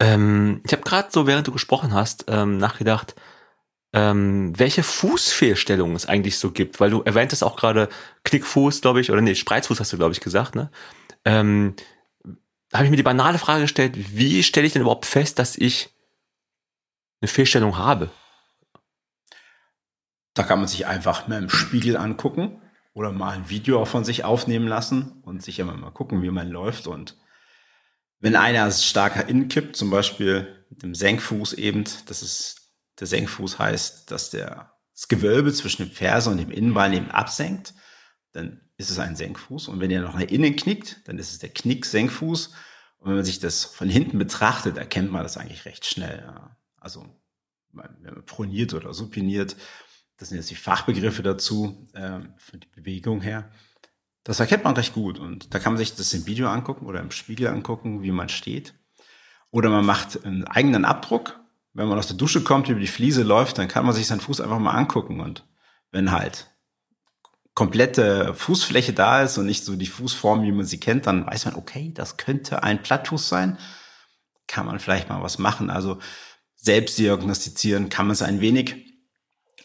Ähm, 0.00 0.60
ich 0.64 0.72
habe 0.72 0.82
gerade 0.82 1.08
so, 1.12 1.28
während 1.28 1.46
du 1.46 1.52
gesprochen 1.52 1.94
hast, 1.94 2.24
ähm, 2.26 2.58
nachgedacht, 2.58 3.14
ähm, 3.92 4.58
welche 4.58 4.82
Fußfehlstellungen 4.82 5.96
es 5.96 6.06
eigentlich 6.06 6.38
so 6.38 6.50
gibt, 6.50 6.80
weil 6.80 6.90
du 6.90 7.02
erwähntest 7.02 7.44
auch 7.44 7.56
gerade 7.56 7.88
Knickfuß, 8.24 8.80
glaube 8.80 9.00
ich, 9.00 9.10
oder 9.10 9.20
nee, 9.20 9.34
Spreizfuß 9.34 9.80
hast 9.80 9.92
du, 9.92 9.98
glaube 9.98 10.12
ich, 10.12 10.20
gesagt, 10.20 10.54
ne? 10.54 10.70
Ähm, 11.24 11.74
habe 12.72 12.84
ich 12.84 12.90
mir 12.90 12.96
die 12.96 13.02
banale 13.02 13.38
Frage 13.38 13.62
gestellt, 13.62 13.92
wie 14.16 14.42
stelle 14.42 14.66
ich 14.66 14.72
denn 14.72 14.82
überhaupt 14.82 15.04
fest, 15.04 15.38
dass 15.38 15.56
ich 15.56 15.90
eine 17.20 17.28
Fehlstellung 17.28 17.76
habe? 17.76 18.10
Da 20.34 20.42
kann 20.42 20.58
man 20.58 20.68
sich 20.68 20.86
einfach 20.86 21.28
mit 21.28 21.38
dem 21.38 21.50
Spiegel 21.50 21.98
angucken 21.98 22.62
oder 22.94 23.12
mal 23.12 23.32
ein 23.34 23.50
Video 23.50 23.84
von 23.84 24.04
sich 24.04 24.24
aufnehmen 24.24 24.66
lassen 24.66 25.20
und 25.22 25.42
sich 25.42 25.58
immer 25.58 25.76
mal 25.76 25.90
gucken, 25.90 26.22
wie 26.22 26.30
man 26.30 26.48
läuft 26.48 26.86
und 26.86 27.16
wenn 28.20 28.36
einer 28.36 28.70
starker 28.70 29.28
inkippt, 29.28 29.76
zum 29.76 29.90
Beispiel 29.90 30.64
mit 30.70 30.82
dem 30.82 30.94
Senkfuß 30.94 31.54
eben, 31.54 31.84
das 32.06 32.22
ist, 32.22 32.61
der 33.02 33.08
Senkfuß 33.08 33.58
heißt, 33.58 34.12
dass 34.12 34.30
der, 34.30 34.72
das 34.94 35.08
Gewölbe 35.08 35.52
zwischen 35.52 35.82
dem 35.84 35.90
Ferse 35.90 36.30
und 36.30 36.38
dem 36.38 36.52
Innenbein 36.52 36.92
eben 36.92 37.10
absenkt, 37.10 37.74
dann 38.30 38.60
ist 38.76 38.90
es 38.90 39.00
ein 39.00 39.16
Senkfuß. 39.16 39.66
Und 39.66 39.80
wenn 39.80 39.90
er 39.90 40.02
noch 40.02 40.14
nach 40.14 40.20
innen 40.20 40.54
knickt, 40.54 41.00
dann 41.08 41.18
ist 41.18 41.32
es 41.32 41.40
der 41.40 41.48
Knick-Senkfuß. 41.48 42.52
Und 42.98 43.08
wenn 43.08 43.16
man 43.16 43.24
sich 43.24 43.40
das 43.40 43.64
von 43.64 43.88
hinten 43.88 44.18
betrachtet, 44.18 44.76
erkennt 44.76 45.10
man 45.10 45.24
das 45.24 45.36
eigentlich 45.36 45.64
recht 45.64 45.84
schnell. 45.84 46.32
Also, 46.76 47.04
wenn 47.72 48.14
man 48.14 48.24
proniert 48.24 48.72
oder 48.72 48.94
supiniert, 48.94 49.56
das 50.16 50.28
sind 50.28 50.38
jetzt 50.38 50.50
die 50.50 50.54
Fachbegriffe 50.54 51.24
dazu, 51.24 51.88
äh, 51.94 52.20
für 52.36 52.58
die 52.58 52.68
Bewegung 52.68 53.20
her. 53.20 53.50
Das 54.22 54.38
erkennt 54.38 54.62
man 54.62 54.76
recht 54.76 54.94
gut 54.94 55.18
und 55.18 55.52
da 55.52 55.58
kann 55.58 55.72
man 55.72 55.78
sich 55.78 55.96
das 55.96 56.14
im 56.14 56.26
Video 56.26 56.48
angucken 56.48 56.86
oder 56.86 57.00
im 57.00 57.10
Spiegel 57.10 57.48
angucken, 57.48 58.04
wie 58.04 58.12
man 58.12 58.28
steht. 58.28 58.74
Oder 59.50 59.70
man 59.70 59.84
macht 59.84 60.24
einen 60.24 60.44
eigenen 60.44 60.84
Abdruck. 60.84 61.41
Wenn 61.74 61.88
man 61.88 61.98
aus 61.98 62.06
der 62.06 62.16
Dusche 62.16 62.42
kommt, 62.42 62.68
über 62.68 62.80
die 62.80 62.86
Fliese 62.86 63.22
läuft, 63.22 63.58
dann 63.58 63.68
kann 63.68 63.86
man 63.86 63.94
sich 63.94 64.06
seinen 64.06 64.20
Fuß 64.20 64.40
einfach 64.40 64.58
mal 64.58 64.72
angucken 64.72 65.20
und 65.20 65.46
wenn 65.90 66.12
halt 66.12 66.52
komplette 67.54 68.34
Fußfläche 68.34 68.92
da 68.92 69.22
ist 69.22 69.38
und 69.38 69.46
nicht 69.46 69.64
so 69.64 69.76
die 69.76 69.86
Fußform, 69.86 70.42
wie 70.42 70.52
man 70.52 70.64
sie 70.64 70.80
kennt, 70.80 71.06
dann 71.06 71.26
weiß 71.26 71.46
man, 71.46 71.54
okay, 71.54 71.92
das 71.94 72.16
könnte 72.16 72.62
ein 72.62 72.82
Plattfuß 72.82 73.28
sein. 73.28 73.58
Kann 74.46 74.66
man 74.66 74.80
vielleicht 74.80 75.08
mal 75.08 75.22
was 75.22 75.38
machen. 75.38 75.70
Also 75.70 75.98
selbst 76.56 76.98
diagnostizieren 76.98 77.88
kann 77.88 78.06
man 78.06 78.14
es 78.14 78.22
ein 78.22 78.40
wenig. 78.40 78.94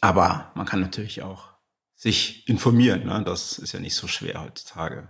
Aber 0.01 0.51
man 0.55 0.65
kann 0.65 0.81
natürlich 0.81 1.23
auch 1.23 1.49
sich 1.95 2.47
informieren. 2.47 3.05
Ne? 3.05 3.23
Das 3.25 3.57
ist 3.57 3.71
ja 3.71 3.79
nicht 3.79 3.95
so 3.95 4.07
schwer 4.07 4.43
heutzutage. 4.43 5.09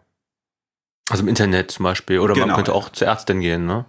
Also 1.10 1.23
im 1.23 1.29
Internet 1.29 1.71
zum 1.71 1.83
Beispiel. 1.83 2.19
Oder 2.19 2.33
genau, 2.33 2.47
man 2.47 2.55
könnte 2.55 2.73
auch 2.73 2.89
zur 2.89 3.07
Ärztin 3.07 3.39
gehen, 3.39 3.65
ne? 3.65 3.86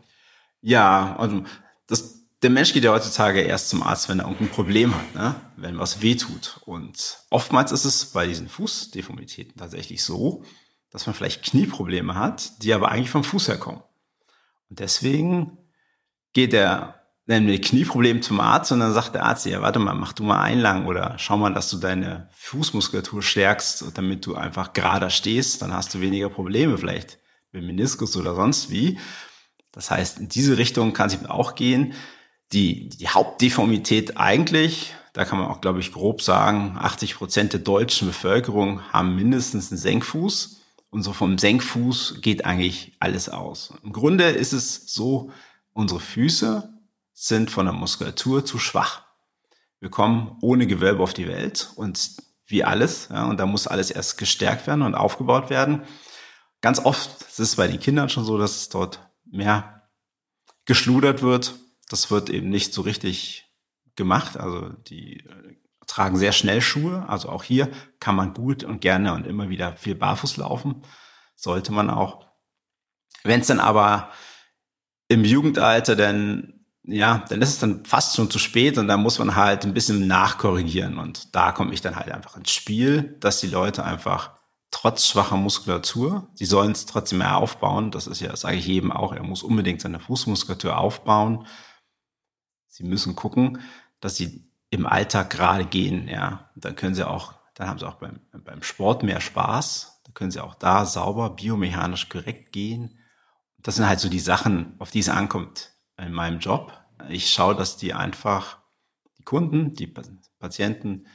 Ja, 0.60 1.16
also 1.16 1.44
das, 1.86 2.17
der 2.42 2.50
Mensch 2.50 2.72
geht 2.72 2.84
ja 2.84 2.92
heutzutage 2.92 3.40
erst 3.40 3.68
zum 3.68 3.82
Arzt, 3.82 4.08
wenn 4.08 4.20
er 4.20 4.26
irgendein 4.26 4.50
Problem 4.50 4.94
hat, 4.94 5.14
ne? 5.14 5.34
wenn 5.56 5.78
was 5.78 6.02
wehtut. 6.02 6.60
Und 6.64 7.18
oftmals 7.30 7.72
ist 7.72 7.84
es 7.84 8.06
bei 8.06 8.26
diesen 8.26 8.48
Fußdeformitäten 8.48 9.56
tatsächlich 9.56 10.04
so, 10.04 10.44
dass 10.90 11.06
man 11.06 11.14
vielleicht 11.14 11.42
Knieprobleme 11.42 12.14
hat, 12.14 12.62
die 12.62 12.72
aber 12.72 12.90
eigentlich 12.90 13.10
vom 13.10 13.24
Fuß 13.24 13.48
herkommen. 13.48 13.82
Und 14.70 14.78
deswegen 14.78 15.58
geht 16.32 16.52
der 16.52 16.94
ein 17.28 17.60
Knieproblem 17.60 18.22
zum 18.22 18.40
Arzt 18.40 18.72
und 18.72 18.80
dann 18.80 18.94
sagt 18.94 19.14
der 19.14 19.24
Arzt, 19.24 19.44
ja, 19.44 19.60
warte 19.60 19.78
mal, 19.78 19.94
mach 19.94 20.14
du 20.14 20.22
mal 20.22 20.40
Einlagen 20.40 20.86
oder 20.86 21.14
schau 21.18 21.36
mal, 21.36 21.52
dass 21.52 21.68
du 21.68 21.76
deine 21.76 22.30
Fußmuskulatur 22.32 23.22
stärkst, 23.22 23.84
damit 23.94 24.24
du 24.24 24.34
einfach 24.34 24.72
gerader 24.72 25.10
stehst, 25.10 25.60
dann 25.60 25.74
hast 25.74 25.92
du 25.92 26.00
weniger 26.00 26.30
Probleme 26.30 26.78
vielleicht 26.78 27.18
mit 27.52 27.64
Meniskus 27.64 28.16
oder 28.16 28.34
sonst 28.34 28.70
wie. 28.70 28.98
Das 29.72 29.90
heißt, 29.90 30.18
in 30.20 30.28
diese 30.28 30.56
Richtung 30.56 30.94
kann 30.94 31.08
es 31.08 31.26
auch 31.26 31.54
gehen. 31.54 31.92
Die, 32.52 32.88
die 32.88 33.08
Hauptdeformität 33.08 34.16
eigentlich, 34.16 34.94
da 35.12 35.24
kann 35.24 35.38
man 35.38 35.48
auch, 35.48 35.60
glaube 35.60 35.80
ich, 35.80 35.92
grob 35.92 36.22
sagen, 36.22 36.76
80 36.78 37.16
Prozent 37.16 37.52
der 37.52 37.60
deutschen 37.60 38.08
Bevölkerung 38.08 38.82
haben 38.92 39.16
mindestens 39.16 39.70
einen 39.70 39.78
Senkfuß. 39.78 40.60
Und 40.90 41.02
so 41.02 41.12
vom 41.12 41.36
Senkfuß 41.36 42.20
geht 42.22 42.46
eigentlich 42.46 42.96
alles 42.98 43.28
aus. 43.28 43.74
Im 43.82 43.92
Grunde 43.92 44.30
ist 44.30 44.52
es 44.52 44.94
so, 44.94 45.30
unsere 45.72 46.00
Füße 46.00 46.72
sind 47.12 47.50
von 47.50 47.66
der 47.66 47.74
Muskulatur 47.74 48.44
zu 48.44 48.58
schwach. 48.58 49.02
Wir 49.80 49.90
kommen 49.90 50.36
ohne 50.40 50.66
Gewölbe 50.66 51.02
auf 51.02 51.12
die 51.12 51.28
Welt 51.28 51.72
und 51.76 52.16
wie 52.46 52.64
alles, 52.64 53.08
ja, 53.10 53.26
und 53.26 53.38
da 53.38 53.46
muss 53.46 53.66
alles 53.66 53.90
erst 53.90 54.16
gestärkt 54.18 54.66
werden 54.66 54.82
und 54.82 54.94
aufgebaut 54.94 55.50
werden. 55.50 55.82
Ganz 56.60 56.78
oft 56.78 57.22
ist 57.22 57.38
es 57.38 57.56
bei 57.56 57.68
den 57.68 57.78
Kindern 57.78 58.08
schon 58.08 58.24
so, 58.24 58.38
dass 58.38 58.56
es 58.56 58.68
dort 58.70 59.00
mehr 59.24 59.88
geschludert 60.64 61.22
wird. 61.22 61.54
Das 61.88 62.10
wird 62.10 62.30
eben 62.30 62.50
nicht 62.50 62.72
so 62.72 62.82
richtig 62.82 63.46
gemacht. 63.96 64.36
Also 64.36 64.68
die 64.68 65.20
äh, 65.20 65.56
tragen 65.86 66.16
sehr 66.16 66.32
schnell 66.32 66.60
Schuhe. 66.60 67.08
Also 67.08 67.28
auch 67.28 67.42
hier 67.42 67.70
kann 68.00 68.14
man 68.14 68.34
gut 68.34 68.64
und 68.64 68.80
gerne 68.80 69.14
und 69.14 69.26
immer 69.26 69.48
wieder 69.48 69.76
viel 69.76 69.94
barfuß 69.94 70.36
laufen. 70.36 70.82
Sollte 71.34 71.72
man 71.72 71.90
auch. 71.90 72.26
Wenn 73.24 73.40
es 73.40 73.46
dann 73.48 73.60
aber 73.60 74.10
im 75.08 75.24
Jugendalter 75.24 75.96
dann 75.96 76.54
ja, 76.90 77.22
dann 77.28 77.42
ist 77.42 77.50
es 77.50 77.58
dann 77.58 77.84
fast 77.84 78.16
schon 78.16 78.30
zu 78.30 78.38
spät 78.38 78.78
und 78.78 78.88
dann 78.88 79.02
muss 79.02 79.18
man 79.18 79.36
halt 79.36 79.64
ein 79.64 79.74
bisschen 79.74 80.06
nachkorrigieren. 80.06 80.98
Und 80.98 81.34
da 81.34 81.52
komme 81.52 81.74
ich 81.74 81.82
dann 81.82 81.96
halt 81.96 82.10
einfach 82.10 82.36
ins 82.36 82.50
Spiel, 82.50 83.16
dass 83.20 83.40
die 83.40 83.46
Leute 83.46 83.84
einfach 83.84 84.38
trotz 84.70 85.06
schwacher 85.06 85.36
Muskulatur, 85.36 86.28
sie 86.34 86.44
sollen 86.44 86.72
es 86.72 86.86
trotzdem 86.86 87.18
mehr 87.18 87.36
aufbauen. 87.36 87.90
Das 87.90 88.06
ist 88.06 88.20
ja, 88.20 88.34
sage 88.36 88.56
ich 88.56 88.66
jedem 88.66 88.90
auch, 88.90 89.12
er 89.12 89.22
muss 89.22 89.42
unbedingt 89.42 89.82
seine 89.82 90.00
Fußmuskulatur 90.00 90.78
aufbauen. 90.78 91.46
Sie 92.78 92.84
müssen 92.84 93.16
gucken, 93.16 93.60
dass 93.98 94.14
sie 94.14 94.48
im 94.70 94.86
Alltag 94.86 95.30
gerade 95.30 95.64
gehen, 95.64 96.06
ja. 96.06 96.48
Und 96.54 96.64
dann 96.64 96.76
können 96.76 96.94
sie 96.94 97.04
auch, 97.04 97.34
dann 97.54 97.68
haben 97.68 97.80
sie 97.80 97.88
auch 97.88 97.96
beim, 97.96 98.20
beim 98.30 98.62
Sport 98.62 99.02
mehr 99.02 99.20
Spaß. 99.20 100.00
Dann 100.04 100.14
können 100.14 100.30
sie 100.30 100.38
auch 100.38 100.54
da 100.54 100.84
sauber, 100.84 101.30
biomechanisch 101.30 102.08
korrekt 102.08 102.52
gehen. 102.52 103.00
Das 103.58 103.74
sind 103.74 103.88
halt 103.88 103.98
so 103.98 104.08
die 104.08 104.20
Sachen, 104.20 104.76
auf 104.78 104.92
die 104.92 105.00
es 105.00 105.08
ankommt 105.08 105.72
in 105.96 106.12
meinem 106.12 106.38
Job. 106.38 106.72
Ich 107.08 107.32
schaue, 107.32 107.56
dass 107.56 107.76
die 107.76 107.94
einfach, 107.94 108.58
die 109.18 109.24
Kunden, 109.24 109.72
die 109.74 109.92
Patienten 110.38 111.08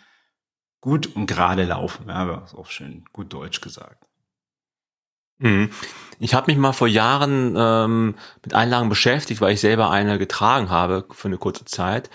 gut 0.81 1.15
und 1.15 1.27
gerade 1.27 1.63
laufen. 1.63 2.09
Ja, 2.09 2.25
das 2.25 2.51
ist 2.51 2.59
auch 2.59 2.67
schön 2.67 3.05
gut 3.13 3.31
Deutsch 3.31 3.61
gesagt. 3.61 4.02
Mhm. 5.43 5.69
Ich 6.19 6.33
habe 6.33 6.49
mich 6.49 6.57
mal 6.57 6.71
vor 6.71 6.87
Jahren 6.87 7.55
ähm, 7.57 8.15
mit 8.43 8.53
Einlagen 8.53 8.89
beschäftigt, 8.89 9.41
weil 9.41 9.53
ich 9.53 9.59
selber 9.59 9.91
eine 9.91 10.17
getragen 10.17 10.69
habe 10.69 11.05
für 11.11 11.27
eine 11.27 11.37
kurze 11.37 11.65
Zeit. 11.65 12.09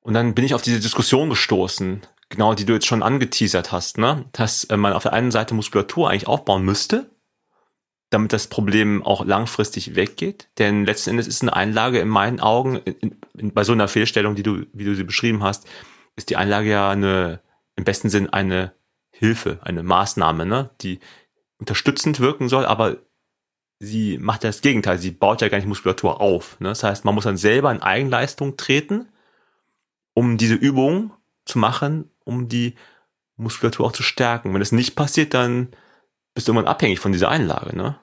Und 0.00 0.14
dann 0.14 0.34
bin 0.34 0.44
ich 0.44 0.54
auf 0.54 0.62
diese 0.62 0.80
Diskussion 0.80 1.30
gestoßen, 1.30 2.02
genau 2.28 2.54
die 2.54 2.66
du 2.66 2.74
jetzt 2.74 2.86
schon 2.86 3.02
angeteasert 3.02 3.72
hast, 3.72 3.98
ne? 3.98 4.26
dass 4.32 4.64
äh, 4.64 4.76
man 4.76 4.92
auf 4.92 5.02
der 5.02 5.14
einen 5.14 5.30
Seite 5.30 5.54
Muskulatur 5.54 6.10
eigentlich 6.10 6.28
aufbauen 6.28 6.62
müsste, 6.62 7.10
damit 8.10 8.34
das 8.34 8.48
Problem 8.48 9.02
auch 9.02 9.24
langfristig 9.24 9.96
weggeht. 9.96 10.48
Denn 10.58 10.84
letzten 10.84 11.10
Endes 11.10 11.26
ist 11.26 11.42
eine 11.42 11.56
Einlage 11.56 12.00
in 12.00 12.08
meinen 12.08 12.40
Augen, 12.40 12.76
in, 12.76 13.16
in, 13.36 13.52
bei 13.52 13.64
so 13.64 13.72
einer 13.72 13.88
Fehlstellung, 13.88 14.34
die 14.34 14.42
du, 14.42 14.66
wie 14.74 14.84
du 14.84 14.94
sie 14.94 15.04
beschrieben 15.04 15.42
hast, 15.42 15.66
ist 16.16 16.28
die 16.28 16.36
Einlage 16.36 16.70
ja 16.70 16.90
eine, 16.90 17.40
im 17.76 17.84
besten 17.84 18.10
Sinn 18.10 18.28
eine 18.28 18.72
Hilfe, 19.10 19.58
eine 19.62 19.82
Maßnahme, 19.82 20.44
ne? 20.44 20.70
die 20.82 21.00
unterstützend 21.58 22.20
wirken 22.20 22.48
soll, 22.48 22.66
aber 22.66 22.98
sie 23.78 24.18
macht 24.18 24.44
das 24.44 24.60
Gegenteil. 24.60 24.98
Sie 24.98 25.10
baut 25.10 25.40
ja 25.40 25.48
gar 25.48 25.58
nicht 25.58 25.66
Muskulatur 25.66 26.20
auf. 26.20 26.58
Ne? 26.60 26.68
Das 26.68 26.82
heißt, 26.82 27.04
man 27.04 27.14
muss 27.14 27.24
dann 27.24 27.36
selber 27.36 27.70
in 27.70 27.82
Eigenleistung 27.82 28.56
treten, 28.56 29.08
um 30.14 30.38
diese 30.38 30.54
Übung 30.54 31.12
zu 31.44 31.58
machen, 31.58 32.10
um 32.24 32.48
die 32.48 32.74
Muskulatur 33.36 33.86
auch 33.86 33.92
zu 33.92 34.02
stärken. 34.02 34.52
Wenn 34.52 34.60
das 34.60 34.72
nicht 34.72 34.96
passiert, 34.96 35.34
dann 35.34 35.68
bist 36.34 36.48
du 36.48 36.52
irgendwann 36.52 36.70
abhängig 36.70 37.00
von 37.00 37.12
dieser 37.12 37.28
Einlage, 37.28 37.76
ne? 37.76 37.98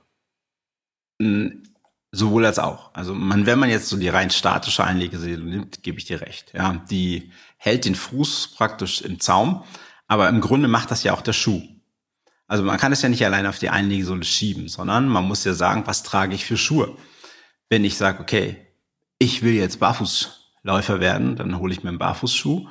Hm, 1.22 1.63
sowohl 2.12 2.46
als 2.46 2.60
auch. 2.60 2.94
Also 2.94 3.13
man, 3.13 3.46
wenn 3.46 3.60
man 3.60 3.70
jetzt 3.70 3.89
so 3.89 3.98
die 3.98 4.10
rein 4.10 4.30
statische 4.30 4.84
Einlegeseele 4.84 5.44
nimmt, 5.44 5.84
gebe 5.84 5.98
ich 5.98 6.06
dir 6.06 6.22
recht. 6.22 6.54
Ja, 6.54 6.74
die 6.89 7.32
hält 7.58 7.86
den 7.86 7.96
Fuß 7.96 8.56
praktisch 8.56 9.02
im 9.02 9.20
Zaum, 9.20 9.63
aber 10.08 10.30
im 10.30 10.42
Grunde 10.42 10.68
macht 10.68 10.92
das 10.92 11.04
ja 11.04 11.13
auch 11.13 11.22
der 11.22 11.34
Schuh. 11.34 11.62
Also 12.54 12.63
man 12.63 12.78
kann 12.78 12.92
es 12.92 13.02
ja 13.02 13.10
nicht 13.10 13.26
allein 13.26 13.48
auf 13.48 13.58
die 13.58 13.72
Einlegesohle 13.72 14.24
schieben, 14.24 14.68
sondern 14.68 15.08
man 15.08 15.26
muss 15.26 15.44
ja 15.44 15.56
sagen, 15.56 15.88
was 15.88 16.04
trage 16.04 16.36
ich 16.36 16.46
für 16.46 16.56
Schuhe? 16.56 16.96
Wenn 17.68 17.84
ich 17.84 17.98
sage, 17.98 18.20
okay, 18.20 18.68
ich 19.18 19.42
will 19.42 19.54
jetzt 19.54 19.80
Barfußläufer 19.80 21.00
werden, 21.00 21.36
dann 21.36 21.58
hole 21.58 21.74
ich 21.74 21.82
mir 21.82 21.89
einen 21.89 21.98
Barfußschuh 21.98 22.68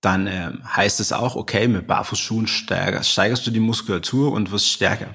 dann 0.00 0.26
äh, 0.26 0.52
heißt 0.64 1.00
es 1.00 1.12
auch, 1.12 1.36
okay, 1.36 1.68
mit 1.68 1.86
Barfußschuhen 1.86 2.46
steigerst, 2.46 3.10
steigerst 3.10 3.46
du 3.46 3.50
die 3.50 3.60
Muskulatur 3.60 4.32
und 4.32 4.50
wirst 4.50 4.68
stärker. 4.68 5.14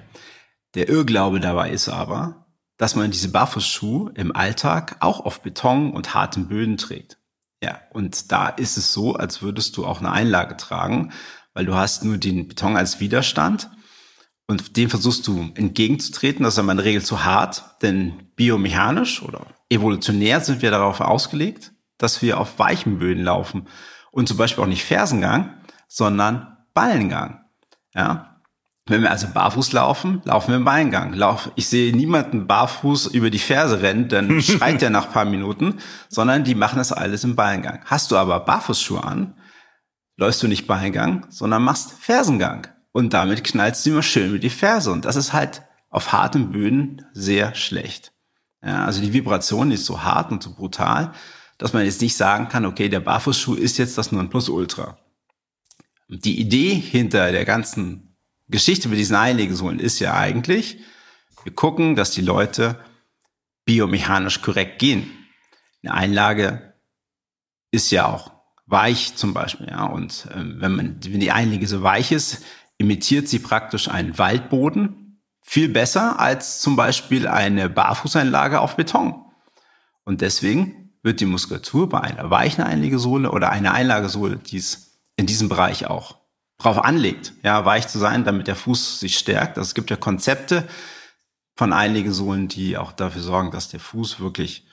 Der 0.76 0.89
Irrglaube 0.89 1.39
dabei 1.39 1.72
ist 1.72 1.89
aber, 1.89 2.46
dass 2.78 2.96
man 2.96 3.10
diese 3.10 3.30
Barfußschuhe 3.30 4.12
im 4.15 4.36
Alltag 4.36 4.98
auch 5.00 5.22
auf 5.22 5.41
Beton 5.41 5.91
und 5.91 6.13
harten 6.13 6.48
Böden 6.48 6.78
trägt. 6.78 7.18
Ja, 7.63 7.80
und 7.91 8.32
da 8.32 8.50
ist 8.50 8.78
es 8.78 8.94
so, 8.94 9.15
als 9.15 9.41
würdest 9.41 9.78
du 9.78 9.88
auch 9.88 10.00
eine 10.00 10.12
Einlage 10.12 10.56
tragen, 10.58 11.12
weil 11.56 11.65
du 11.65 11.74
hast 11.74 12.04
nur 12.04 12.18
den 12.18 12.48
Beton 12.48 12.78
als 12.78 13.00
Widerstand 13.00 13.72
und 14.47 14.77
dem 14.77 14.89
versuchst 14.89 15.27
du 15.27 15.51
entgegenzutreten. 15.55 16.43
Das 16.43 16.55
ist 16.55 16.60
aber 16.60 16.71
in 16.71 16.77
der 16.77 16.86
Regel 16.86 17.03
zu 17.03 17.23
hart, 17.23 17.63
denn 17.81 18.29
biomechanisch 18.36 19.21
oder 19.21 19.47
evolutionär 19.69 20.41
sind 20.41 20.62
wir 20.62 20.71
darauf 20.71 21.01
ausgelegt, 21.01 21.73
dass 21.97 22.21
wir 22.21 22.39
auf 22.39 22.60
weichen 22.60 22.99
Böden 22.99 23.23
laufen 23.23 23.67
und 24.12 24.27
zum 24.27 24.38
Beispiel 24.38 24.63
auch 24.63 24.67
nicht 24.67 24.84
Fersengang, 24.84 25.53
sondern 25.88 26.58
Ballengang. 26.73 27.41
Ja, 27.93 28.36
wenn 28.88 29.01
wir 29.01 29.10
also 29.10 29.27
barfuß 29.34 29.71
laufen, 29.71 30.21
laufen 30.25 30.49
wir 30.49 30.58
im 30.58 30.65
Ballengang. 30.65 31.13
Lauf, 31.13 31.49
ich 31.55 31.67
sehe 31.67 31.95
niemanden 31.95 32.45
barfuß 32.45 33.08
über 33.08 33.31
die 33.31 33.39
Ferse 33.39 33.81
rennen, 33.81 34.10
dann 34.10 34.41
schreit 34.43 34.81
der 34.81 34.91
nach 34.91 35.12
paar 35.12 35.25
Minuten, 35.25 35.79
sondern 36.08 36.43
die 36.43 36.53
machen 36.53 36.77
das 36.77 36.91
alles 36.91 37.23
im 37.23 37.36
Ballengang. 37.36 37.81
Hast 37.86 38.12
du 38.12 38.17
aber 38.17 38.39
Barfußschuhe 38.41 39.03
an, 39.03 39.39
läufst 40.17 40.43
du 40.43 40.47
nicht 40.47 40.67
Ballengang, 40.67 41.25
sondern 41.29 41.63
machst 41.63 41.93
Fersengang. 41.93 42.67
Und 42.95 43.13
damit 43.13 43.43
knallst 43.43 43.86
du 43.86 43.89
immer 43.89 44.03
schön 44.03 44.31
mit 44.31 44.43
die 44.43 44.49
Ferse. 44.49 44.89
Und 44.89 45.03
das 45.03 45.17
ist 45.17 45.34
halt 45.34 45.63
auf 45.89 46.13
harten 46.13 46.53
Böden 46.53 47.05
sehr 47.12 47.53
schlecht. 47.53 48.13
Ja, 48.63 48.86
also 48.86 49.01
die 49.01 49.12
Vibration 49.12 49.69
ist 49.71 49.84
so 49.84 50.03
hart 50.03 50.31
und 50.31 50.41
so 50.41 50.53
brutal, 50.53 51.12
dass 51.58 51.73
man 51.73 51.84
jetzt 51.84 51.99
nicht 51.99 52.15
sagen 52.15 52.47
kann, 52.47 52.65
okay, 52.65 52.88
der 52.88 53.01
Barfußschuh 53.01 53.55
ist 53.55 53.79
jetzt 53.79 53.97
das 53.97 54.13
Nonplusultra. 54.13 54.97
Die 56.08 56.39
Idee 56.39 56.73
hinter 56.73 57.34
der 57.34 57.43
ganzen 57.43 58.15
Geschichte 58.47 58.88
mit 58.88 58.97
diesen 58.97 59.17
Einlegesohlen 59.17 59.79
ist 59.79 59.99
ja 59.99 60.13
eigentlich, 60.13 60.77
wir 61.43 61.53
gucken, 61.53 61.97
dass 61.97 62.12
die 62.12 62.21
Leute 62.21 62.79
biomechanisch 63.65 64.41
korrekt 64.41 64.79
gehen. 64.79 65.12
Eine 65.84 65.95
Einlage 65.95 66.75
ist 67.71 67.91
ja 67.91 68.08
auch 68.08 68.31
weich 68.67 69.17
zum 69.17 69.34
Beispiel, 69.34 69.67
ja. 69.67 69.86
Und 69.86 70.29
ähm, 70.34 70.62
wenn 70.62 70.75
man, 70.77 70.99
wenn 71.03 71.19
die 71.19 71.34
Einlege 71.34 71.67
so 71.67 71.84
weich 71.84 72.13
ist, 72.13 72.41
imitiert 72.78 73.28
sie 73.28 73.40
praktisch 73.40 73.88
einen 73.90 74.18
Waldboden 74.18 75.22
viel 75.42 75.70
besser 75.70 76.20
als 76.20 76.60
zum 76.60 76.76
Beispiel 76.76 77.28
eine 77.28 77.70
Barfußeinlage 77.70 78.60
auf 78.60 78.76
Beton. 78.76 79.26
Und 80.04 80.22
deswegen 80.22 80.94
wird 81.04 81.20
die 81.20 81.26
Muskulatur 81.26 81.88
bei 81.88 82.02
einer 82.02 82.32
weichen 82.32 82.64
Einlegesohle 82.64 83.32
oder 83.32 83.52
einer 83.52 83.74
Einlagesohle, 83.74 84.38
die 84.38 84.58
es 84.58 85.00
in 85.16 85.28
diesem 85.28 85.48
Bereich 85.48 85.86
auch 85.88 86.18
drauf 86.58 86.84
anlegt, 86.84 87.34
ja, 87.44 87.64
weich 87.66 87.88
zu 87.88 88.00
sein, 88.00 88.24
damit 88.24 88.48
der 88.48 88.56
Fuß 88.56 89.00
sich 89.00 89.18
stärkt. 89.18 89.58
Also 89.58 89.68
es 89.68 89.76
gibt 89.76 89.90
ja 89.90 89.98
Konzepte 89.98 90.68
von 91.56 91.74
Einlegesohlen, 91.74 92.48
die 92.48 92.78
auch 92.78 92.92
dafür 92.92 93.22
sorgen, 93.22 93.52
dass 93.52 93.70
der 93.70 93.80
Fuß 93.80 94.20
wirklich 94.20 94.68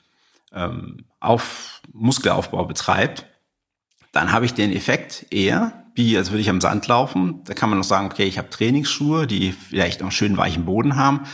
ähm, 0.51 1.05
auf 1.19 1.81
Muskelaufbau 1.91 2.65
betreibt. 2.65 3.27
Dann 4.13 4.31
habe 4.31 4.45
ich 4.45 4.53
den 4.53 4.71
Effekt 4.71 5.25
eher, 5.29 5.83
wie 5.93 6.17
als 6.17 6.31
würde 6.31 6.39
ich 6.41 6.49
am 6.49 6.61
Sand 6.61 6.87
laufen. 6.87 7.41
Da 7.43 7.53
kann 7.53 7.69
man 7.69 7.77
noch 7.77 7.85
sagen, 7.85 8.05
okay, 8.05 8.23
ich 8.23 8.37
habe 8.37 8.49
Trainingsschuhe, 8.49 9.27
die 9.27 9.51
vielleicht 9.51 9.99
noch 9.99 10.05
einen 10.05 10.11
schönen 10.11 10.37
weichen 10.37 10.63
Boden 10.63 10.95
haben 10.95 11.27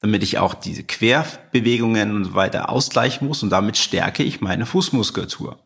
damit 0.00 0.22
ich 0.22 0.38
auch 0.38 0.54
diese 0.54 0.84
Querbewegungen 0.84 2.14
und 2.14 2.24
so 2.24 2.34
weiter 2.34 2.68
ausgleichen 2.68 3.26
muss 3.26 3.42
und 3.42 3.50
damit 3.50 3.76
stärke 3.76 4.22
ich 4.22 4.40
meine 4.40 4.66
Fußmuskulatur. 4.66 5.58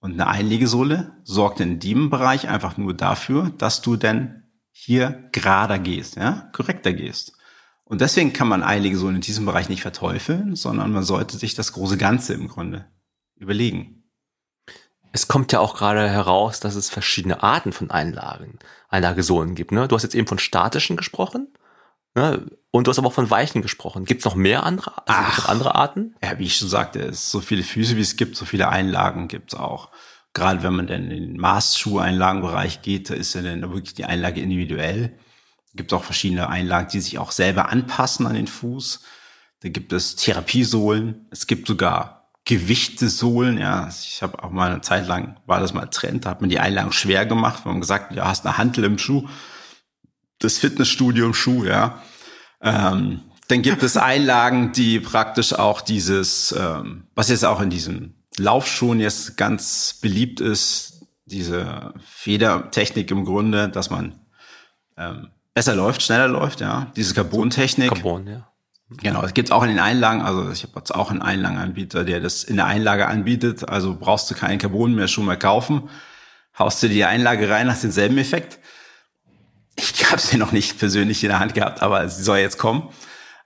Und 0.00 0.12
eine 0.12 0.28
Einlegesohle 0.28 1.12
sorgt 1.24 1.60
in 1.60 1.80
dem 1.80 2.08
Bereich 2.08 2.48
einfach 2.48 2.76
nur 2.76 2.94
dafür, 2.94 3.50
dass 3.58 3.82
du 3.82 3.96
denn 3.96 4.44
hier 4.70 5.28
gerader 5.32 5.78
gehst, 5.78 6.16
ja, 6.16 6.50
korrekter 6.52 6.92
gehst. 6.92 7.32
Und 7.84 8.00
deswegen 8.00 8.32
kann 8.32 8.48
man 8.48 8.62
Einlegesohlen 8.62 9.16
in 9.16 9.22
diesem 9.22 9.44
Bereich 9.44 9.68
nicht 9.68 9.82
verteufeln, 9.82 10.54
sondern 10.54 10.92
man 10.92 11.02
sollte 11.02 11.36
sich 11.36 11.54
das 11.54 11.72
große 11.72 11.96
Ganze 11.96 12.34
im 12.34 12.48
Grunde 12.48 12.86
überlegen. 13.34 13.97
Es 15.18 15.26
kommt 15.26 15.50
ja 15.50 15.58
auch 15.58 15.74
gerade 15.74 16.08
heraus, 16.08 16.60
dass 16.60 16.76
es 16.76 16.90
verschiedene 16.90 17.42
Arten 17.42 17.72
von 17.72 17.90
Einlagen, 17.90 18.60
Einlagesohlen 18.88 19.56
gibt. 19.56 19.72
Ne? 19.72 19.88
Du 19.88 19.96
hast 19.96 20.04
jetzt 20.04 20.14
eben 20.14 20.28
von 20.28 20.38
statischen 20.38 20.96
gesprochen. 20.96 21.48
Ne? 22.14 22.46
Und 22.70 22.86
du 22.86 22.90
hast 22.92 23.00
aber 23.00 23.08
auch 23.08 23.14
von 23.14 23.28
Weichen 23.28 23.60
gesprochen. 23.60 24.04
Gibt 24.04 24.20
es 24.20 24.24
noch 24.26 24.36
mehr 24.36 24.62
andere, 24.62 24.92
also 25.08 25.20
Ach, 25.24 25.38
noch 25.38 25.48
andere 25.48 25.74
Arten? 25.74 26.14
Ja, 26.22 26.38
wie 26.38 26.44
ich 26.44 26.56
schon 26.56 26.68
sagte, 26.68 27.00
es 27.00 27.32
so 27.32 27.40
viele 27.40 27.64
Füße, 27.64 27.96
wie 27.96 28.00
es 28.00 28.16
gibt, 28.16 28.36
so 28.36 28.44
viele 28.44 28.68
Einlagen 28.68 29.26
gibt 29.26 29.54
es 29.54 29.58
auch. 29.58 29.90
Gerade 30.34 30.62
wenn 30.62 30.76
man 30.76 30.86
dann 30.86 31.10
in 31.10 31.32
den 31.32 31.36
Maßschuheinlagenbereich 31.38 32.82
geht, 32.82 33.10
da 33.10 33.14
ist 33.14 33.34
ja 33.34 33.42
dann 33.42 33.62
wirklich 33.62 33.94
die 33.94 34.04
Einlage 34.04 34.40
individuell. 34.40 35.18
Gibt 35.74 35.92
auch 35.92 36.04
verschiedene 36.04 36.48
Einlagen, 36.48 36.90
die 36.92 37.00
sich 37.00 37.18
auch 37.18 37.32
selber 37.32 37.70
anpassen 37.70 38.24
an 38.24 38.34
den 38.34 38.46
Fuß. 38.46 39.02
Da 39.64 39.68
gibt 39.68 39.92
es 39.92 40.14
Therapiesohlen. 40.14 41.26
Es 41.32 41.48
gibt 41.48 41.66
sogar 41.66 42.17
Gewichtesohlen, 42.48 43.58
ja. 43.58 43.90
Ich 43.90 44.22
habe 44.22 44.42
auch 44.42 44.50
mal 44.50 44.70
eine 44.72 44.80
Zeit 44.80 45.06
lang, 45.06 45.36
war 45.44 45.60
das 45.60 45.74
mal 45.74 45.84
Trend, 45.84 46.24
da 46.24 46.30
hat 46.30 46.40
man 46.40 46.48
die 46.48 46.58
Einlagen 46.58 46.92
schwer 46.92 47.26
gemacht, 47.26 47.64
wenn 47.64 47.72
man 47.72 47.80
gesagt, 47.82 48.14
ja, 48.14 48.26
hast 48.26 48.46
eine 48.46 48.56
Hantel 48.56 48.84
im 48.84 48.96
Schuh, 48.96 49.28
das 50.38 50.56
Fitnessstudio 50.56 51.26
im 51.26 51.34
Schuh, 51.34 51.64
ja. 51.64 52.02
Ähm, 52.62 53.20
dann 53.48 53.60
gibt 53.60 53.82
es 53.82 53.96
Einlagen, 53.98 54.72
die 54.72 54.98
praktisch 54.98 55.52
auch 55.52 55.82
dieses, 55.82 56.52
ähm, 56.58 57.08
was 57.14 57.28
jetzt 57.28 57.44
auch 57.44 57.60
in 57.60 57.68
diesem 57.68 58.14
Laufschuhen 58.38 58.98
jetzt 58.98 59.36
ganz 59.36 59.98
beliebt 60.00 60.40
ist, 60.40 61.02
diese 61.26 61.92
Federtechnik 62.02 63.10
im 63.10 63.26
Grunde, 63.26 63.68
dass 63.68 63.90
man 63.90 64.20
ähm, 64.96 65.28
besser 65.52 65.76
läuft, 65.76 66.00
schneller 66.00 66.28
läuft, 66.28 66.62
ja. 66.62 66.90
Diese 66.96 67.12
Carbon-Technik. 67.12 67.90
Carbon, 67.90 68.26
ja. 68.26 68.48
Genau, 68.90 69.22
es 69.22 69.34
gibt 69.34 69.52
auch 69.52 69.62
in 69.62 69.68
den 69.68 69.80
Einlagen, 69.80 70.22
also 70.22 70.50
ich 70.50 70.62
habe 70.62 70.72
jetzt 70.76 70.94
auch 70.94 71.10
einen 71.10 71.20
Einlagenanbieter, 71.20 72.04
der 72.04 72.20
das 72.20 72.42
in 72.42 72.56
der 72.56 72.66
Einlage 72.66 73.06
anbietet, 73.06 73.68
also 73.68 73.94
brauchst 73.94 74.30
du 74.30 74.34
keinen 74.34 74.58
Carbon 74.58 74.94
mehr 74.94 75.08
Schuh 75.08 75.22
mehr 75.22 75.36
kaufen, 75.36 75.90
haust 76.58 76.82
du 76.82 76.88
die 76.88 77.04
Einlage 77.04 77.50
rein, 77.50 77.70
hast 77.70 77.82
denselben 77.82 78.16
Effekt. 78.16 78.58
Ich 79.76 80.10
habe 80.10 80.20
sie 80.20 80.38
noch 80.38 80.52
nicht 80.52 80.78
persönlich 80.78 81.22
in 81.22 81.28
der 81.28 81.38
Hand 81.38 81.54
gehabt, 81.54 81.82
aber 81.82 82.08
sie 82.08 82.22
soll 82.22 82.38
jetzt 82.38 82.58
kommen. 82.58 82.88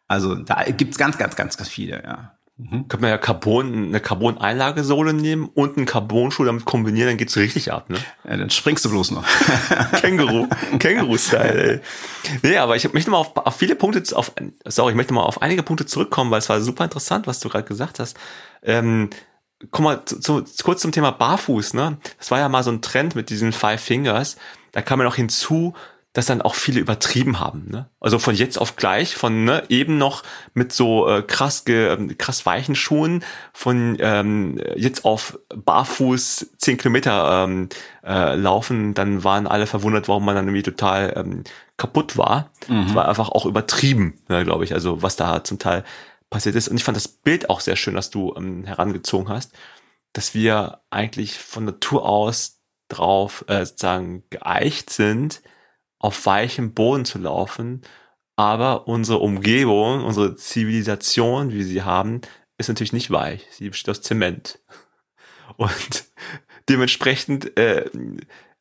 Also 0.06 0.36
da 0.36 0.62
gibt's 0.64 0.96
ganz, 0.96 1.18
ganz, 1.18 1.34
ganz, 1.34 1.56
ganz 1.56 1.68
viele, 1.68 2.02
ja. 2.04 2.38
Mhm. 2.62 2.88
Könnte 2.88 3.00
man 3.00 3.10
ja 3.10 3.18
Carbon, 3.18 3.86
eine 3.86 4.00
Carbon-Einlagesohle 4.00 5.12
nehmen 5.12 5.50
und 5.52 5.76
einen 5.76 5.86
Carbon-Schuh 5.86 6.44
damit 6.44 6.64
kombinieren, 6.64 7.08
dann 7.08 7.16
geht's 7.16 7.36
richtig 7.36 7.72
ab, 7.72 7.90
ne? 7.90 7.98
Ja, 8.24 8.36
dann 8.36 8.50
springst 8.50 8.84
du 8.84 8.90
bloß 8.90 9.10
noch. 9.10 9.24
Känguru, 10.00 10.46
Känguru-Style. 10.78 11.80
Nee, 12.42 12.56
aber 12.58 12.76
ich 12.76 12.92
möchte 12.92 13.10
mal 13.10 13.18
auf, 13.18 13.36
auf 13.36 13.56
viele 13.56 13.74
Punkte, 13.74 14.16
auf, 14.16 14.32
sorry, 14.66 14.92
ich 14.92 14.96
möchte 14.96 15.12
mal 15.12 15.22
auf 15.22 15.42
einige 15.42 15.62
Punkte 15.62 15.86
zurückkommen, 15.86 16.30
weil 16.30 16.38
es 16.38 16.48
war 16.48 16.60
super 16.60 16.84
interessant, 16.84 17.26
was 17.26 17.40
du 17.40 17.48
gerade 17.48 17.64
gesagt 17.64 17.98
hast. 17.98 18.16
Ähm, 18.62 19.10
komm 19.70 19.84
mal 19.84 20.04
zu, 20.04 20.20
zu, 20.20 20.44
kurz 20.62 20.82
zum 20.82 20.92
Thema 20.92 21.10
Barfuß, 21.10 21.74
ne? 21.74 21.98
Das 22.18 22.30
war 22.30 22.38
ja 22.38 22.48
mal 22.48 22.62
so 22.62 22.70
ein 22.70 22.82
Trend 22.82 23.16
mit 23.16 23.30
diesen 23.30 23.52
Five 23.52 23.80
Fingers. 23.80 24.36
Da 24.70 24.82
kam 24.82 25.00
ja 25.00 25.04
noch 25.04 25.16
hinzu, 25.16 25.74
das 26.12 26.26
dann 26.26 26.42
auch 26.42 26.54
viele 26.54 26.78
übertrieben 26.80 27.40
haben. 27.40 27.68
Ne? 27.70 27.88
Also 27.98 28.18
von 28.18 28.34
jetzt 28.34 28.58
auf 28.58 28.76
gleich, 28.76 29.16
von 29.16 29.44
ne, 29.44 29.64
eben 29.70 29.96
noch 29.96 30.22
mit 30.52 30.72
so 30.72 31.08
äh, 31.08 31.22
krass, 31.22 31.64
ge, 31.64 31.88
ähm, 31.88 32.18
krass 32.18 32.44
weichen 32.44 32.74
Schuhen, 32.74 33.24
von 33.54 33.96
ähm, 33.98 34.60
jetzt 34.76 35.06
auf 35.06 35.38
barfuß 35.48 36.50
zehn 36.58 36.76
Kilometer 36.76 37.44
ähm, 37.44 37.70
äh, 38.04 38.34
laufen, 38.34 38.92
dann 38.92 39.24
waren 39.24 39.46
alle 39.46 39.66
verwundert, 39.66 40.08
warum 40.08 40.26
man 40.26 40.34
dann 40.34 40.46
irgendwie 40.46 40.62
total 40.62 41.14
ähm, 41.16 41.44
kaputt 41.78 42.18
war. 42.18 42.50
Mhm. 42.68 42.86
Es 42.88 42.94
war 42.94 43.08
einfach 43.08 43.30
auch 43.30 43.46
übertrieben, 43.46 44.20
ne, 44.28 44.44
glaube 44.44 44.64
ich, 44.64 44.74
also 44.74 45.00
was 45.00 45.16
da 45.16 45.42
zum 45.44 45.58
Teil 45.58 45.82
passiert 46.28 46.56
ist. 46.56 46.68
Und 46.68 46.76
ich 46.76 46.84
fand 46.84 46.96
das 46.96 47.08
Bild 47.08 47.48
auch 47.48 47.60
sehr 47.60 47.76
schön, 47.76 47.94
das 47.94 48.10
du 48.10 48.34
ähm, 48.36 48.64
herangezogen 48.64 49.30
hast, 49.30 49.52
dass 50.12 50.34
wir 50.34 50.80
eigentlich 50.90 51.38
von 51.38 51.64
Natur 51.64 52.04
aus 52.04 52.58
drauf 52.88 53.46
äh, 53.48 53.64
sozusagen 53.64 54.24
geeicht 54.28 54.90
sind, 54.90 55.40
auf 56.02 56.26
weichem 56.26 56.74
Boden 56.74 57.04
zu 57.04 57.18
laufen, 57.18 57.82
aber 58.36 58.88
unsere 58.88 59.18
Umgebung, 59.18 60.04
unsere 60.04 60.36
Zivilisation, 60.36 61.52
wie 61.52 61.62
sie 61.62 61.82
haben, 61.82 62.20
ist 62.58 62.68
natürlich 62.68 62.92
nicht 62.92 63.10
weich. 63.10 63.46
Sie 63.50 63.70
besteht 63.70 63.90
aus 63.90 64.02
Zement. 64.02 64.58
Und 65.56 66.04
dementsprechend 66.68 67.56
äh, 67.56 67.88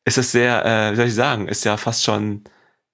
ist 0.04 0.18
es 0.18 0.32
sehr, 0.32 0.64
äh, 0.64 0.92
wie 0.92 0.96
soll 0.96 1.06
ich 1.06 1.14
sagen, 1.14 1.48
ist 1.48 1.64
ja 1.64 1.76
fast 1.76 2.04
schon, 2.04 2.44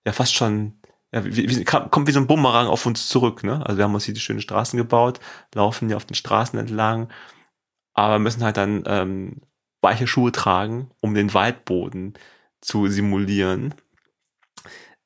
ja 0.06 0.12
fast 0.12 0.34
schon, 0.34 0.80
ja, 1.12 1.24
wie, 1.24 1.48
wie, 1.48 1.64
kommt 1.64 2.06
wie 2.06 2.12
so 2.12 2.20
ein 2.20 2.26
Bumerang 2.26 2.68
auf 2.68 2.86
uns 2.86 3.08
zurück. 3.08 3.44
Ne? 3.44 3.64
Also 3.66 3.78
wir 3.78 3.84
haben 3.84 3.94
uns 3.94 4.04
hier 4.04 4.14
die 4.14 4.20
schönen 4.20 4.40
Straßen 4.40 4.76
gebaut, 4.76 5.20
laufen 5.54 5.88
hier 5.88 5.96
auf 5.96 6.06
den 6.06 6.14
Straßen 6.14 6.58
entlang, 6.58 7.10
aber 7.94 8.18
müssen 8.18 8.44
halt 8.44 8.56
dann 8.56 8.84
ähm, 8.86 9.42
weiche 9.82 10.06
Schuhe 10.06 10.32
tragen, 10.32 10.90
um 11.00 11.14
den 11.14 11.34
Waldboden 11.34 12.14
zu 12.60 12.88
simulieren. 12.88 13.74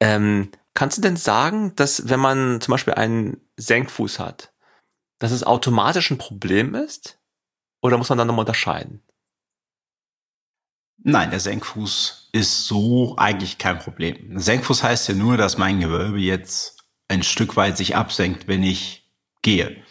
Ähm, 0.02 0.50
kannst 0.74 0.98
du 0.98 1.02
denn 1.02 1.16
sagen, 1.16 1.76
dass 1.76 2.08
wenn 2.08 2.18
man 2.18 2.60
zum 2.60 2.72
Beispiel 2.72 2.94
einen 2.94 3.40
Senkfuß 3.56 4.18
hat, 4.18 4.52
dass 5.20 5.30
es 5.30 5.44
automatisch 5.44 6.10
ein 6.10 6.18
Problem 6.18 6.74
ist? 6.74 7.20
Oder 7.82 7.98
muss 7.98 8.08
man 8.08 8.18
dann 8.18 8.26
nochmal 8.26 8.42
unterscheiden? 8.42 9.00
Nein, 11.04 11.30
der 11.30 11.38
Senkfuß 11.38 12.30
ist 12.32 12.66
so 12.66 13.14
eigentlich 13.16 13.58
kein 13.58 13.78
Problem. 13.78 14.36
Senkfuß 14.40 14.82
heißt 14.82 15.08
ja 15.08 15.14
nur, 15.14 15.36
dass 15.36 15.56
mein 15.56 15.78
Gewölbe 15.78 16.18
jetzt 16.18 16.82
ein 17.06 17.22
Stück 17.22 17.54
weit 17.54 17.76
sich 17.76 17.94
absenkt, 17.94 18.48
wenn 18.48 18.64
ich 18.64 19.08
gehe. 19.42 19.84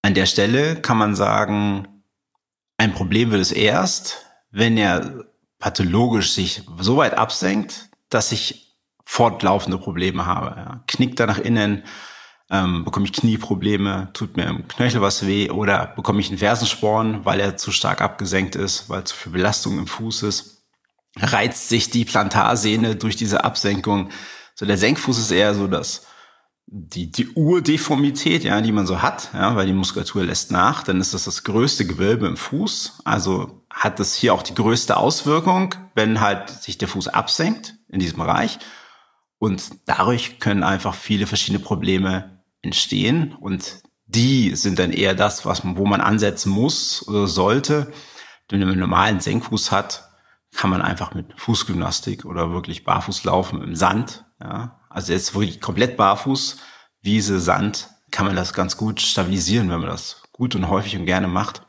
An 0.00 0.14
der 0.14 0.24
Stelle 0.24 0.80
kann 0.80 0.96
man 0.96 1.14
sagen, 1.14 2.02
ein 2.78 2.94
Problem 2.94 3.32
wird 3.32 3.42
es 3.42 3.52
erst, 3.52 4.24
wenn 4.50 4.78
er 4.78 5.26
pathologisch 5.58 6.32
sich 6.32 6.62
so 6.78 6.96
weit 6.96 7.12
absenkt, 7.12 7.90
dass 8.14 8.32
ich 8.32 8.78
fortlaufende 9.04 9.78
Probleme 9.78 10.26
habe. 10.26 10.54
Ja. 10.56 10.84
Knickt 10.86 11.20
da 11.20 11.26
nach 11.26 11.38
innen, 11.38 11.84
ähm, 12.50 12.84
bekomme 12.84 13.06
ich 13.06 13.12
Knieprobleme, 13.12 14.10
tut 14.12 14.36
mir 14.36 14.44
im 14.46 14.68
Knöchel 14.68 15.00
was 15.00 15.26
weh 15.26 15.50
oder 15.50 15.92
bekomme 15.96 16.20
ich 16.20 16.28
einen 16.28 16.38
Fersensporn, 16.38 17.24
weil 17.24 17.40
er 17.40 17.56
zu 17.56 17.72
stark 17.72 18.00
abgesenkt 18.00 18.54
ist, 18.54 18.88
weil 18.88 19.04
zu 19.04 19.16
viel 19.16 19.32
Belastung 19.32 19.78
im 19.78 19.86
Fuß 19.86 20.22
ist. 20.24 20.64
Reizt 21.16 21.68
sich 21.68 21.90
die 21.90 22.04
Plantarsehne 22.04 22.96
durch 22.96 23.16
diese 23.16 23.44
Absenkung. 23.44 24.10
So 24.54 24.66
der 24.66 24.78
Senkfuß 24.78 25.18
ist 25.18 25.30
eher 25.30 25.54
so 25.54 25.66
das 25.66 26.06
die, 26.66 27.10
die 27.10 27.28
Urdeformität, 27.28 28.42
ja, 28.42 28.60
die 28.60 28.72
man 28.72 28.86
so 28.86 29.02
hat, 29.02 29.30
ja, 29.34 29.54
weil 29.54 29.66
die 29.66 29.72
Muskulatur 29.72 30.24
lässt 30.24 30.50
nach, 30.50 30.82
dann 30.82 31.00
ist 31.00 31.12
das 31.12 31.24
das 31.24 31.44
größte 31.44 31.86
Gewölbe 31.86 32.26
im 32.26 32.36
Fuß. 32.36 33.00
Also 33.04 33.64
hat 33.70 34.00
das 34.00 34.14
hier 34.14 34.32
auch 34.34 34.42
die 34.42 34.54
größte 34.54 34.96
Auswirkung, 34.96 35.74
wenn 35.94 36.20
halt 36.20 36.48
sich 36.48 36.78
der 36.78 36.88
Fuß 36.88 37.08
absenkt 37.08 37.73
in 37.94 38.00
diesem 38.00 38.18
Bereich. 38.18 38.58
Und 39.38 39.62
dadurch 39.86 40.38
können 40.38 40.62
einfach 40.62 40.94
viele 40.94 41.26
verschiedene 41.26 41.62
Probleme 41.62 42.42
entstehen. 42.62 43.34
Und 43.34 43.82
die 44.06 44.54
sind 44.54 44.78
dann 44.78 44.92
eher 44.92 45.14
das, 45.14 45.46
was 45.46 45.64
man, 45.64 45.76
wo 45.76 45.86
man 45.86 46.00
ansetzen 46.00 46.50
muss 46.50 47.06
oder 47.08 47.26
sollte. 47.26 47.92
Wenn 48.48 48.60
man 48.60 48.70
einen 48.70 48.80
normalen 48.80 49.20
Senkfuß 49.20 49.72
hat, 49.72 50.08
kann 50.54 50.70
man 50.70 50.82
einfach 50.82 51.14
mit 51.14 51.38
Fußgymnastik 51.38 52.24
oder 52.24 52.52
wirklich 52.52 52.84
barfuß 52.84 53.24
laufen 53.24 53.62
im 53.62 53.74
Sand. 53.74 54.24
Ja. 54.40 54.80
Also 54.88 55.12
jetzt 55.12 55.34
wirklich 55.34 55.60
komplett 55.60 55.96
barfuß, 55.96 56.58
Wiese, 57.02 57.40
Sand, 57.40 57.88
kann 58.10 58.26
man 58.26 58.36
das 58.36 58.54
ganz 58.54 58.76
gut 58.76 59.00
stabilisieren, 59.00 59.68
wenn 59.70 59.80
man 59.80 59.88
das 59.90 60.22
gut 60.32 60.54
und 60.54 60.68
häufig 60.68 60.96
und 60.96 61.06
gerne 61.06 61.26
macht. 61.26 61.62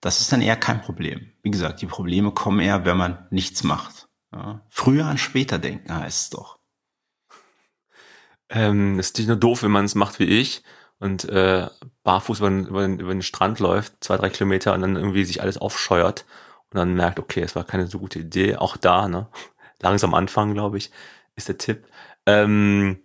Das 0.00 0.20
ist 0.20 0.30
dann 0.30 0.42
eher 0.42 0.56
kein 0.56 0.82
Problem. 0.82 1.32
Wie 1.42 1.50
gesagt, 1.50 1.80
die 1.80 1.86
Probleme 1.86 2.32
kommen 2.32 2.60
eher, 2.60 2.84
wenn 2.84 2.98
man 2.98 3.26
nichts 3.30 3.62
macht. 3.62 4.03
Ja. 4.34 4.60
Früher 4.68 5.06
an 5.06 5.18
später 5.18 5.58
denken 5.58 5.94
heißt 5.94 6.22
es 6.22 6.30
doch. 6.30 6.58
Ähm, 8.48 8.98
ist 8.98 9.16
nicht 9.16 9.28
nur 9.28 9.36
doof, 9.36 9.62
wenn 9.62 9.70
man 9.70 9.84
es 9.84 9.94
macht 9.94 10.18
wie 10.18 10.24
ich 10.24 10.62
und 10.98 11.24
äh, 11.28 11.68
barfuß 12.02 12.40
über 12.40 12.50
den, 12.50 12.66
über, 12.66 12.84
über 12.84 13.12
den 13.12 13.22
Strand 13.22 13.60
läuft, 13.60 14.02
zwei, 14.02 14.16
drei 14.16 14.30
Kilometer 14.30 14.74
und 14.74 14.80
dann 14.82 14.96
irgendwie 14.96 15.24
sich 15.24 15.40
alles 15.40 15.58
aufscheuert 15.58 16.24
und 16.70 16.78
dann 16.78 16.94
merkt, 16.94 17.18
okay, 17.18 17.40
es 17.40 17.54
war 17.54 17.64
keine 17.64 17.86
so 17.86 17.98
gute 17.98 18.18
Idee. 18.18 18.56
Auch 18.56 18.76
da, 18.76 19.08
ne? 19.08 19.28
Langsam 19.80 20.14
anfangen, 20.14 20.54
glaube 20.54 20.78
ich, 20.78 20.90
ist 21.36 21.48
der 21.48 21.58
Tipp. 21.58 21.86
Ähm, 22.26 23.00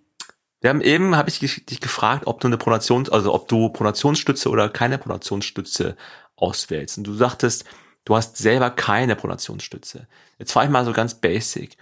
wir 0.61 0.69
haben 0.69 0.81
eben, 0.81 1.15
habe 1.15 1.29
ich 1.29 1.39
dich 1.39 1.79
gefragt, 1.79 2.27
ob 2.27 2.41
du 2.41 2.47
eine 2.47 2.57
Pronations, 2.57 3.09
also 3.09 3.33
ob 3.33 3.47
du 3.47 3.69
Pronationsstütze 3.69 4.49
oder 4.49 4.69
keine 4.69 4.97
Pronationsstütze 4.97 5.95
auswählst. 6.35 6.97
Und 6.97 7.05
du 7.05 7.13
sagtest, 7.13 7.65
du 8.09 8.15
hast 8.15 8.37
selber 8.37 8.71
keine 8.71 9.15
Pronationsstütze. 9.15 10.07
Jetzt 10.39 10.51
fahre 10.51 10.65
ich 10.65 10.71
mal 10.71 10.83
so 10.83 10.93
ganz 10.93 11.13
basic. 11.13 11.77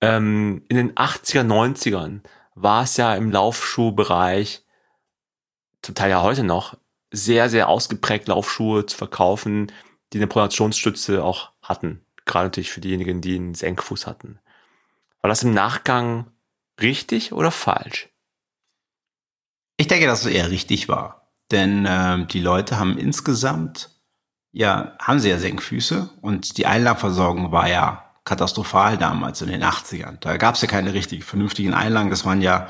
Ähm, 0.00 0.64
in 0.68 0.76
den 0.76 0.94
80er, 0.96 1.44
90ern 1.44 2.22
war 2.56 2.82
es 2.82 2.96
ja 2.96 3.14
im 3.14 3.30
Laufschuhbereich, 3.30 4.64
zum 5.82 5.94
Teil 5.94 6.10
ja 6.10 6.22
heute 6.22 6.42
noch, 6.42 6.76
sehr, 7.12 7.48
sehr 7.48 7.68
ausgeprägt 7.68 8.26
Laufschuhe 8.26 8.84
zu 8.84 8.96
verkaufen, 8.96 9.70
die 10.12 10.18
eine 10.18 10.26
Pronationsstütze 10.26 11.22
auch 11.22 11.52
hatten. 11.62 12.04
Gerade 12.24 12.46
natürlich 12.46 12.72
für 12.72 12.80
diejenigen, 12.80 13.20
die 13.20 13.36
einen 13.36 13.54
Senkfuß 13.54 14.08
hatten. 14.08 14.40
War 15.22 15.28
das 15.28 15.44
im 15.44 15.54
Nachgang 15.54 16.32
richtig 16.80 17.32
oder 17.32 17.52
falsch? 17.52 18.08
Ich 19.76 19.86
denke, 19.86 20.06
dass 20.06 20.24
es 20.24 20.32
eher 20.32 20.50
richtig 20.50 20.88
war. 20.88 21.28
Denn 21.52 21.86
äh, 21.86 22.26
die 22.26 22.40
Leute 22.40 22.76
haben 22.80 22.98
insgesamt, 22.98 23.89
ja, 24.52 24.96
haben 25.00 25.20
sie 25.20 25.30
ja 25.30 25.38
Senkfüße 25.38 26.10
und 26.20 26.58
die 26.58 26.66
Einlagversorgung 26.66 27.52
war 27.52 27.68
ja 27.68 28.04
katastrophal 28.24 28.98
damals 28.98 29.42
in 29.42 29.48
den 29.48 29.62
80ern. 29.62 30.18
Da 30.20 30.36
gab 30.36 30.54
es 30.54 30.62
ja 30.62 30.68
keine 30.68 30.92
richtig 30.94 31.24
vernünftigen 31.24 31.74
Einlagen. 31.74 32.10
Das 32.10 32.24
waren 32.24 32.42
ja 32.42 32.68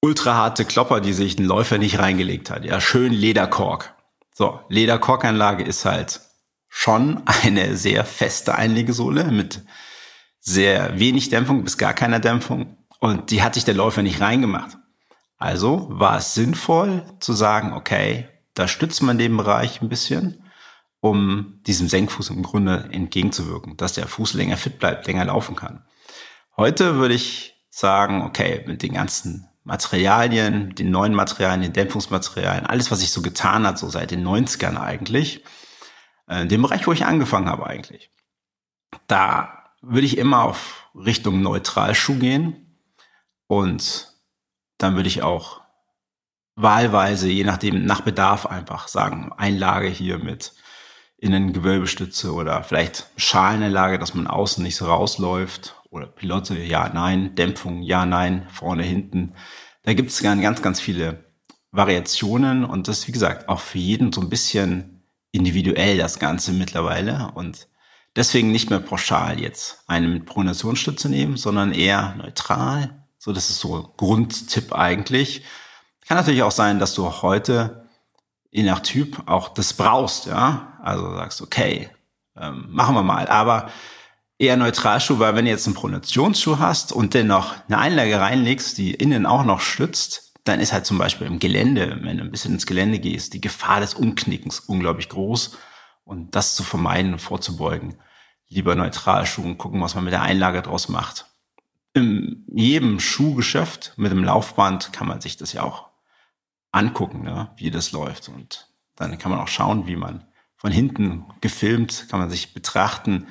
ultraharte 0.00 0.64
Klopper, 0.64 1.00
die 1.00 1.12
sich 1.12 1.38
ein 1.38 1.44
Läufer 1.44 1.78
nicht 1.78 1.98
reingelegt 1.98 2.50
hat. 2.50 2.64
Ja, 2.64 2.80
schön 2.80 3.12
Lederkork. 3.12 3.94
So, 4.34 4.60
Lederkorkanlage 4.68 5.64
ist 5.64 5.84
halt 5.84 6.20
schon 6.68 7.22
eine 7.26 7.76
sehr 7.76 8.04
feste 8.04 8.54
Einlegesohle 8.54 9.24
mit 9.24 9.62
sehr 10.40 10.98
wenig 10.98 11.30
Dämpfung 11.30 11.64
bis 11.64 11.78
gar 11.78 11.94
keiner 11.94 12.20
Dämpfung. 12.20 12.76
Und 13.00 13.30
die 13.30 13.42
hat 13.42 13.54
sich 13.54 13.64
der 13.64 13.74
Läufer 13.74 14.02
nicht 14.02 14.20
reingemacht. 14.20 14.76
Also 15.36 15.86
war 15.90 16.18
es 16.18 16.34
sinnvoll 16.34 17.04
zu 17.20 17.32
sagen, 17.32 17.72
okay, 17.72 18.28
Da 18.54 18.66
stützt 18.66 19.02
man 19.02 19.18
den 19.18 19.36
Bereich 19.36 19.80
ein 19.82 19.88
bisschen, 19.88 20.42
um 21.00 21.60
diesem 21.66 21.88
Senkfuß 21.88 22.30
im 22.30 22.42
Grunde 22.42 22.88
entgegenzuwirken, 22.92 23.76
dass 23.76 23.92
der 23.92 24.08
Fuß 24.08 24.34
länger 24.34 24.56
fit 24.56 24.78
bleibt, 24.78 25.06
länger 25.06 25.26
laufen 25.26 25.54
kann. 25.54 25.84
Heute 26.56 26.96
würde 26.96 27.14
ich 27.14 27.54
sagen, 27.70 28.22
okay, 28.22 28.64
mit 28.66 28.82
den 28.82 28.94
ganzen 28.94 29.48
Materialien, 29.62 30.74
den 30.74 30.90
neuen 30.90 31.14
Materialien, 31.14 31.62
den 31.62 31.72
Dämpfungsmaterialien, 31.72 32.66
alles, 32.66 32.90
was 32.90 33.00
sich 33.00 33.12
so 33.12 33.22
getan 33.22 33.66
hat, 33.66 33.78
so 33.78 33.88
seit 33.88 34.10
den 34.10 34.26
90ern 34.26 34.80
eigentlich, 34.80 35.44
äh, 36.26 36.46
dem 36.46 36.62
Bereich, 36.62 36.86
wo 36.86 36.92
ich 36.92 37.04
angefangen 37.04 37.48
habe 37.48 37.66
eigentlich. 37.66 38.10
Da 39.06 39.70
würde 39.82 40.06
ich 40.06 40.18
immer 40.18 40.42
auf 40.42 40.88
Richtung 40.94 41.42
Neutralschuh 41.42 42.16
gehen 42.16 42.80
und 43.46 44.08
dann 44.78 44.96
würde 44.96 45.08
ich 45.08 45.22
auch 45.22 45.60
wahlweise, 46.56 47.28
je 47.28 47.44
nachdem, 47.44 47.84
nach 47.84 48.00
Bedarf 48.00 48.46
einfach 48.46 48.88
sagen, 48.88 49.32
Einlage 49.36 49.88
hier 49.88 50.18
mit 50.18 50.54
Innengewölbestütze 51.18 52.32
oder 52.32 52.62
vielleicht 52.62 53.08
Schalenanlage, 53.16 53.98
dass 53.98 54.14
man 54.14 54.26
außen 54.26 54.62
nicht 54.62 54.76
so 54.76 54.86
rausläuft 54.86 55.74
oder 55.90 56.06
Pilotte, 56.06 56.56
ja, 56.58 56.88
nein, 56.88 57.34
Dämpfung, 57.34 57.82
ja, 57.82 58.06
nein, 58.06 58.46
vorne, 58.50 58.84
hinten. 58.84 59.34
Da 59.82 59.94
gibt 59.94 60.10
es 60.10 60.22
ganz, 60.22 60.62
ganz 60.62 60.80
viele 60.80 61.24
Variationen 61.72 62.64
und 62.64 62.88
das, 62.88 63.08
wie 63.08 63.12
gesagt, 63.12 63.48
auch 63.48 63.60
für 63.60 63.78
jeden 63.78 64.12
so 64.12 64.20
ein 64.20 64.28
bisschen 64.28 65.02
individuell 65.32 65.98
das 65.98 66.18
Ganze 66.18 66.52
mittlerweile 66.52 67.32
und 67.34 67.68
deswegen 68.16 68.52
nicht 68.52 68.70
mehr 68.70 68.80
pauschal 68.80 69.40
jetzt 69.40 69.82
eine 69.86 70.08
mit 70.08 70.24
Pronationsstütze 70.24 71.08
nehmen, 71.08 71.36
sondern 71.36 71.72
eher 71.72 72.14
neutral. 72.16 73.04
So, 73.18 73.32
das 73.32 73.50
ist 73.50 73.60
so 73.60 73.92
Grundtipp 73.96 74.72
eigentlich. 74.72 75.42
Kann 76.06 76.16
natürlich 76.16 76.42
auch 76.42 76.52
sein, 76.52 76.78
dass 76.78 76.94
du 76.94 77.22
heute 77.22 77.87
je 78.50 78.62
nach 78.62 78.80
Typ 78.80 79.22
auch 79.26 79.48
das 79.48 79.74
brauchst, 79.74 80.26
ja. 80.26 80.78
Also 80.82 81.14
sagst, 81.14 81.42
okay, 81.42 81.90
ähm, 82.36 82.66
machen 82.70 82.94
wir 82.94 83.02
mal. 83.02 83.28
Aber 83.28 83.70
eher 84.38 84.56
Neutralschuh, 84.56 85.18
weil 85.18 85.34
wenn 85.34 85.44
du 85.44 85.50
jetzt 85.50 85.66
einen 85.66 85.74
Pronationsschuh 85.74 86.58
hast 86.58 86.92
und 86.92 87.14
dennoch 87.14 87.54
eine 87.68 87.78
Einlage 87.78 88.20
reinlegst, 88.20 88.78
die 88.78 88.94
innen 88.94 89.26
auch 89.26 89.44
noch 89.44 89.60
stützt, 89.60 90.32
dann 90.44 90.60
ist 90.60 90.72
halt 90.72 90.86
zum 90.86 90.98
Beispiel 90.98 91.26
im 91.26 91.38
Gelände, 91.38 91.98
wenn 92.02 92.18
du 92.18 92.24
ein 92.24 92.30
bisschen 92.30 92.54
ins 92.54 92.66
Gelände 92.66 92.98
gehst, 92.98 93.34
die 93.34 93.40
Gefahr 93.40 93.80
des 93.80 93.94
Umknickens 93.94 94.60
unglaublich 94.60 95.08
groß. 95.08 95.56
Und 96.04 96.34
das 96.34 96.54
zu 96.54 96.62
vermeiden 96.62 97.12
und 97.12 97.18
vorzubeugen, 97.18 97.98
lieber 98.48 98.74
Neutralschuh 98.74 99.42
und 99.42 99.58
gucken, 99.58 99.82
was 99.82 99.94
man 99.94 100.04
mit 100.04 100.14
der 100.14 100.22
Einlage 100.22 100.62
draus 100.62 100.88
macht. 100.88 101.26
In 101.92 102.46
jedem 102.54 102.98
Schuhgeschäft 102.98 103.92
mit 103.96 104.10
dem 104.10 104.24
Laufband 104.24 104.92
kann 104.94 105.06
man 105.06 105.20
sich 105.20 105.36
das 105.36 105.52
ja 105.52 105.64
auch 105.64 105.87
angucken, 106.72 107.22
ne, 107.22 107.50
wie 107.56 107.70
das 107.70 107.92
läuft. 107.92 108.28
Und 108.28 108.68
dann 108.96 109.18
kann 109.18 109.30
man 109.30 109.40
auch 109.40 109.48
schauen, 109.48 109.86
wie 109.86 109.96
man 109.96 110.24
von 110.56 110.72
hinten 110.72 111.24
gefilmt, 111.40 112.06
kann 112.10 112.20
man 112.20 112.30
sich 112.30 112.52
betrachten 112.52 113.26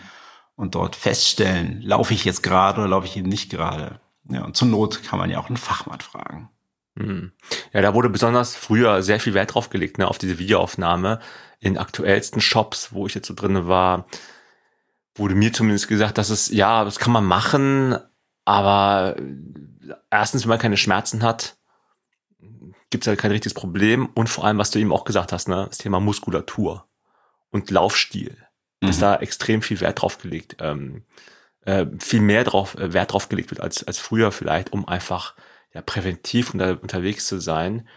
und 0.55 0.75
dort 0.75 0.95
feststellen, 0.95 1.81
laufe 1.81 2.13
ich 2.13 2.25
jetzt 2.25 2.41
gerade 2.41 2.79
oder 2.79 2.89
laufe 2.89 3.05
ich 3.05 3.17
eben 3.17 3.29
nicht 3.29 3.51
gerade. 3.51 3.99
Ja, 4.29 4.43
und 4.43 4.55
zur 4.55 4.67
Not 4.67 5.03
kann 5.03 5.19
man 5.19 5.29
ja 5.29 5.39
auch 5.39 5.47
einen 5.47 5.57
Fachmann 5.57 6.01
fragen. 6.01 6.49
Hm. 6.97 7.31
Ja, 7.73 7.81
da 7.81 7.93
wurde 7.93 8.09
besonders 8.09 8.55
früher 8.55 9.03
sehr 9.03 9.19
viel 9.19 9.33
Wert 9.33 9.53
drauf 9.53 9.69
gelegt, 9.69 9.97
ne, 9.97 10.07
auf 10.07 10.17
diese 10.17 10.39
Videoaufnahme. 10.39 11.19
In 11.59 11.77
aktuellsten 11.77 12.41
Shops, 12.41 12.93
wo 12.93 13.07
ich 13.07 13.13
jetzt 13.13 13.27
so 13.27 13.33
drin 13.33 13.67
war, 13.67 14.05
wurde 15.15 15.35
mir 15.35 15.53
zumindest 15.53 15.87
gesagt, 15.87 16.17
dass 16.17 16.29
es, 16.29 16.49
ja, 16.49 16.83
das 16.83 16.99
kann 16.99 17.13
man 17.13 17.25
machen, 17.25 17.97
aber 18.45 19.15
erstens, 20.09 20.43
wenn 20.43 20.49
man 20.49 20.59
keine 20.59 20.77
Schmerzen 20.77 21.23
hat, 21.23 21.56
gibt 22.89 23.03
es 23.03 23.07
halt 23.07 23.19
kein 23.19 23.31
richtiges 23.31 23.53
Problem. 23.53 24.07
Und 24.13 24.29
vor 24.29 24.45
allem, 24.45 24.57
was 24.57 24.71
du 24.71 24.79
eben 24.79 24.91
auch 24.91 25.03
gesagt 25.03 25.31
hast, 25.31 25.47
ne, 25.47 25.65
das 25.67 25.77
Thema 25.77 25.99
Muskulatur 25.99 26.87
und 27.49 27.71
Laufstil. 27.71 28.37
Mhm. 28.81 28.89
Ist 28.89 29.01
da 29.01 29.15
extrem 29.17 29.61
viel 29.61 29.79
Wert 29.81 30.01
drauf 30.01 30.17
gelegt. 30.17 30.57
Ähm, 30.59 31.03
äh, 31.61 31.85
viel 31.99 32.21
mehr 32.21 32.43
drauf, 32.43 32.75
äh, 32.75 32.93
Wert 32.93 33.13
drauf 33.13 33.29
gelegt 33.29 33.51
wird 33.51 33.61
als, 33.61 33.83
als 33.83 33.97
früher 33.97 34.31
vielleicht, 34.31 34.71
um 34.71 34.87
einfach 34.87 35.35
ja, 35.73 35.81
präventiv 35.81 36.53
unter, 36.53 36.81
unterwegs 36.81 37.27
zu 37.27 37.39
sein. 37.39 37.87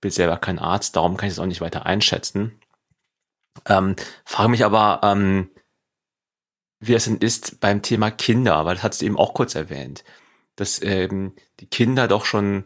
Bin 0.00 0.10
selber 0.10 0.36
kein 0.38 0.58
Arzt, 0.58 0.96
darum 0.96 1.16
kann 1.16 1.28
ich 1.28 1.34
es 1.34 1.38
auch 1.38 1.46
nicht 1.46 1.60
weiter 1.60 1.86
einschätzen. 1.86 2.60
Ähm, 3.66 3.96
frage 4.24 4.48
mich 4.48 4.64
aber, 4.64 5.00
ähm, 5.02 5.50
wie 6.80 6.94
es 6.94 7.04
denn 7.04 7.16
ist 7.16 7.60
beim 7.60 7.82
Thema 7.82 8.10
Kinder, 8.10 8.64
weil 8.64 8.76
das 8.76 8.84
hast 8.84 9.02
du 9.02 9.06
eben 9.06 9.18
auch 9.18 9.34
kurz 9.34 9.54
erwähnt, 9.54 10.04
dass 10.56 10.80
ähm, 10.82 11.34
die 11.60 11.66
Kinder 11.66 12.06
doch 12.08 12.24
schon 12.24 12.64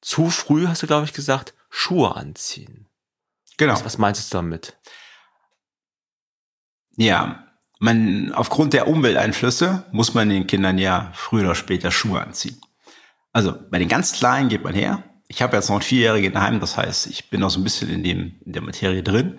zu 0.00 0.30
früh, 0.30 0.66
hast 0.66 0.82
du, 0.82 0.86
glaube 0.86 1.06
ich, 1.06 1.12
gesagt, 1.12 1.54
Schuhe 1.70 2.16
anziehen. 2.16 2.86
Genau. 3.56 3.74
Was, 3.74 3.84
was 3.84 3.98
meinst 3.98 4.32
du 4.32 4.36
damit? 4.36 4.76
Ja, 6.96 7.44
man, 7.80 8.32
aufgrund 8.32 8.72
der 8.72 8.88
Umwelteinflüsse 8.88 9.84
muss 9.92 10.14
man 10.14 10.28
den 10.28 10.46
Kindern 10.46 10.78
ja 10.78 11.12
früher 11.14 11.44
oder 11.44 11.54
später 11.54 11.90
Schuhe 11.90 12.20
anziehen. 12.20 12.60
Also 13.32 13.54
bei 13.70 13.78
den 13.78 13.88
ganz 13.88 14.12
Kleinen 14.12 14.48
geht 14.48 14.64
man 14.64 14.74
her. 14.74 15.04
Ich 15.28 15.42
habe 15.42 15.56
jetzt 15.56 15.68
noch 15.68 15.76
einen 15.76 15.82
Vierjährigen 15.82 16.32
daheim, 16.32 16.58
das 16.58 16.76
heißt, 16.76 17.06
ich 17.08 17.30
bin 17.30 17.40
noch 17.40 17.50
so 17.50 17.60
ein 17.60 17.64
bisschen 17.64 17.90
in, 17.90 18.02
dem, 18.02 18.40
in 18.44 18.52
der 18.52 18.62
Materie 18.62 19.02
drin. 19.02 19.38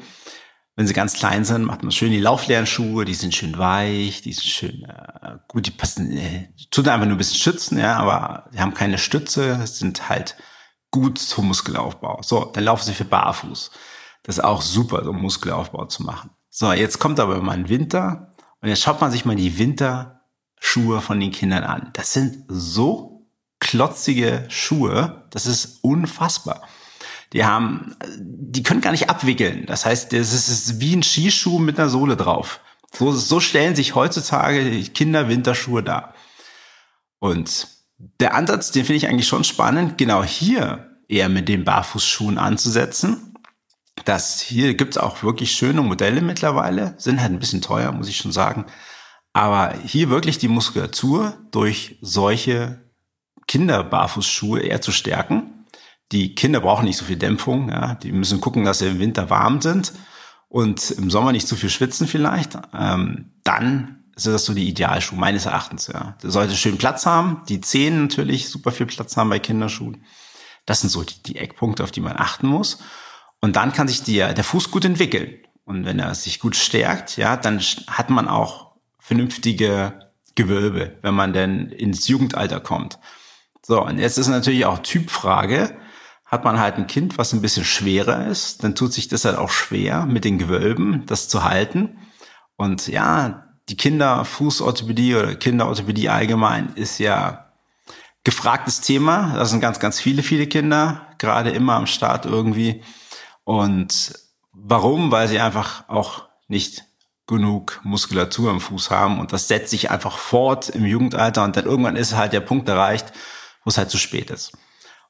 Wenn 0.75 0.87
sie 0.87 0.93
ganz 0.93 1.15
klein 1.15 1.43
sind, 1.43 1.65
macht 1.65 1.81
man 1.81 1.91
schön 1.91 2.11
die 2.11 2.21
Lauflernschuhe, 2.21 3.03
die 3.03 3.15
sind 3.15 3.35
schön 3.35 3.57
weich, 3.57 4.21
die 4.21 4.31
sind 4.31 4.45
schön 4.45 4.83
äh, 4.85 5.37
gut, 5.49 5.65
die 5.65 5.71
passen, 5.71 6.15
äh, 6.15 6.53
tun 6.71 6.87
einfach 6.87 7.05
nur 7.05 7.15
ein 7.15 7.17
bisschen 7.17 7.39
schützen, 7.39 7.77
ja, 7.77 7.97
aber 7.97 8.47
sie 8.51 8.59
haben 8.59 8.73
keine 8.73 8.97
Stütze, 8.97 9.59
sind 9.67 10.07
halt 10.07 10.37
gut 10.91 11.19
zum 11.19 11.47
Muskelaufbau. 11.47 12.21
So, 12.21 12.45
dann 12.45 12.63
laufen 12.63 12.85
sie 12.85 12.93
für 12.93 13.05
barfuß. 13.05 13.71
Das 14.23 14.37
ist 14.37 14.43
auch 14.43 14.61
super, 14.61 15.03
so 15.03 15.13
Muskelaufbau 15.13 15.85
zu 15.85 16.03
machen. 16.03 16.31
So, 16.49 16.71
jetzt 16.73 16.99
kommt 16.99 17.19
aber 17.19 17.41
mal 17.41 17.53
ein 17.53 17.69
Winter 17.69 18.33
und 18.61 18.69
jetzt 18.69 18.81
schaut 18.81 19.01
man 19.01 19.11
sich 19.11 19.25
mal 19.25 19.35
die 19.35 19.57
Winterschuhe 19.57 21.01
von 21.01 21.19
den 21.19 21.31
Kindern 21.31 21.63
an. 21.63 21.89
Das 21.93 22.13
sind 22.13 22.45
so 22.47 23.27
klotzige 23.59 24.45
Schuhe, 24.49 25.27
das 25.29 25.45
ist 25.45 25.83
unfassbar. 25.83 26.61
Die 27.33 27.45
haben, 27.45 27.95
die 28.17 28.63
können 28.63 28.81
gar 28.81 28.91
nicht 28.91 29.09
abwickeln. 29.09 29.65
Das 29.67 29.85
heißt, 29.85 30.13
das 30.13 30.33
ist 30.33 30.79
wie 30.79 30.95
ein 30.95 31.03
Skischuh 31.03 31.59
mit 31.59 31.79
einer 31.79 31.89
Sohle 31.89 32.17
drauf. 32.17 32.59
So, 32.91 33.11
so 33.11 33.39
stellen 33.39 33.75
sich 33.75 33.93
heutzutage 33.93 34.81
Kinder 34.89 35.29
Winterschuhe 35.29 35.83
dar. 35.83 36.15
Und 37.19 37.67
der 38.19 38.33
Ansatz, 38.33 38.71
den 38.71 38.85
finde 38.85 38.97
ich 38.97 39.07
eigentlich 39.07 39.27
schon 39.27 39.43
spannend, 39.43 39.97
genau 39.97 40.23
hier 40.23 40.97
eher 41.07 41.29
mit 41.29 41.49
den 41.49 41.65
Barfußschuhen 41.65 42.37
anzusetzen. 42.37 43.33
Das 44.05 44.39
hier 44.39 44.75
gibt's 44.75 44.97
auch 44.97 45.23
wirklich 45.23 45.51
schöne 45.51 45.81
Modelle 45.81 46.21
mittlerweile, 46.21 46.95
sind 46.97 47.21
halt 47.21 47.31
ein 47.31 47.39
bisschen 47.39 47.61
teuer, 47.61 47.91
muss 47.91 48.07
ich 48.07 48.17
schon 48.17 48.31
sagen. 48.31 48.65
Aber 49.33 49.73
hier 49.85 50.09
wirklich 50.09 50.37
die 50.37 50.47
Muskulatur 50.47 51.37
durch 51.51 51.97
solche 52.01 52.79
Kinderbarfußschuhe 53.47 54.61
eher 54.61 54.81
zu 54.81 54.91
stärken. 54.91 55.65
Die 56.11 56.35
Kinder 56.35 56.61
brauchen 56.61 56.85
nicht 56.85 56.97
so 56.97 57.05
viel 57.05 57.17
Dämpfung, 57.17 57.69
ja. 57.69 57.95
Die 57.95 58.11
müssen 58.11 58.41
gucken, 58.41 58.63
dass 58.63 58.79
sie 58.79 58.87
im 58.87 58.99
Winter 58.99 59.29
warm 59.29 59.61
sind 59.61 59.93
und 60.47 60.91
im 60.91 61.11
Sommer 61.11 61.31
nicht 61.31 61.47
zu 61.47 61.55
viel 61.55 61.69
schwitzen 61.69 62.07
vielleicht. 62.07 62.57
Ähm, 62.73 63.33
dann 63.43 63.98
ist 64.25 64.33
das 64.33 64.45
so 64.45 64.53
die 64.53 64.67
Idealschuh 64.67 65.15
meines 65.15 65.45
Erachtens, 65.45 65.87
ja. 65.87 66.17
Der 66.21 66.31
sollte 66.31 66.55
schön 66.55 66.77
Platz 66.77 67.05
haben, 67.05 67.43
die 67.47 67.61
Zehen 67.61 68.03
natürlich 68.03 68.49
super 68.49 68.71
viel 68.71 68.85
Platz 68.85 69.17
haben 69.17 69.29
bei 69.29 69.39
Kinderschuhen. 69.39 70.03
Das 70.65 70.81
sind 70.81 70.89
so 70.89 71.03
die, 71.03 71.21
die 71.23 71.35
Eckpunkte, 71.37 71.83
auf 71.83 71.91
die 71.91 72.01
man 72.01 72.17
achten 72.17 72.47
muss. 72.47 72.79
Und 73.41 73.55
dann 73.55 73.73
kann 73.73 73.87
sich 73.87 74.03
die, 74.03 74.17
der 74.17 74.43
Fuß 74.43 74.71
gut 74.71 74.85
entwickeln. 74.85 75.35
Und 75.63 75.85
wenn 75.85 75.99
er 75.99 76.13
sich 76.15 76.39
gut 76.39 76.55
stärkt, 76.55 77.17
ja, 77.17 77.37
dann 77.37 77.59
hat 77.87 78.09
man 78.09 78.27
auch 78.27 78.75
vernünftige 78.99 80.11
Gewölbe, 80.35 80.97
wenn 81.01 81.13
man 81.13 81.33
denn 81.33 81.67
ins 81.67 82.07
Jugendalter 82.07 82.59
kommt. 82.59 82.99
So, 83.61 83.83
und 83.83 83.99
jetzt 83.99 84.17
ist 84.17 84.27
natürlich 84.27 84.65
auch 84.65 84.79
Typfrage. 84.79 85.77
Hat 86.25 86.43
man 86.43 86.59
halt 86.59 86.75
ein 86.75 86.87
Kind, 86.87 87.17
was 87.17 87.33
ein 87.33 87.41
bisschen 87.41 87.65
schwerer 87.65 88.27
ist, 88.27 88.63
dann 88.63 88.75
tut 88.75 88.93
sich 88.93 89.07
das 89.07 89.25
halt 89.25 89.37
auch 89.37 89.49
schwer, 89.49 90.05
mit 90.05 90.25
den 90.25 90.37
Gewölben 90.37 91.05
das 91.07 91.27
zu 91.27 91.43
halten. 91.43 91.97
Und 92.55 92.87
ja, 92.87 93.48
die 93.69 93.77
Kinderfußorthopädie 93.77 95.15
oder 95.15 95.35
Kinderorthopädie 95.35 96.09
allgemein 96.09 96.73
ist 96.75 96.99
ja 96.99 97.51
gefragtes 98.23 98.81
Thema. 98.81 99.33
Da 99.35 99.45
sind 99.45 99.61
ganz, 99.61 99.79
ganz 99.79 99.99
viele, 99.99 100.23
viele 100.23 100.47
Kinder, 100.47 101.07
gerade 101.19 101.51
immer 101.51 101.73
am 101.75 101.87
Start 101.87 102.25
irgendwie. 102.25 102.83
Und 103.43 104.13
warum? 104.51 105.11
Weil 105.11 105.27
sie 105.27 105.39
einfach 105.39 105.87
auch 105.87 106.27
nicht 106.47 106.85
genug 107.27 107.79
Muskulatur 107.83 108.49
im 108.49 108.59
Fuß 108.59 108.89
haben 108.89 109.19
und 109.19 109.33
das 109.33 109.47
setzt 109.47 109.69
sich 109.69 109.91
einfach 109.91 110.17
fort 110.17 110.69
im 110.69 110.83
Jugendalter 110.83 111.43
und 111.43 111.55
dann 111.55 111.65
irgendwann 111.65 111.95
ist 111.95 112.15
halt 112.15 112.33
der 112.33 112.39
Punkt 112.39 112.67
erreicht, 112.67 113.13
wo 113.63 113.69
es 113.69 113.77
halt 113.77 113.91
zu 113.91 113.99
spät 113.99 114.31
ist. 114.31 114.51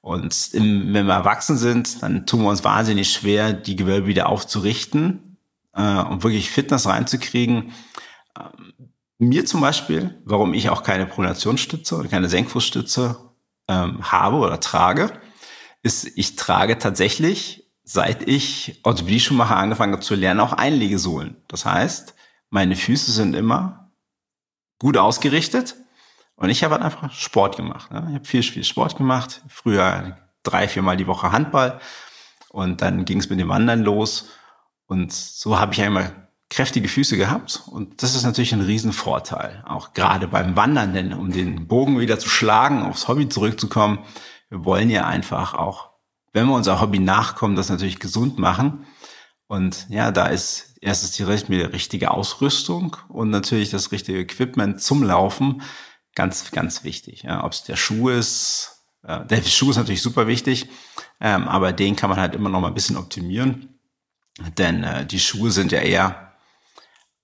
Und 0.02 0.54
im, 0.54 0.94
wenn 0.94 1.06
wir 1.06 1.14
erwachsen 1.14 1.58
sind, 1.58 2.04
dann 2.04 2.26
tun 2.26 2.42
wir 2.42 2.50
uns 2.50 2.66
wahnsinnig 2.66 3.12
schwer, 3.12 3.54
die 3.54 3.78
Gewölbe 3.78 4.08
wieder 4.08 4.28
aufzurichten 4.28 5.38
äh, 5.74 5.82
und 5.82 6.24
wirklich 6.24 6.50
Fitness 6.52 6.88
reinzukriegen. 6.88 7.72
Ähm, 8.40 8.94
mir 9.18 9.46
zum 9.46 9.62
Beispiel, 9.62 10.22
warum 10.24 10.54
ich 10.54 10.70
auch 10.70 10.84
keine 10.84 11.06
Pronationsstütze 11.06 11.96
oder 11.96 12.08
keine 12.08 12.30
Senkfußstütze 12.30 13.18
ähm, 13.68 14.12
habe 14.12 14.38
oder 14.38 14.60
trage, 14.60 15.12
ist, 15.84 16.06
ich 16.18 16.36
trage 16.36 16.78
tatsächlich 16.78 17.70
seit 17.90 18.28
ich 18.28 18.80
Orthopädie-Schuhmacher 18.84 19.56
angefangen 19.56 19.94
habe 19.94 20.04
zu 20.04 20.14
lernen, 20.14 20.42
auch 20.42 20.54
Einlegesohlen. 20.54 21.38
Das 21.48 21.66
heißt, 21.66 22.14
meine 22.52 22.76
Füße 22.76 23.12
sind 23.12 23.36
immer 23.36 23.92
gut 24.78 24.96
ausgerichtet 24.96 25.76
und 26.36 26.52
ich 26.52 26.64
habe 26.64 26.76
halt 26.76 26.84
einfach 26.84 27.12
Sport 27.12 27.58
gemacht. 27.58 27.92
Ne? 27.92 28.06
Ich 28.10 28.16
habe 28.16 28.26
viel, 28.26 28.44
viel 28.44 28.64
Sport 28.64 28.96
gemacht. 28.96 29.42
Früher 29.48 30.20
drei, 30.44 30.68
viermal 30.68 30.98
die 30.98 31.08
Woche 31.08 31.32
Handball 31.32 31.80
und 32.50 32.84
dann 32.84 33.06
ging 33.06 33.18
es 33.18 33.32
mit 33.32 33.40
dem 33.40 33.50
Wandern 33.50 33.82
los 33.82 34.30
und 34.86 35.12
so 35.12 35.60
habe 35.60 35.74
ich 35.74 35.82
einmal 35.82 36.29
kräftige 36.50 36.88
Füße 36.88 37.16
gehabt 37.16 37.64
und 37.68 38.02
das 38.02 38.16
ist 38.16 38.24
natürlich 38.24 38.54
ein 38.54 38.62
Riesenvorteil, 38.62 39.64
auch 39.68 39.94
gerade 39.94 40.28
beim 40.28 40.56
Wandern, 40.56 40.94
denn 40.94 41.14
um 41.14 41.32
den 41.32 41.68
Bogen 41.68 42.00
wieder 42.00 42.18
zu 42.18 42.30
schlagen, 42.30 42.82
aufs 42.82 43.08
Hobby 43.08 43.30
zurückzukommen, 43.30 44.00
wir 44.50 44.66
wollen 44.66 44.90
ja 44.90 45.06
einfach 45.06 45.54
auch, 45.54 45.92
wenn 46.34 46.48
wir 46.48 46.56
unser 46.56 46.82
Hobby 46.82 47.00
nachkommen, 47.00 47.56
das 47.56 47.70
natürlich 47.70 48.00
gesund 48.00 48.40
machen 48.40 48.86
und 49.48 49.88
ja, 49.90 50.12
da 50.12 50.28
ist 50.28 50.76
erstens 50.82 51.12
die 51.12 51.24
richtige 51.24 52.12
Ausrüstung 52.12 52.98
und 53.10 53.30
natürlich 53.30 53.70
das 53.70 53.92
richtige 53.92 54.20
Equipment 54.20 54.82
zum 54.82 55.04
Laufen 55.04 55.62
ganz, 56.16 56.52
ganz 56.52 56.84
wichtig. 56.84 57.24
Ja, 57.24 57.44
Ob 57.44 57.54
es 57.54 57.64
der 57.64 57.76
Schuh 57.76 58.10
ist, 58.10 58.86
äh, 59.04 59.26
der 59.26 59.42
Schuh 59.44 59.72
ist 59.72 59.78
natürlich 59.78 60.02
super 60.02 60.28
wichtig, 60.28 60.68
ähm, 61.20 61.48
aber 61.48 61.74
den 61.74 61.96
kann 61.96 62.10
man 62.10 62.20
halt 62.20 62.36
immer 62.36 62.50
noch 62.50 62.60
mal 62.60 62.68
ein 62.68 62.74
bisschen 62.74 62.98
optimieren, 62.98 63.80
denn 64.58 64.84
äh, 64.84 65.06
die 65.06 65.20
Schuhe 65.20 65.52
sind 65.52 65.72
ja 65.72 65.80
eher 65.80 66.29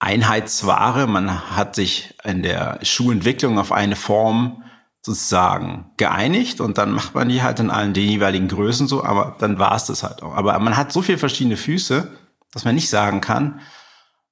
Einheitsware. 0.05 1.07
Man 1.07 1.55
hat 1.55 1.75
sich 1.75 2.13
in 2.23 2.43
der 2.43 2.79
Schuhentwicklung 2.83 3.57
auf 3.57 3.71
eine 3.71 3.95
Form 3.95 4.63
sozusagen 5.01 5.91
geeinigt 5.97 6.61
und 6.61 6.77
dann 6.77 6.91
macht 6.91 7.15
man 7.15 7.29
die 7.29 7.41
halt 7.41 7.59
in 7.59 7.69
allen 7.69 7.93
den 7.93 8.09
jeweiligen 8.09 8.47
Größen 8.47 8.87
so, 8.87 9.03
aber 9.03 9.35
dann 9.39 9.59
war 9.59 9.75
es 9.75 9.85
das 9.85 10.03
halt 10.03 10.23
auch. 10.23 10.33
Aber 10.33 10.57
man 10.59 10.77
hat 10.77 10.91
so 10.91 11.01
viele 11.01 11.17
verschiedene 11.17 11.57
Füße, 11.57 12.11
dass 12.51 12.65
man 12.65 12.75
nicht 12.75 12.89
sagen 12.89 13.21
kann, 13.21 13.61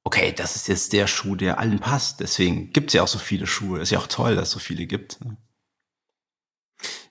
okay, 0.04 0.34
das 0.36 0.56
ist 0.56 0.68
jetzt 0.68 0.94
der 0.94 1.08
Schuh, 1.08 1.36
der 1.36 1.60
allen 1.60 1.80
passt. 1.80 2.20
Deswegen 2.20 2.72
gibt 2.72 2.90
es 2.90 2.94
ja 2.94 3.04
auch 3.04 3.08
so 3.08 3.20
viele 3.20 3.48
Schuhe. 3.48 3.80
Ist 3.80 3.92
ja 3.92 4.00
auch 4.00 4.08
toll, 4.08 4.36
dass 4.36 4.50
es 4.50 4.52
so 4.52 4.60
viele 4.60 4.86
gibt. 4.86 5.24
Ne? 5.24 5.38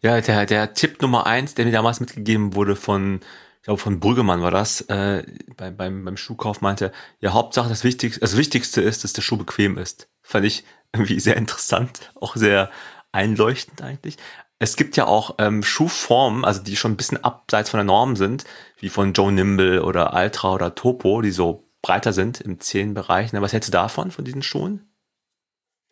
Ja, 0.02 0.20
der, 0.20 0.46
der 0.46 0.74
Tipp 0.74 1.00
Nummer 1.00 1.26
eins, 1.26 1.54
der 1.54 1.64
mir 1.64 1.72
damals 1.72 2.00
mitgegeben 2.00 2.54
wurde 2.54 2.76
von 2.76 3.20
ich 3.62 3.66
glaube 3.66 3.80
von 3.80 4.00
Brüggemann 4.00 4.42
war 4.42 4.50
das, 4.50 4.80
äh, 4.88 5.22
beim, 5.56 5.76
beim, 5.76 6.04
beim 6.04 6.16
Schuhkauf 6.16 6.62
meinte, 6.62 6.90
ja, 7.20 7.32
Hauptsache 7.32 7.68
das 7.68 7.84
Wichtigste, 7.84 8.18
das 8.18 8.36
Wichtigste 8.36 8.80
ist, 8.80 9.04
dass 9.04 9.12
der 9.12 9.22
Schuh 9.22 9.36
bequem 9.36 9.78
ist. 9.78 10.08
Fand 10.20 10.44
ich 10.46 10.64
irgendwie 10.92 11.20
sehr 11.20 11.36
interessant, 11.36 12.10
auch 12.20 12.34
sehr 12.34 12.72
einleuchtend 13.12 13.80
eigentlich. 13.80 14.16
Es 14.58 14.74
gibt 14.74 14.96
ja 14.96 15.06
auch 15.06 15.36
ähm, 15.38 15.62
Schuhformen, 15.62 16.44
also 16.44 16.60
die 16.60 16.74
schon 16.74 16.90
ein 16.90 16.96
bisschen 16.96 17.22
abseits 17.22 17.70
von 17.70 17.78
der 17.78 17.84
Norm 17.84 18.16
sind, 18.16 18.42
wie 18.80 18.88
von 18.88 19.12
Joe 19.12 19.30
Nimble 19.30 19.84
oder 19.84 20.12
Ultra 20.12 20.54
oder 20.54 20.74
Topo, 20.74 21.22
die 21.22 21.30
so 21.30 21.68
breiter 21.82 22.12
sind 22.12 22.40
im 22.40 22.58
Zehenbereich. 22.58 23.32
Was 23.32 23.52
hältst 23.52 23.68
du 23.68 23.72
davon, 23.72 24.10
von 24.10 24.24
diesen 24.24 24.42
Schuhen? 24.42 24.92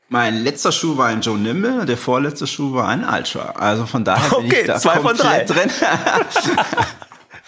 Mein 0.09 0.43
letzter 0.43 0.73
Schuh 0.73 0.97
war 0.97 1.07
ein 1.07 1.21
Joe 1.21 1.39
Nimble, 1.39 1.87
der 1.87 1.97
vorletzte 1.97 2.49
Schuh 2.49 2.75
war 2.75 2.89
ein 2.89 3.05
Ultra. 3.05 3.51
Also 3.51 3.87
von 3.87 4.05
daher 4.05 4.29
bin 4.39 4.47
okay, 4.47 4.61
ich 4.63 4.67
da 4.67 4.81
zwei 4.81 4.99
von 4.99 5.17
drei. 5.17 5.45
drin. 5.45 5.71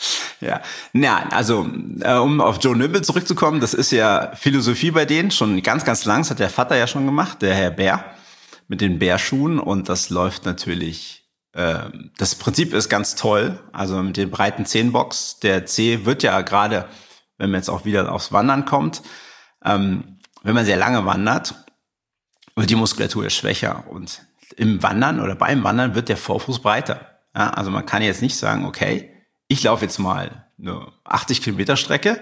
Ja, 0.41 0.61
nein, 0.93 1.31
also 1.31 1.69
äh, 2.01 2.17
um 2.17 2.41
auf 2.41 2.59
Joe 2.61 2.77
Nibble 2.77 3.03
zurückzukommen, 3.03 3.61
das 3.61 3.75
ist 3.75 3.93
ja 3.93 4.33
Philosophie 4.35 4.91
bei 4.91 5.05
denen, 5.05 5.31
schon 5.31 5.63
ganz, 5.63 5.85
ganz 5.85 6.05
lang, 6.05 6.23
das 6.23 6.31
hat 6.31 6.41
der 6.41 6.51
Vater 6.51 6.77
ja 6.77 6.89
schon 6.89 7.07
gemacht, 7.07 7.43
der 7.43 7.55
Herr 7.55 7.71
Bär, 7.71 8.05
mit 8.67 8.81
den 8.81 8.99
Bärschuhen. 8.99 9.59
Und 9.61 9.89
das 9.89 10.11
läuft 10.11 10.45
natürlich, 10.45 11.31
äh, 11.53 11.85
das 12.19 12.35
Prinzip 12.35 12.75
ist 12.75 12.89
ganz 12.89 13.15
toll, 13.15 13.61
also 13.73 14.03
mit 14.03 14.17
den 14.17 14.31
breiten 14.31 14.67
Zehenbox, 14.67 15.39
der 15.39 15.67
C 15.67 16.05
wird 16.05 16.23
ja 16.23 16.41
gerade, 16.41 16.89
wenn 17.39 17.51
man 17.51 17.61
jetzt 17.61 17.71
auch 17.71 17.85
wieder 17.85 18.11
aufs 18.11 18.33
Wandern 18.33 18.65
kommt, 18.65 19.03
ähm, 19.65 20.19
wenn 20.43 20.55
man 20.55 20.65
sehr 20.65 20.77
lange 20.77 21.07
wandert, 21.07 21.55
wird 22.57 22.69
die 22.69 22.75
Muskulatur 22.75 23.31
schwächer. 23.31 23.85
Und 23.89 24.23
im 24.57 24.83
Wandern 24.83 25.21
oder 25.21 25.37
beim 25.37 25.63
Wandern 25.63 25.95
wird 25.95 26.09
der 26.09 26.17
Vorfuß 26.17 26.61
breiter. 26.61 27.21
Ja, 27.35 27.51
also 27.51 27.71
man 27.71 27.87
kann 27.87 28.03
jetzt 28.03 28.23
nicht 28.23 28.37
sagen, 28.37 28.67
okay, 28.67 29.12
ich 29.53 29.63
laufe 29.65 29.85
jetzt 29.85 29.99
mal 29.99 30.45
eine 30.59 30.87
80 31.05 31.43
Kilometer 31.43 31.77
Strecke 31.77 32.21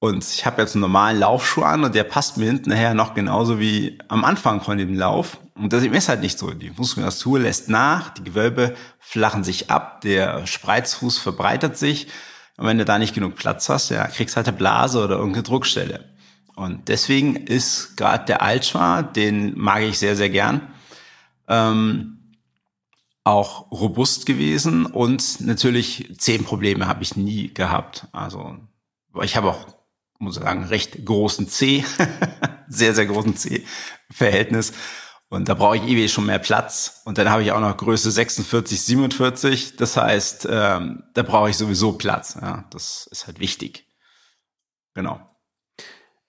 und 0.00 0.24
ich 0.24 0.44
habe 0.44 0.60
jetzt 0.60 0.74
einen 0.74 0.82
normalen 0.82 1.18
Laufschuh 1.18 1.62
an 1.62 1.84
und 1.84 1.94
der 1.94 2.04
passt 2.04 2.36
mir 2.36 2.46
hinten 2.46 2.70
nachher 2.70 2.94
noch 2.94 3.14
genauso 3.14 3.58
wie 3.60 3.98
am 4.08 4.24
Anfang 4.24 4.60
von 4.60 4.76
dem 4.76 4.94
Lauf. 4.94 5.38
Und 5.54 5.72
das 5.72 5.84
ist 5.84 6.08
halt 6.08 6.20
nicht 6.20 6.38
so. 6.38 6.50
Die 6.50 6.70
Muskulatur 6.70 7.40
lässt 7.40 7.68
nach, 7.68 8.10
die 8.10 8.24
Gewölbe 8.24 8.74
flachen 8.98 9.44
sich 9.44 9.70
ab, 9.70 10.00
der 10.02 10.46
Spreizfuß 10.46 11.18
verbreitert 11.18 11.76
sich. 11.76 12.08
Und 12.56 12.66
wenn 12.66 12.78
du 12.78 12.84
da 12.84 12.98
nicht 12.98 13.14
genug 13.14 13.36
Platz 13.36 13.68
hast, 13.68 13.90
ja, 13.90 14.06
kriegst 14.06 14.36
halt 14.36 14.48
eine 14.48 14.56
Blase 14.56 15.02
oder 15.02 15.16
irgendeine 15.16 15.44
Druckstelle. 15.44 16.04
Und 16.54 16.88
deswegen 16.88 17.36
ist 17.36 17.96
gerade 17.96 18.24
der 18.24 18.42
Ultra, 18.42 19.02
den 19.02 19.56
mag 19.56 19.82
ich 19.82 19.98
sehr, 19.98 20.16
sehr 20.16 20.30
gern. 20.30 20.60
Ähm, 21.48 22.17
auch 23.28 23.70
robust 23.70 24.26
gewesen 24.26 24.86
und 24.86 25.40
natürlich 25.40 26.14
zehn 26.18 26.44
Probleme 26.44 26.86
habe 26.86 27.02
ich 27.02 27.14
nie 27.14 27.52
gehabt. 27.52 28.06
Also 28.12 28.56
ich 29.22 29.36
habe 29.36 29.50
auch, 29.50 29.66
muss 30.18 30.38
ich 30.38 30.42
sagen, 30.42 30.64
recht 30.64 31.04
großen 31.04 31.46
C, 31.46 31.84
sehr, 32.68 32.94
sehr 32.94 33.06
großen 33.06 33.36
C-Verhältnis. 33.36 34.72
Und 35.28 35.50
da 35.50 35.54
brauche 35.54 35.76
ich 35.76 35.82
ewig 35.82 36.10
schon 36.10 36.24
mehr 36.24 36.38
Platz. 36.38 37.02
Und 37.04 37.18
dann 37.18 37.28
habe 37.28 37.42
ich 37.42 37.52
auch 37.52 37.60
noch 37.60 37.76
Größe 37.76 38.10
46, 38.10 38.80
47. 38.80 39.76
Das 39.76 39.98
heißt, 39.98 40.48
ähm, 40.50 41.04
da 41.12 41.22
brauche 41.22 41.50
ich 41.50 41.56
sowieso 41.58 41.92
Platz. 41.92 42.38
Ja, 42.40 42.64
das 42.70 43.06
ist 43.10 43.26
halt 43.26 43.38
wichtig. 43.38 43.86
Genau. 44.94 45.20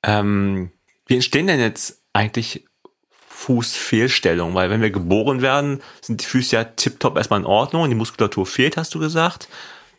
Ähm, 0.04 0.74
wie 1.06 1.16
entstehen 1.16 1.48
denn 1.48 1.62
jetzt 1.62 2.04
eigentlich 2.12 2.69
Fußfehlstellung, 3.40 4.54
weil 4.54 4.70
wenn 4.70 4.82
wir 4.82 4.92
geboren 4.92 5.42
werden, 5.42 5.82
sind 6.02 6.22
die 6.22 6.26
Füße 6.26 6.58
ja 6.58 6.66
tiptop 6.66 7.16
erstmal 7.16 7.40
in 7.40 7.46
Ordnung, 7.46 7.88
die 7.88 7.96
Muskulatur 7.96 8.46
fehlt, 8.46 8.76
hast 8.76 8.94
du 8.94 9.00
gesagt. 9.00 9.48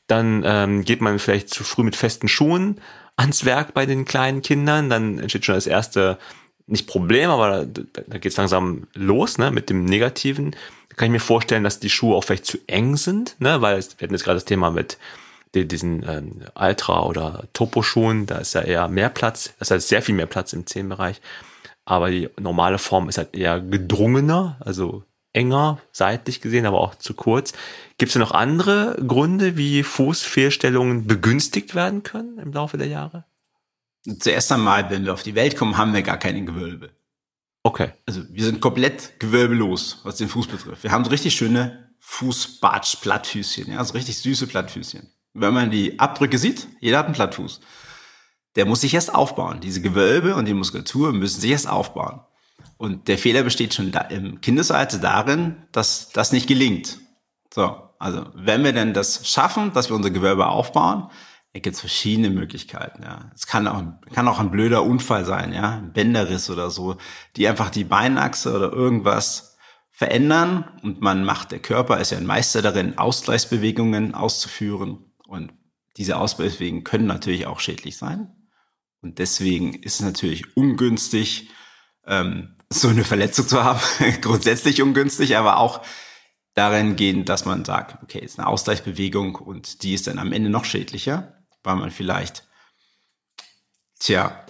Dann 0.07 0.43
ähm, 0.45 0.85
geht 0.85 1.01
man 1.01 1.19
vielleicht 1.19 1.49
zu 1.49 1.65
früh 1.65 1.83
mit 1.83 1.97
festen 1.97 2.29
Schuhen 2.29 2.81
ans 3.17 3.47
Werk 3.47 3.73
bei 3.73 3.87
den 3.87 4.05
kleinen 4.05 4.43
Kindern, 4.43 4.91
dann 4.91 5.19
entsteht 5.19 5.47
schon 5.47 5.55
das 5.55 5.67
erste, 5.67 6.19
nicht 6.67 6.87
Problem, 6.87 7.31
aber 7.31 7.65
da, 7.65 7.83
da 8.07 8.19
geht 8.19 8.33
es 8.33 8.37
langsam 8.37 8.87
los, 8.93 9.39
ne, 9.39 9.51
mit 9.51 9.71
dem 9.71 9.87
Negativen. 9.87 10.51
Da 10.91 10.97
kann 10.97 11.07
ich 11.07 11.13
mir 11.13 11.21
vorstellen, 11.21 11.65
dass 11.65 11.81
die 11.81 11.91
Schuhe 11.91 12.17
auch 12.17 12.25
vielleicht 12.25 12.47
zu 12.47 12.59
eng 12.67 12.99
sind, 12.99 13.37
ne, 13.39 13.63
weil 13.63 13.79
es, 13.79 13.99
wir 13.99 14.05
hatten 14.05 14.15
jetzt 14.15 14.25
gerade 14.25 14.37
das 14.37 14.45
Thema 14.45 14.71
mit 14.71 14.99
diesen 15.55 16.07
ähm, 16.07 16.43
Ultra- 16.55 17.07
oder 17.07 17.45
Topo-Schuhen, 17.55 18.27
da 18.27 18.37
ist 18.37 18.55
ja 18.55 18.61
eher 18.61 18.87
mehr 18.89 19.09
Platz, 19.09 19.55
das 19.59 19.71
heißt 19.71 19.89
sehr 19.89 20.03
viel 20.03 20.15
mehr 20.15 20.27
Platz 20.27 20.53
im 20.53 20.67
Zehenbereich 20.67 21.23
aber 21.91 22.11
die 22.11 22.29
normale 22.39 22.79
Form 22.79 23.09
ist 23.09 23.19
halt 23.19 23.35
eher 23.35 23.61
gedrungener, 23.61 24.57
also 24.61 25.03
enger, 25.33 25.81
seitlich 25.91 26.41
gesehen, 26.41 26.67
aber 26.67 26.81
auch 26.81 26.95
zu 26.95 27.15
kurz. 27.15 27.53
Gibt 27.99 28.11
es 28.11 28.17
noch 28.17 28.31
andere 28.31 28.97
Gründe, 29.07 29.57
wie 29.57 29.83
Fußfehlstellungen 29.83 31.07
begünstigt 31.07 31.75
werden 31.75 32.03
können 32.05 32.39
im 32.39 32.53
Laufe 32.53 32.79
der 32.79 32.87
Jahre? 32.87 33.25
Zuerst 34.21 34.53
einmal, 34.53 34.89
wenn 34.91 35.05
wir 35.05 35.13
auf 35.13 35.25
die 35.25 35.35
Welt 35.35 35.57
kommen, 35.57 35.77
haben 35.77 35.93
wir 35.93 36.03
gar 36.03 36.17
keine 36.17 36.45
Gewölbe. 36.45 36.91
Okay. 37.65 37.91
Also 38.07 38.23
wir 38.31 38.45
sind 38.45 38.61
komplett 38.61 39.19
gewölbelos, 39.19 40.01
was 40.05 40.17
den 40.17 40.29
Fuß 40.29 40.47
betrifft. 40.47 40.85
Wir 40.85 40.93
haben 40.93 41.05
so 41.05 41.11
richtig 41.11 41.35
schöne 41.35 41.91
Fußbatsch-Plattfüßchen, 41.99 43.73
ja, 43.73 43.79
also 43.79 43.95
richtig 43.95 44.17
süße 44.19 44.47
Plattfüßchen. 44.47 45.11
Wenn 45.35 45.55
man 45.55 45.71
die 45.71 45.99
Abdrücke 45.99 46.39
sieht, 46.39 46.69
jeder 46.81 46.99
hat 46.99 47.07
einen 47.07 47.15
Plattfuß 47.15 47.61
der 48.57 48.67
muss 48.67 48.81
sich 48.81 48.95
erst 48.95 49.15
aufbauen. 49.15 49.61
Diese 49.61 49.81
Gewölbe 49.81 50.35
und 50.35 50.47
die 50.47 50.55
Muskulatur 50.55 51.13
müssen 51.13 51.41
sich 51.41 51.51
erst 51.51 51.69
aufbauen. 51.69 52.21
Und 52.77 53.09
der 53.09 53.19
Fehler 53.19 53.43
besteht 53.43 53.75
schon 53.75 53.93
im 54.11 54.41
Kindesalter 54.41 54.99
darin, 54.99 55.57
dass 55.73 56.11
das 56.11 56.33
nicht 56.33 56.47
gelingt. 56.47 56.99
So, 57.53 57.77
also 57.99 58.27
wenn 58.35 58.65
wir 58.65 58.73
denn 58.73 58.95
das 58.95 59.29
schaffen, 59.29 59.73
dass 59.73 59.91
wir 59.91 59.97
unser 59.97 60.11
Gewölbe 60.11 60.47
aufbauen, 60.47 61.11
da 61.53 61.59
gibt 61.59 61.75
es 61.75 61.81
verschiedene 61.81 62.31
Möglichkeiten. 62.31 63.03
Ja, 63.03 63.31
es 63.35 63.47
kann 63.47 63.67
auch 63.67 63.83
kann 64.15 64.29
auch 64.29 64.39
ein 64.39 64.51
blöder 64.51 64.85
Unfall 64.85 65.25
sein, 65.25 65.53
ja, 65.53 65.79
ein 65.79 65.93
Bänderriss 65.93 66.49
oder 66.49 66.71
so, 66.71 66.97
die 67.37 67.49
einfach 67.49 67.71
die 67.71 67.85
Beinachse 67.85 68.55
oder 68.55 68.73
irgendwas 68.73 69.57
verändern 69.91 70.65
und 70.83 71.03
man 71.03 71.25
macht 71.25 71.53
der 71.53 71.59
Körper 71.59 71.99
ist 71.99 72.13
ja 72.13 72.19
ein 72.19 72.25
Meister 72.25 72.63
darin, 72.63 72.97
Ausgleichsbewegungen 72.97 74.15
auszuführen 74.15 75.13
und 75.27 75.53
diese 75.99 76.17
Ausgleichsbewegungen 76.17 76.85
können 76.85 77.07
natürlich 77.07 77.47
auch 77.47 77.61
schädlich 77.61 77.99
sein. 77.99 78.40
Und 79.03 79.19
deswegen 79.19 79.75
ist 79.83 79.95
es 79.95 80.01
natürlich 80.01 80.57
ungünstig, 80.57 81.51
ähm, 82.07 82.57
so 82.73 82.89
eine 82.89 83.05
Verletzung 83.05 83.49
zu 83.49 83.65
haben. 83.65 83.81
Grundsätzlich 84.21 84.83
ungünstig, 84.83 85.37
aber 85.37 85.59
auch 85.59 85.83
darin 86.55 86.97
gehen, 86.97 87.25
dass 87.25 87.45
man 87.45 87.65
sagt, 87.65 88.03
okay, 88.03 88.19
ist 88.19 88.39
eine 88.39 88.49
Ausgleichsbewegung 88.49 89.37
und 89.37 89.83
die 89.83 89.95
ist 89.95 90.07
dann 90.07 90.19
am 90.19 90.33
Ende 90.33 90.51
noch 90.51 90.65
schädlicher, 90.65 91.45
weil 91.63 91.77
man 91.77 91.91
vielleicht, 91.91 92.47
tja, 93.99 94.45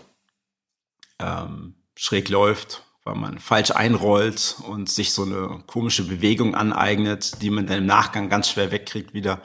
ähm, 1.18 1.76
schräg 1.94 2.28
läuft, 2.28 2.82
weil 3.05 3.14
man 3.14 3.38
falsch 3.38 3.70
einrollt 3.70 4.57
und 4.66 4.88
sich 4.88 5.12
so 5.12 5.24
eine 5.24 5.62
komische 5.66 6.05
Bewegung 6.05 6.55
aneignet, 6.55 7.42
die 7.42 7.51
man 7.51 7.66
dann 7.66 7.78
im 7.78 7.86
Nachgang 7.86 8.28
ganz 8.28 8.48
schwer 8.48 8.70
wegkriegt 8.70 9.14
wieder, 9.14 9.42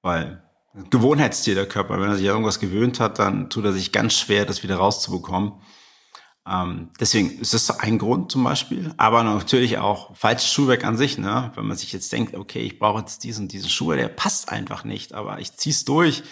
weil 0.00 0.42
Gewohnheitstier 0.90 1.54
der 1.54 1.68
Körper. 1.68 2.00
Wenn 2.00 2.08
er 2.08 2.16
sich 2.16 2.26
an 2.26 2.34
irgendwas 2.34 2.60
gewöhnt 2.60 3.00
hat, 3.00 3.18
dann 3.18 3.50
tut 3.50 3.64
er 3.64 3.72
sich 3.72 3.92
ganz 3.92 4.14
schwer, 4.14 4.46
das 4.46 4.62
wieder 4.62 4.76
rauszubekommen. 4.76 5.54
Ähm, 6.46 6.90
deswegen 6.98 7.38
ist 7.40 7.54
das 7.54 7.78
ein 7.78 7.98
Grund 7.98 8.32
zum 8.32 8.42
Beispiel. 8.42 8.92
Aber 8.96 9.22
natürlich 9.22 9.78
auch 9.78 10.16
falsches 10.16 10.50
Schuhwerk 10.50 10.84
an 10.84 10.96
sich. 10.96 11.18
Ne? 11.18 11.52
Wenn 11.54 11.66
man 11.66 11.76
sich 11.76 11.92
jetzt 11.92 12.12
denkt, 12.12 12.34
okay, 12.34 12.60
ich 12.60 12.78
brauche 12.78 13.00
jetzt 13.00 13.22
diesen 13.24 13.48
diesen 13.48 13.68
Schuh, 13.68 13.92
der 13.92 14.08
passt 14.08 14.50
einfach 14.50 14.84
nicht, 14.84 15.12
aber 15.14 15.38
ich 15.40 15.52
zieh's 15.52 15.84
durch 15.84 16.22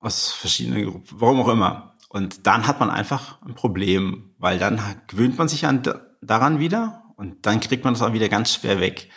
aus 0.00 0.30
verschiedenen 0.32 0.84
Gruppen, 0.84 1.20
warum 1.20 1.40
auch 1.40 1.48
immer. 1.48 1.96
Und 2.08 2.46
dann 2.46 2.66
hat 2.66 2.80
man 2.80 2.88
einfach 2.88 3.42
ein 3.42 3.54
Problem, 3.54 4.34
weil 4.38 4.58
dann 4.58 4.80
gewöhnt 5.08 5.36
man 5.36 5.48
sich 5.48 5.66
an, 5.66 5.82
daran 6.22 6.58
wieder 6.58 7.02
und 7.16 7.44
dann 7.46 7.60
kriegt 7.60 7.84
man 7.84 7.94
das 7.94 8.02
auch 8.02 8.12
wieder 8.12 8.28
ganz 8.28 8.54
schwer 8.54 8.80
weg. 8.80 9.10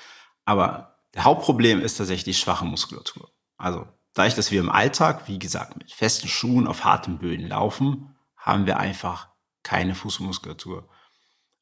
Aber 0.44 0.98
der 1.14 1.24
Hauptproblem 1.24 1.82
ist 1.82 1.98
tatsächlich 1.98 2.36
die 2.36 2.40
schwache 2.42 2.66
Muskulatur. 2.66 3.32
Also 3.58 3.88
dadurch, 4.14 4.36
dass 4.36 4.52
wir 4.52 4.60
im 4.60 4.70
Alltag, 4.70 5.28
wie 5.28 5.40
gesagt, 5.40 5.78
mit 5.78 5.92
festen 5.92 6.28
Schuhen 6.28 6.68
auf 6.68 6.84
harten 6.84 7.20
Böden 7.20 7.48
laufen, 7.48 8.16
haben 8.38 8.66
wir 8.66 8.80
einfach 8.80 9.30
keine 9.64 9.96
Fußmuskulatur. 9.96 10.90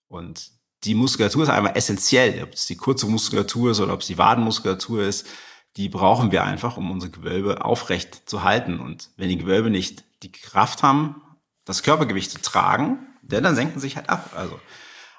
Und 0.07 0.51
die 0.83 0.95
Muskulatur 0.95 1.43
ist 1.43 1.49
einmal 1.49 1.75
essentiell, 1.75 2.41
ob 2.43 2.53
es 2.53 2.65
die 2.65 2.77
kurze 2.77 3.05
Muskulatur 3.05 3.71
ist 3.71 3.79
oder 3.79 3.93
ob 3.93 4.01
es 4.01 4.07
die 4.07 4.17
Wadenmuskulatur 4.17 5.03
ist, 5.03 5.27
die 5.75 5.89
brauchen 5.89 6.31
wir 6.31 6.43
einfach, 6.43 6.77
um 6.77 6.89
unsere 6.89 7.11
Gewölbe 7.11 7.63
aufrecht 7.63 8.29
zu 8.29 8.43
halten. 8.43 8.79
Und 8.79 9.11
wenn 9.17 9.29
die 9.29 9.37
Gewölbe 9.37 9.69
nicht 9.69 10.03
die 10.23 10.31
Kraft 10.31 10.83
haben, 10.83 11.21
das 11.65 11.83
Körpergewicht 11.83 12.31
zu 12.31 12.41
tragen, 12.41 13.07
dann 13.21 13.55
senken 13.55 13.79
sich 13.79 13.95
halt 13.95 14.09
ab. 14.09 14.31
Also 14.35 14.59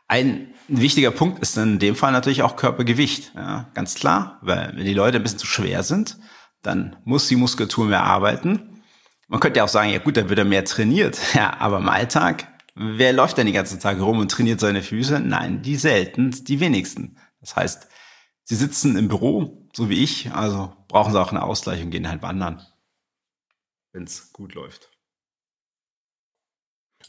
ein 0.09 0.53
wichtiger 0.66 1.12
Punkt 1.12 1.39
ist 1.39 1.57
in 1.57 1.78
dem 1.78 1.95
Fall 1.95 2.11
natürlich 2.11 2.43
auch 2.43 2.57
Körpergewicht. 2.57 3.33
Ja, 3.37 3.70
ganz 3.74 3.95
klar, 3.95 4.39
weil 4.43 4.72
wenn 4.74 4.85
die 4.85 4.95
Leute 4.95 5.18
ein 5.18 5.22
bisschen 5.22 5.39
zu 5.39 5.47
schwer 5.47 5.85
sind, 5.85 6.18
dann 6.63 6.97
muss 7.05 7.29
die 7.29 7.37
Muskulatur 7.37 7.87
mehr 7.87 8.05
arbeiten. 8.05 8.83
Man 9.29 9.41
könnte 9.41 9.59
ja 9.59 9.65
auch 9.65 9.69
sagen, 9.69 9.91
ja 9.91 9.99
gut, 9.99 10.17
dann 10.17 10.29
wird 10.29 10.39
er 10.39 10.45
mehr 10.45 10.65
trainiert. 10.65 11.19
Ja, 11.35 11.59
aber 11.59 11.79
im 11.79 11.89
Alltag, 11.89 12.49
wer 12.75 13.13
läuft 13.13 13.39
denn 13.39 13.47
die 13.47 13.53
ganzen 13.53 13.81
Tage 13.81 14.03
rum 14.03 14.19
und 14.19 14.31
trainiert 14.31 14.61
seine 14.61 14.83
Füße? 14.83 15.21
Nein, 15.21 15.63
die 15.63 15.77
selten, 15.77 16.31
die 16.45 16.61
wenigsten. 16.61 17.17
Das 17.41 17.57
heißt, 17.57 17.89
sie 18.45 18.57
sitzen 18.57 18.97
im 18.97 19.09
Büro, 19.09 19.69
so 19.75 19.89
wie 19.89 20.03
ich, 20.03 20.33
also 20.33 20.73
brauchen 20.89 21.13
sie 21.13 21.21
auch 21.21 21.31
eine 21.31 21.43
Ausgleich 21.43 21.83
und 21.83 21.91
gehen 21.91 22.09
halt 22.09 22.23
wandern, 22.23 22.67
wenn 23.93 24.05
es 24.05 24.33
gut 24.33 24.55
läuft. 24.55 24.91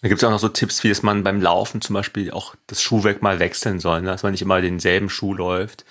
Da 0.02 0.08
gibt 0.08 0.22
es 0.22 0.24
auch 0.24 0.32
noch 0.32 0.39
so 0.39 0.49
Tipps, 0.49 0.84
wie 0.84 0.89
dass 0.89 1.04
man 1.04 1.24
beim 1.24 1.41
Laufen 1.41 1.82
zum 1.82 1.93
Beispiel 1.93 2.32
auch 2.32 2.56
das 2.68 2.82
Schuhwerk 2.82 3.22
mal 3.22 3.39
wechseln 3.39 3.80
soll, 3.80 4.02
ne? 4.02 4.10
dass 4.10 4.24
man 4.24 4.32
nicht 4.32 4.41
immer 4.41 4.62
denselben 4.62 5.10
Schuh 5.10 5.34
läuft, 5.34 5.86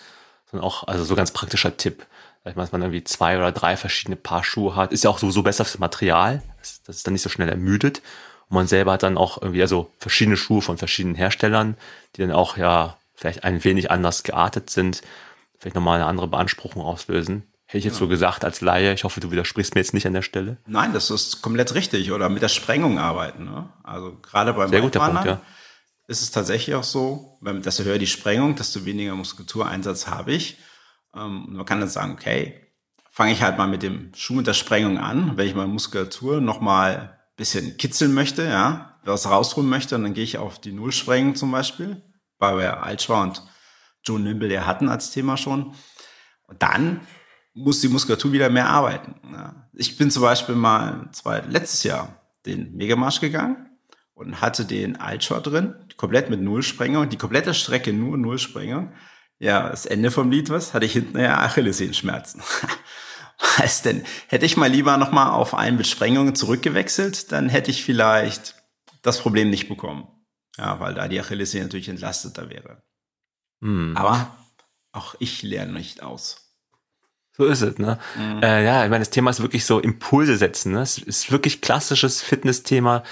sondern 0.51 0.67
auch, 0.67 0.89
also 0.89 1.05
so 1.05 1.15
ganz 1.15 1.31
praktischer 1.31 1.77
Tipp, 1.77 2.07
dass 2.45 2.73
man 2.73 2.81
irgendwie 2.83 3.05
zwei 3.05 3.37
oder 3.37 3.53
drei 3.53 3.77
verschiedene 3.77 4.17
Paar 4.17 4.45
Schuhe 4.45 4.75
hat. 4.75 4.93
Ist 4.93 5.05
ja 5.05 5.11
auch 5.11 5.19
sowieso 5.19 5.43
besser 5.43 5.65
fürs 5.65 5.79
Material, 5.79 6.43
dass, 6.59 6.83
dass 6.83 6.97
es 6.97 7.03
dann 7.03 7.13
nicht 7.13 7.23
so 7.23 7.29
schnell 7.29 7.49
ermüdet. 7.49 8.03
Und 8.49 8.55
man 8.55 8.67
selber 8.67 8.93
hat 8.93 9.03
dann 9.03 9.19
auch 9.19 9.41
irgendwie 9.41 9.63
also 9.63 9.93
verschiedene 9.99 10.37
Schuhe 10.37 10.63
von 10.63 10.79
verschiedenen 10.79 11.15
Herstellern, 11.15 11.77
die 12.17 12.23
dann 12.23 12.33
auch 12.33 12.57
ja 12.57 12.97
vielleicht 13.15 13.45
ein 13.45 13.63
wenig 13.65 13.91
anders 13.91 14.23
geartet 14.23 14.71
sind, 14.71 15.03
vielleicht 15.59 15.77
nochmal 15.77 15.97
eine 15.97 16.07
andere 16.07 16.29
Beanspruchung 16.29 16.83
auslösen. 16.83 17.45
Hätte 17.67 17.79
ich 17.79 17.85
jetzt 17.85 17.95
ja. 17.95 18.01
so 18.01 18.09
gesagt 18.09 18.45
als 18.45 18.63
Laie. 18.63 18.95
Ich 18.95 19.05
hoffe, 19.05 19.21
du 19.21 19.31
widersprichst 19.31 19.75
mir 19.75 19.81
jetzt 19.81 19.95
nicht 19.95 20.07
an 20.07 20.15
der 20.15 20.23
Stelle. 20.23 20.57
Nein, 20.67 20.93
das 20.93 21.11
ist 21.11 21.41
komplett 21.41 21.75
richtig. 21.75 22.11
Oder 22.11 22.29
mit 22.29 22.43
der 22.43 22.49
Sprengung 22.49 22.99
arbeiten. 22.99 23.45
Ne? 23.45 23.69
Also 23.85 24.17
gerade 24.21 24.55
beim 24.55 24.71
Sehr 24.71 24.81
guter 24.81 24.99
Punkt, 24.99 25.25
ja. 25.27 25.41
ist 26.09 26.23
es 26.23 26.33
tatsächlich 26.33 26.75
auch 26.75 26.83
so, 26.83 27.39
wenn, 27.41 27.63
desto 27.63 27.85
höher 27.85 27.99
die 27.99 28.09
Sprengung, 28.09 28.57
desto 28.57 28.85
weniger 28.87 29.15
Muskulatureinsatz 29.15 30.09
habe 30.09 30.33
ich. 30.33 30.57
Ähm, 31.15 31.47
man 31.51 31.67
kann 31.67 31.81
dann 31.81 31.89
sagen, 31.89 32.13
okay, 32.13 32.61
fange 33.11 33.33
ich 33.33 33.43
halt 33.43 33.59
mal 33.59 33.67
mit 33.67 33.83
dem 33.83 34.13
Schuh 34.15 34.35
mit 34.35 34.47
der 34.47 34.55
Sprengung 34.55 34.99
an. 34.99 35.37
Wenn 35.37 35.47
ich 35.47 35.55
meine 35.55 35.69
Muskulatur 35.69 36.41
nochmal 36.41 36.97
ein 36.97 37.37
bisschen 37.37 37.77
kitzeln 37.77 38.15
möchte, 38.15 38.45
ja, 38.45 38.99
was 39.05 39.29
rausholen 39.29 39.69
möchte, 39.69 39.99
dann 39.99 40.15
gehe 40.15 40.25
ich 40.25 40.39
auf 40.39 40.61
die 40.61 40.73
Nullsprengung 40.73 41.35
zum 41.35 41.51
Beispiel, 41.51 42.03
weil 42.39 42.59
wir 42.59 42.83
Altschwa 42.83 43.23
und 43.23 43.43
Joe 44.05 44.21
Nimble 44.21 44.53
ja 44.53 44.67
hatten 44.67 44.89
als 44.89 45.11
Thema 45.11 45.37
schon. 45.37 45.75
Und 46.47 46.63
dann 46.63 47.01
muss 47.55 47.81
die 47.81 47.89
Muskulatur 47.89 48.33
wieder 48.33 48.51
mehr 48.51 48.69
arbeiten. 48.69 49.15
Ich 49.75 49.97
bin 49.97 50.11
zum 50.11 50.23
Beispiel 50.23 50.55
mal 50.55 51.09
zwei, 51.13 51.41
letztes 51.41 51.83
Jahr 51.83 52.21
den 52.47 52.75
Megamarsch 52.77 53.21
gegangen 53.21 53.71
und 54.15 54.41
hatte 54.41 54.65
den 54.65 54.97
Altshot 54.97 55.47
drin, 55.47 55.75
komplett 55.97 56.31
mit 56.31 56.41
Nullsprengung, 56.41 57.09
die 57.09 57.19
komplette 57.19 57.55
Strecke 57.55 57.93
nur 57.93 58.17
Nullsprengung. 58.17 58.93
Ja, 59.41 59.71
das 59.71 59.87
Ende 59.87 60.11
vom 60.11 60.31
Lied 60.31 60.51
was, 60.51 60.75
hatte 60.75 60.85
ich 60.87 60.93
hinten 60.93 61.19
ja 61.19 61.39
Achillessehenschmerzen. 61.39 62.43
Heißt 63.59 63.87
denn, 63.87 64.05
hätte 64.29 64.45
ich 64.45 64.59
mal 64.59 64.71
lieber 64.71 64.99
nochmal 64.99 65.31
auf 65.31 65.55
einen 65.55 65.79
mit 65.79 65.87
Sprengungen 65.87 66.35
zurückgewechselt, 66.35 67.33
dann 67.33 67.49
hätte 67.49 67.71
ich 67.71 67.83
vielleicht 67.83 68.55
das 69.01 69.19
Problem 69.19 69.49
nicht 69.49 69.69
bekommen. 69.69 70.07
Ja, 70.59 70.79
weil 70.79 70.93
da 70.93 71.09
die 71.09 71.19
Achillessehne 71.19 71.65
natürlich 71.65 71.89
entlasteter 71.89 72.51
wäre. 72.51 72.83
Hm. 73.63 73.97
Aber 73.97 74.37
auch 74.93 75.15
ich 75.19 75.43
lerne 75.43 75.73
nicht 75.73 76.03
aus. 76.03 76.51
So 77.37 77.47
ist 77.47 77.63
es, 77.63 77.79
ne? 77.79 77.99
Mhm. 78.17 78.43
Äh, 78.43 78.65
ja, 78.65 78.85
ich 78.85 78.91
meine, 78.91 79.03
das 79.03 79.11
Thema 79.11 79.31
ist 79.31 79.41
wirklich 79.41 79.65
so 79.65 79.79
Impulse 79.79 80.37
setzen, 80.37 80.73
ne? 80.73 80.83
Es 80.83 80.99
ist 80.99 81.33
wirklich 81.33 81.63
klassisches 81.63 82.21
Fitness-Thema, 82.21 83.05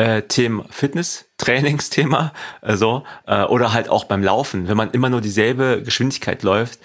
äh, 0.00 0.22
Thema 0.22 0.64
Fitness, 0.70 1.26
Trainingsthema, 1.36 2.32
äh, 2.62 2.76
so, 2.76 3.04
äh, 3.26 3.44
oder 3.44 3.72
halt 3.74 3.90
auch 3.90 4.04
beim 4.04 4.22
Laufen. 4.22 4.66
Wenn 4.66 4.76
man 4.76 4.90
immer 4.92 5.10
nur 5.10 5.20
dieselbe 5.20 5.82
Geschwindigkeit 5.82 6.42
läuft, 6.42 6.78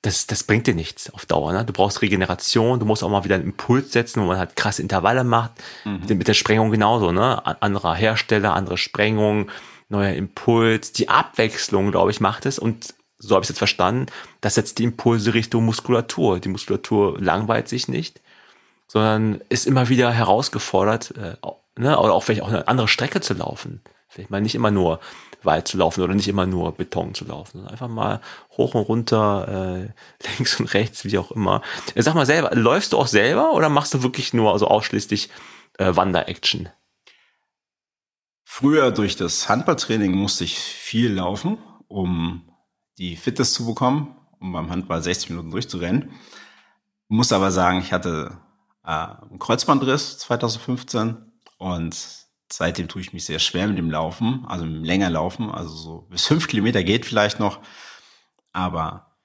das, 0.00 0.26
das 0.26 0.44
bringt 0.44 0.66
dir 0.66 0.74
nichts 0.74 1.12
auf 1.12 1.26
Dauer. 1.26 1.52
Ne? 1.52 1.64
Du 1.64 1.72
brauchst 1.72 2.00
Regeneration, 2.00 2.80
du 2.80 2.86
musst 2.86 3.02
auch 3.02 3.10
mal 3.10 3.24
wieder 3.24 3.34
einen 3.34 3.44
Impuls 3.44 3.92
setzen, 3.92 4.22
wo 4.22 4.26
man 4.26 4.38
halt 4.38 4.56
krasse 4.56 4.82
Intervalle 4.82 5.24
macht. 5.24 5.52
Mhm. 5.84 6.00
Mit, 6.00 6.18
mit 6.18 6.28
der 6.28 6.34
Sprengung 6.34 6.70
genauso, 6.70 7.12
ne? 7.12 7.44
Anderer 7.62 7.94
Hersteller, 7.94 8.54
andere 8.54 8.78
Sprengung, 8.78 9.50
neuer 9.88 10.14
Impuls. 10.14 10.92
Die 10.92 11.08
Abwechslung, 11.08 11.90
glaube 11.90 12.10
ich, 12.10 12.20
macht 12.20 12.44
es. 12.46 12.58
Und 12.58 12.94
so 13.18 13.34
habe 13.34 13.42
ich 13.42 13.46
es 13.46 13.50
jetzt 13.50 13.58
verstanden, 13.58 14.06
das 14.42 14.54
setzt 14.54 14.78
die 14.78 14.84
Impulse 14.84 15.32
Richtung 15.32 15.64
Muskulatur. 15.64 16.38
Die 16.38 16.50
Muskulatur 16.50 17.18
langweilt 17.18 17.68
sich 17.68 17.88
nicht, 17.88 18.20
sondern 18.86 19.40
ist 19.48 19.66
immer 19.66 19.88
wieder 19.88 20.12
herausgefordert, 20.12 21.14
äh, 21.16 21.36
ne, 21.76 21.98
oder 21.98 22.12
auch 22.12 22.22
vielleicht 22.22 22.42
auch 22.42 22.48
eine 22.48 22.68
andere 22.68 22.88
Strecke 22.88 23.20
zu 23.20 23.34
laufen. 23.34 23.82
Vielleicht 24.08 24.30
mal 24.30 24.40
nicht 24.40 24.54
immer 24.54 24.70
nur 24.70 25.00
weit 25.42 25.66
zu 25.66 25.76
laufen 25.76 26.02
oder 26.02 26.14
nicht 26.14 26.28
immer 26.28 26.46
nur 26.46 26.72
Beton 26.72 27.14
zu 27.14 27.24
laufen, 27.24 27.66
einfach 27.66 27.88
mal 27.88 28.20
hoch 28.56 28.74
und 28.74 28.82
runter, 28.82 29.88
äh, 30.22 30.28
links 30.36 30.58
und 30.60 30.72
rechts, 30.72 31.04
wie 31.04 31.18
auch 31.18 31.32
immer. 31.32 31.62
Sag 31.96 32.14
mal 32.14 32.26
selber, 32.26 32.54
läufst 32.54 32.92
du 32.92 32.98
auch 32.98 33.08
selber 33.08 33.52
oder 33.52 33.68
machst 33.68 33.92
du 33.94 34.02
wirklich 34.02 34.32
nur 34.32 34.52
also 34.52 34.68
ausschließlich 34.68 35.30
äh, 35.78 35.94
Wander-Action? 35.96 36.68
Früher 38.44 38.92
durch 38.92 39.16
das 39.16 39.48
Handballtraining 39.48 40.12
musste 40.12 40.44
ich 40.44 40.58
viel 40.58 41.12
laufen, 41.12 41.58
um 41.88 42.48
die 42.98 43.16
Fitness 43.16 43.52
zu 43.52 43.66
bekommen, 43.66 44.16
um 44.38 44.52
beim 44.52 44.70
Handball 44.70 45.02
60 45.02 45.30
Minuten 45.30 45.50
durchzurennen. 45.50 46.12
Muss 47.08 47.32
aber 47.32 47.50
sagen, 47.50 47.80
ich 47.80 47.92
hatte 47.92 48.38
äh, 48.84 48.90
einen 48.90 49.40
Kreuzbandriss 49.40 50.18
2015 50.18 51.33
und 51.58 51.96
seitdem 52.52 52.88
tue 52.88 53.02
ich 53.02 53.12
mich 53.12 53.24
sehr 53.24 53.38
schwer 53.38 53.66
mit 53.66 53.78
dem 53.78 53.90
Laufen, 53.90 54.44
also 54.46 54.64
mit 54.64 54.76
dem 54.76 54.84
länger 54.84 55.10
Laufen, 55.10 55.50
also 55.50 55.74
so 55.74 55.98
bis 56.10 56.26
fünf 56.26 56.48
Kilometer 56.48 56.82
geht 56.82 57.06
vielleicht 57.06 57.40
noch, 57.40 57.60
aber 58.52 59.16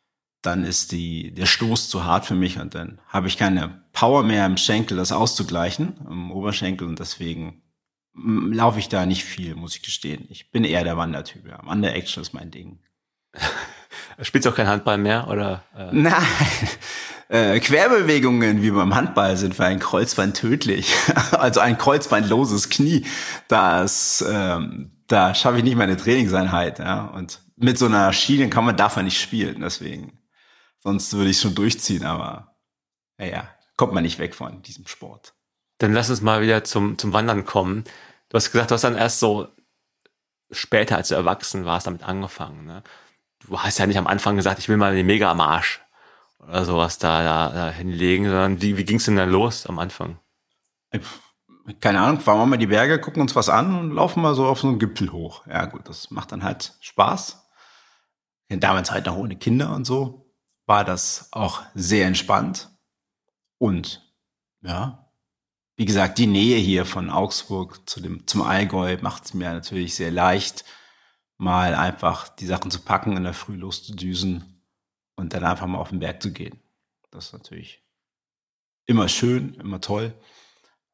dann 0.41 0.63
ist 0.63 0.93
die, 0.93 1.33
der 1.33 1.45
Stoß 1.45 1.89
zu 1.89 2.05
hart 2.05 2.25
für 2.25 2.35
mich 2.35 2.59
und 2.59 2.73
dann 2.73 3.01
habe 3.07 3.27
ich 3.27 3.37
keine 3.37 3.83
Power 3.91 4.23
mehr 4.23 4.45
im 4.45 4.57
Schenkel, 4.57 4.97
das 4.97 5.11
auszugleichen, 5.11 5.99
im 6.07 6.31
Oberschenkel 6.31 6.87
und 6.87 6.99
deswegen 6.99 7.61
laufe 8.13 8.79
ich 8.79 8.89
da 8.89 9.05
nicht 9.05 9.23
viel, 9.23 9.55
muss 9.55 9.75
ich 9.75 9.81
gestehen. 9.81 10.25
Ich 10.29 10.51
bin 10.51 10.63
eher 10.63 10.83
der 10.83 10.97
Wandertyp. 10.97 11.45
Ja. 11.47 11.59
Wander-Action 11.63 12.21
ist 12.21 12.33
mein 12.33 12.51
Ding. 12.51 12.79
Spielst 14.21 14.45
du 14.45 14.51
auch 14.51 14.55
kein 14.55 14.67
Handball 14.67 14.97
mehr 14.97 15.27
oder? 15.27 15.63
Äh? 15.75 15.89
Nein. 15.91 16.23
Äh, 17.29 17.59
Querbewegungen 17.59 18.63
wie 18.63 18.71
beim 18.71 18.95
Handball 18.95 19.37
sind 19.37 19.53
für 19.53 19.63
ein 19.63 19.79
Kreuzband 19.79 20.35
tödlich. 20.35 20.95
also 21.31 21.59
ein 21.59 21.77
kreuzbandloses 21.77 22.69
Knie. 22.69 23.05
Das, 23.47 24.25
ähm, 24.27 24.91
da 25.07 25.35
schaffe 25.35 25.59
ich 25.59 25.63
nicht 25.63 25.75
meine 25.75 25.95
Trainingseinheit. 25.95 26.79
Ja? 26.79 27.05
Und 27.05 27.41
mit 27.55 27.77
so 27.77 27.85
einer 27.85 28.11
Schiene 28.13 28.49
kann 28.49 28.65
man 28.65 28.75
davon 28.75 29.05
nicht 29.05 29.21
spielen. 29.21 29.61
Deswegen. 29.61 30.19
Sonst 30.79 31.13
würde 31.13 31.29
ich 31.29 31.39
schon 31.39 31.55
durchziehen, 31.55 32.05
aber 32.05 32.55
naja, 33.17 33.47
kommt 33.75 33.93
man 33.93 34.03
nicht 34.03 34.17
weg 34.17 34.33
von 34.33 34.61
diesem 34.63 34.87
Sport. 34.87 35.33
Dann 35.77 35.93
lass 35.93 36.09
uns 36.09 36.21
mal 36.21 36.41
wieder 36.41 36.63
zum, 36.63 36.97
zum 36.97 37.13
Wandern 37.13 37.45
kommen. 37.45 37.83
Du 38.29 38.37
hast 38.37 38.51
gesagt, 38.51 38.71
du 38.71 38.75
hast 38.75 38.85
dann 38.85 38.95
erst 38.95 39.19
so 39.19 39.49
später, 40.51 40.95
als 40.95 41.09
du 41.09 41.15
erwachsen 41.15 41.65
warst, 41.65 41.85
damit 41.85 42.03
angefangen. 42.03 42.65
Ne? 42.65 42.81
du 43.47 43.59
hast 43.59 43.77
ja 43.77 43.87
nicht 43.87 43.97
am 43.97 44.07
Anfang 44.07 44.35
gesagt, 44.35 44.59
ich 44.59 44.69
will 44.69 44.77
mal 44.77 44.95
den 44.95 45.05
Mega 45.05 45.31
am 45.31 45.41
Arsch 45.41 45.81
oder 46.39 46.65
sowas 46.65 46.97
da, 46.97 47.23
da, 47.23 47.49
da 47.49 47.71
hinlegen, 47.71 48.25
sondern 48.25 48.61
wie, 48.61 48.77
wie 48.77 48.85
ging 48.85 48.97
es 48.97 49.05
denn 49.05 49.17
da 49.17 49.25
los 49.25 49.65
am 49.65 49.79
Anfang? 49.79 50.19
Keine 51.79 52.01
Ahnung, 52.01 52.19
fahren 52.19 52.39
wir 52.39 52.45
mal 52.45 52.57
die 52.57 52.67
Berge, 52.67 52.99
gucken 52.99 53.21
uns 53.21 53.35
was 53.35 53.49
an 53.49 53.75
und 53.77 53.91
laufen 53.91 54.21
mal 54.21 54.33
so 54.33 54.47
auf 54.47 54.59
so 54.59 54.67
einen 54.67 54.79
Gipfel 54.79 55.11
hoch. 55.11 55.45
Ja 55.45 55.65
gut, 55.65 55.87
das 55.87 56.09
macht 56.09 56.31
dann 56.31 56.43
halt 56.43 56.75
Spaß. 56.79 57.45
Damals 58.49 58.89
halt 58.89 59.05
noch 59.05 59.15
ohne 59.15 59.35
Kinder 59.35 59.75
und 59.75 59.85
so 59.85 60.33
war 60.65 60.83
das 60.83 61.29
auch 61.31 61.61
sehr 61.75 62.07
entspannt. 62.07 62.69
Und 63.57 64.01
ja, 64.61 65.11
wie 65.75 65.85
gesagt, 65.85 66.17
die 66.17 66.27
Nähe 66.27 66.57
hier 66.57 66.85
von 66.85 67.09
Augsburg 67.09 67.87
zu 67.87 68.01
dem, 68.01 68.25
zum 68.27 68.41
Allgäu 68.41 68.97
macht 69.01 69.25
es 69.25 69.33
mir 69.33 69.53
natürlich 69.53 69.95
sehr 69.95 70.11
leicht, 70.11 70.65
mal 71.37 71.75
einfach 71.75 72.29
die 72.29 72.45
Sachen 72.45 72.71
zu 72.71 72.81
packen, 72.81 73.17
in 73.17 73.23
der 73.23 73.33
Früh 73.33 73.55
loszudüsen 73.55 74.58
und 75.19 75.33
dann 75.33 75.43
einfach 75.43 75.67
mal 75.67 75.79
auf 75.79 75.89
den 75.89 75.99
Berg 75.99 76.21
zu 76.21 76.31
gehen. 76.31 76.59
Das 77.11 77.27
ist 77.27 77.33
natürlich 77.33 77.83
immer 78.85 79.09
schön, 79.09 79.53
immer 79.55 79.81
toll. 79.81 80.13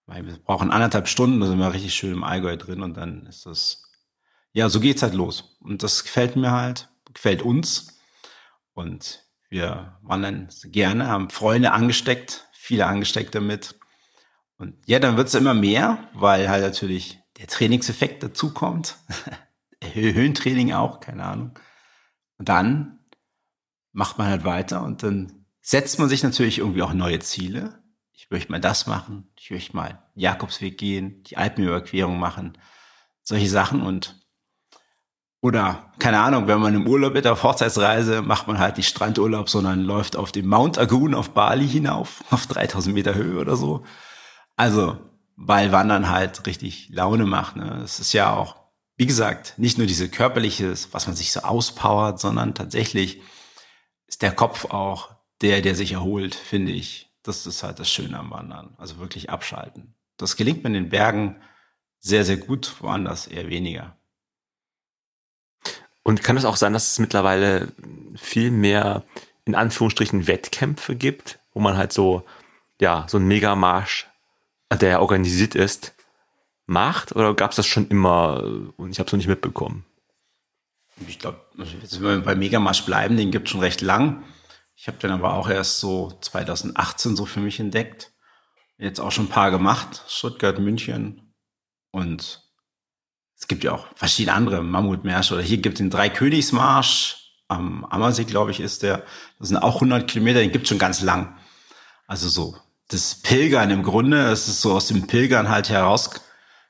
Weil 0.07 0.25
wir 0.25 0.37
brauchen 0.37 0.71
anderthalb 0.71 1.07
Stunden, 1.07 1.39
da 1.39 1.47
sind 1.47 1.59
wir 1.59 1.73
richtig 1.73 1.93
schön 1.93 2.13
im 2.13 2.23
Allgäu 2.23 2.57
drin 2.57 2.81
und 2.81 2.95
dann 2.95 3.25
ist 3.27 3.45
das, 3.45 3.83
ja, 4.51 4.69
so 4.69 4.79
geht's 4.79 5.03
halt 5.03 5.13
los. 5.13 5.57
Und 5.61 5.83
das 5.83 6.03
gefällt 6.03 6.35
mir 6.35 6.51
halt, 6.51 6.89
gefällt 7.13 7.41
uns. 7.41 7.99
Und 8.73 9.23
wir 9.49 9.97
wandern 10.01 10.49
gerne, 10.65 11.07
haben 11.07 11.29
Freunde 11.29 11.71
angesteckt, 11.71 12.47
viele 12.51 12.85
angesteckt 12.87 13.35
damit. 13.35 13.79
Und 14.57 14.75
ja, 14.87 14.99
dann 14.99 15.17
wird's 15.17 15.33
immer 15.33 15.53
mehr, 15.53 16.07
weil 16.13 16.49
halt 16.49 16.63
natürlich 16.63 17.19
der 17.37 17.47
Trainingseffekt 17.47 18.23
dazukommt. 18.23 18.97
Höhentraining 19.83 20.73
auch, 20.73 20.99
keine 20.99 21.23
Ahnung. 21.23 21.59
Und 22.37 22.49
dann 22.49 23.04
macht 23.95 24.17
man 24.17 24.27
halt 24.27 24.43
weiter 24.43 24.83
und 24.83 25.03
dann 25.03 25.45
setzt 25.61 25.97
man 25.99 26.09
sich 26.09 26.21
natürlich 26.21 26.59
irgendwie 26.59 26.81
auch 26.81 26.93
neue 26.93 27.19
Ziele. 27.19 27.81
Ich 28.11 28.29
möchte 28.29 28.51
mal 28.51 28.59
das 28.59 28.87
machen, 28.87 29.31
ich 29.39 29.49
möchte 29.49 29.75
mal 29.75 30.03
Jakobsweg 30.15 30.77
gehen, 30.77 31.23
die 31.23 31.37
Alpenüberquerung 31.37 32.19
machen, 32.19 32.57
solche 33.23 33.49
Sachen 33.49 33.81
und 33.81 34.21
oder, 35.41 35.91
keine 35.99 36.19
Ahnung, 36.19 36.47
wenn 36.47 36.59
man 36.59 36.73
im 36.73 36.87
Urlaub 36.87 37.13
ist, 37.15 37.27
auf 37.27 37.43
Hochzeitsreise, 37.43 38.23
macht 38.23 38.47
man 38.47 38.57
halt 38.57 38.77
nicht 38.77 38.89
Strandurlaub, 38.89 39.47
sondern 39.47 39.83
läuft 39.83 40.15
auf 40.15 40.31
dem 40.31 40.47
Mount 40.47 40.79
Agun 40.79 41.13
auf 41.13 41.29
Bali 41.29 41.67
hinauf, 41.67 42.23
auf 42.31 42.47
3000 42.47 42.95
Meter 42.95 43.13
Höhe 43.13 43.39
oder 43.39 43.55
so. 43.55 43.83
Also, 44.55 44.97
weil 45.35 45.71
Wandern 45.71 46.09
halt 46.09 46.47
richtig 46.47 46.89
Laune 46.89 47.25
macht. 47.25 47.57
Ne? 47.57 47.81
Es 47.83 47.99
ist 47.99 48.11
ja 48.13 48.33
auch, 48.33 48.55
wie 48.97 49.05
gesagt, 49.05 49.53
nicht 49.57 49.77
nur 49.77 49.85
diese 49.85 50.09
körperliche, 50.09 50.73
was 50.91 51.05
man 51.05 51.15
sich 51.15 51.31
so 51.31 51.41
auspowert, 51.41 52.19
sondern 52.19 52.55
tatsächlich 52.55 53.21
ist 54.07 54.21
der 54.21 54.31
Kopf 54.31 54.65
auch 54.65 55.15
der, 55.41 55.61
der 55.61 55.75
sich 55.75 55.93
erholt, 55.93 56.35
finde 56.35 56.71
ich. 56.71 57.09
Das 57.23 57.45
ist 57.45 57.63
halt 57.63 57.79
das 57.79 57.89
Schöne 57.89 58.17
am 58.17 58.31
Wandern. 58.31 58.73
Also 58.77 58.99
wirklich 58.99 59.29
abschalten. 59.29 59.95
Das 60.17 60.37
gelingt 60.37 60.63
mir 60.63 60.67
in 60.67 60.73
den 60.73 60.89
Bergen 60.89 61.41
sehr, 61.99 62.23
sehr 62.23 62.37
gut, 62.37 62.75
woanders 62.79 63.27
eher 63.27 63.49
weniger. 63.49 63.95
Und 66.03 66.23
kann 66.23 66.37
es 66.37 66.45
auch 66.45 66.55
sein, 66.55 66.73
dass 66.73 66.91
es 66.91 66.99
mittlerweile 66.99 67.73
viel 68.15 68.51
mehr 68.51 69.03
in 69.45 69.55
Anführungsstrichen 69.55 70.27
Wettkämpfe 70.27 70.95
gibt, 70.95 71.39
wo 71.53 71.59
man 71.59 71.77
halt 71.77 71.93
so, 71.93 72.23
ja, 72.79 73.05
so 73.09 73.17
einen 73.17 73.27
Megamarsch, 73.27 74.07
der 74.71 75.01
organisiert 75.01 75.55
ist, 75.55 75.93
macht? 76.67 77.15
Oder 77.15 77.33
gab 77.33 77.51
es 77.51 77.57
das 77.57 77.67
schon 77.67 77.87
immer 77.87 78.43
und 78.77 78.91
ich 78.91 78.99
habe 78.99 79.07
es 79.07 79.13
noch 79.13 79.17
nicht 79.17 79.27
mitbekommen? 79.27 79.85
Ich 81.07 81.19
glaube, 81.19 81.41
wenn 81.53 82.01
wir 82.01 82.21
bei 82.21 82.35
Megamarsch 82.35 82.83
bleiben, 82.85 83.17
den 83.17 83.31
gibt 83.31 83.47
es 83.47 83.51
schon 83.51 83.61
recht 83.61 83.81
lang. 83.81 84.23
Ich 84.75 84.87
habe 84.87 84.97
den 84.97 85.11
aber 85.11 85.33
auch 85.33 85.49
erst 85.49 85.79
so 85.79 86.17
2018 86.21 87.15
so 87.15 87.25
für 87.25 87.39
mich 87.39 87.59
entdeckt. 87.59 88.11
Jetzt 88.77 88.99
auch 88.99 89.11
schon 89.11 89.25
ein 89.25 89.29
paar 89.29 89.51
gemacht, 89.51 90.03
Stuttgart, 90.07 90.59
München 90.59 91.33
und 91.91 92.43
es 93.37 93.47
gibt 93.47 93.63
ja 93.63 93.73
auch 93.73 93.87
verschiedene 93.95 94.35
andere 94.35 94.63
Mammutmärsche. 94.63 95.33
Oder 95.33 95.43
hier 95.43 95.57
gibt 95.57 95.75
es 95.75 95.79
den 95.79 95.89
Dreikönigsmarsch 95.89 97.17
am 97.47 97.85
Ammersee, 97.85 98.23
glaube 98.23 98.51
ich, 98.51 98.59
ist 98.59 98.83
der. 98.83 99.03
Das 99.39 99.49
sind 99.49 99.57
auch 99.57 99.75
100 99.75 100.09
Kilometer, 100.09 100.39
den 100.39 100.51
gibt 100.51 100.63
es 100.63 100.69
schon 100.69 100.79
ganz 100.79 101.01
lang. 101.01 101.37
Also 102.07 102.29
so 102.29 102.57
das 102.87 103.15
Pilgern 103.15 103.71
im 103.71 103.83
Grunde, 103.83 104.29
es 104.29 104.47
ist 104.47 104.61
so 104.61 104.73
aus 104.73 104.87
dem 104.87 105.07
Pilgern 105.07 105.49
halt 105.49 105.69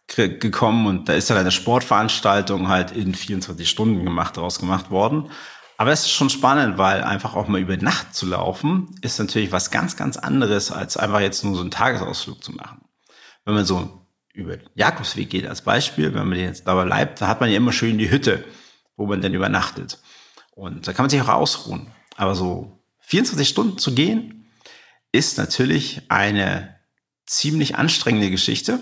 herausgekommen 0.08 0.88
und 0.88 1.10
da 1.10 1.14
ist 1.14 1.30
dann 1.30 1.38
eine 1.38 1.52
Sportveranstaltung 1.52 2.68
halt 2.68 2.92
in 2.92 3.14
24 3.14 3.70
Stunden 3.70 4.04
gemacht, 4.04 4.38
rausgemacht 4.38 4.92
worden. 4.92 5.30
Aber 5.78 5.92
es 5.92 6.02
ist 6.02 6.12
schon 6.12 6.30
spannend, 6.30 6.78
weil 6.78 7.04
einfach 7.04 7.36
auch 7.36 7.48
mal 7.48 7.60
über 7.60 7.76
Nacht 7.76 8.16
zu 8.16 8.26
laufen, 8.26 8.96
ist 9.02 9.20
natürlich 9.20 9.52
was 9.52 9.72
ganz, 9.72 9.98
ganz 9.98 10.16
anderes, 10.16 10.72
als 10.72 10.96
einfach 10.96 11.20
jetzt 11.20 11.44
nur 11.44 11.56
so 11.56 11.62
einen 11.62 11.72
Tagesausflug 11.72 12.42
zu 12.42 12.54
machen. 12.54 12.82
Wenn 13.44 13.56
man 13.56 13.66
so 13.66 14.06
über 14.34 14.58
den 14.58 14.70
Jakobsweg 14.76 15.30
geht 15.30 15.48
als 15.48 15.62
Beispiel, 15.62 16.14
wenn 16.14 16.30
man 16.30 16.40
jetzt 16.40 16.66
dabei 16.66 16.86
bleibt, 16.86 17.22
da 17.22 17.28
hat 17.28 17.42
man 17.42 17.50
ja 17.50 17.58
immer 17.58 17.74
schön 17.74 17.98
die 17.98 18.10
Hütte, 18.10 18.46
wo 18.96 19.06
man 19.06 19.22
dann 19.22 19.34
übernachtet. 19.34 20.00
Und 20.52 20.88
da 20.88 20.94
kann 20.94 21.04
man 21.04 21.10
sich 21.10 21.22
auch 21.22 21.28
ausruhen. 21.28 21.92
Aber 22.16 22.36
so 22.36 22.80
24 23.02 23.48
Stunden 23.48 23.78
zu 23.78 23.94
gehen, 23.94 24.48
ist 25.12 25.38
natürlich 25.38 26.02
eine 26.10 26.76
ziemlich 27.26 27.76
anstrengende 27.76 28.30
Geschichte. 28.30 28.80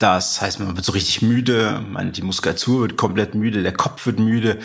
Das 0.00 0.40
heißt, 0.40 0.60
man 0.60 0.74
wird 0.74 0.84
so 0.86 0.92
richtig 0.92 1.20
müde, 1.20 1.84
man, 1.86 2.12
die 2.12 2.22
Muskulatur 2.22 2.80
wird 2.80 2.96
komplett 2.96 3.34
müde, 3.34 3.62
der 3.62 3.74
Kopf 3.74 4.06
wird 4.06 4.18
müde. 4.18 4.58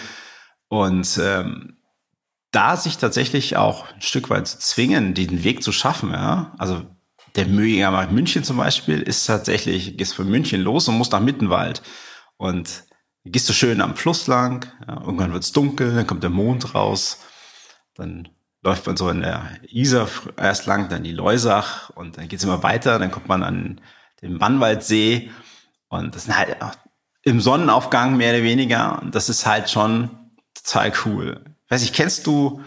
Und 0.69 1.19
ähm, 1.21 1.75
da 2.51 2.77
sich 2.77 2.97
tatsächlich 2.97 3.57
auch 3.57 3.86
ein 3.91 4.01
Stück 4.01 4.29
weit 4.29 4.47
zu 4.47 4.59
zwingen, 4.59 5.13
diesen 5.13 5.43
Weg 5.43 5.61
zu 5.61 5.73
schaffen, 5.73 6.11
ja, 6.11 6.55
also 6.57 6.83
der 7.36 7.47
Mühinger 7.47 8.07
München 8.11 8.45
zum 8.45 8.55
Beispiel 8.55 9.01
ist 9.01 9.25
tatsächlich, 9.25 9.97
gehst 9.97 10.15
von 10.15 10.29
München 10.29 10.61
los 10.61 10.88
und 10.88 10.97
musst 10.97 11.11
nach 11.11 11.19
Mittenwald. 11.19 11.81
Und 12.38 12.86
gehst 13.25 13.49
du 13.49 13.53
schön 13.53 13.81
am 13.81 13.97
Fluss 13.97 14.27
lang, 14.27 14.71
ja, 14.88 15.01
irgendwann 15.01 15.33
wird's 15.33 15.51
dunkel, 15.51 15.95
dann 15.95 16.07
kommt 16.07 16.23
der 16.23 16.29
Mond 16.29 16.75
raus, 16.75 17.19
dann 17.95 18.29
läuft 18.63 18.88
man 18.88 18.95
so 18.95 19.09
in 19.09 19.19
der 19.19 19.59
Isar 19.69 20.07
erst 20.38 20.65
lang, 20.65 20.88
dann 20.88 21.03
die 21.03 21.11
Leusach 21.11 21.89
und 21.89 22.17
dann 22.17 22.29
geht's 22.29 22.45
immer 22.45 22.63
weiter, 22.63 22.99
dann 22.99 23.11
kommt 23.11 23.27
man 23.27 23.43
an 23.43 23.81
den 24.28 24.39
Bannwaldsee 24.39 25.32
und 25.89 26.15
das 26.15 26.26
ist 26.26 26.38
halt 26.38 26.57
im 27.23 27.41
Sonnenaufgang 27.41 28.17
mehr 28.17 28.34
oder 28.34 28.43
weniger 28.43 29.01
und 29.01 29.15
das 29.15 29.30
ist 29.30 29.45
halt 29.45 29.69
schon 29.69 30.09
total 30.53 30.93
cool. 31.05 31.43
weiß 31.69 31.84
ich, 31.84 31.93
kennst 31.93 32.28
du 32.28 32.61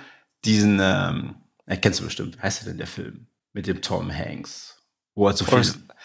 diesen, 0.45 0.81
ähm, 0.83 1.37
kennst 1.81 2.01
du 2.01 2.05
bestimmt, 2.05 2.39
wie 2.39 2.43
heißt 2.43 2.67
denn 2.67 2.79
der 2.79 2.87
Film? 2.87 3.29
mit 3.59 3.67
dem 3.67 3.83
Tom 3.83 4.13
Hanks. 4.13 4.77
Wo 5.17 5.27
er 5.27 5.33
so 5.33 5.45
viel. 5.45 5.65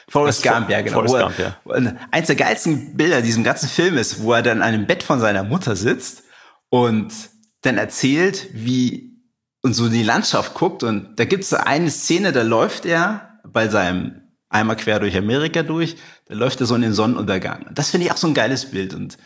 Forrest 0.09 0.41
Gump, 0.41 0.69
ja, 0.69 0.81
genau. 0.81 1.05
Forrest 1.05 1.37
Gump, 1.37 1.39
ja. 1.39 1.95
Eins 2.09 2.27
der 2.27 2.35
geilsten 2.35 2.97
Bilder 2.97 3.21
diesem 3.21 3.43
ganzen 3.43 3.69
Film 3.69 3.95
ist, 3.95 4.23
wo 4.23 4.33
er 4.33 4.41
dann 4.41 4.63
an 4.63 4.73
einem 4.73 4.87
Bett 4.87 5.03
von 5.03 5.19
seiner 5.19 5.43
Mutter 5.43 5.75
sitzt 5.75 6.23
und 6.69 7.13
dann 7.61 7.77
erzählt, 7.77 8.49
wie 8.53 9.21
und 9.61 9.75
so 9.75 9.87
die 9.87 10.03
Landschaft 10.03 10.55
guckt 10.55 10.83
und 10.83 11.17
da 11.17 11.25
gibt 11.25 11.43
es 11.43 11.53
eine 11.53 11.91
Szene, 11.91 12.31
da 12.31 12.41
läuft 12.41 12.85
er 12.85 13.39
bei 13.45 13.69
seinem 13.69 14.22
einmal 14.53 14.75
quer 14.75 14.99
durch 14.99 15.17
Amerika 15.17 15.63
durch, 15.63 15.95
da 16.27 16.35
läuft 16.35 16.61
er 16.61 16.67
so 16.67 16.75
in 16.75 16.81
den 16.81 16.93
Sonnenuntergang. 16.93 17.67
Das 17.73 17.89
finde 17.89 18.07
ich 18.07 18.13
auch 18.13 18.17
so 18.17 18.27
ein 18.27 18.33
geiles 18.33 18.71
Bild 18.71 18.93
und 18.93 19.17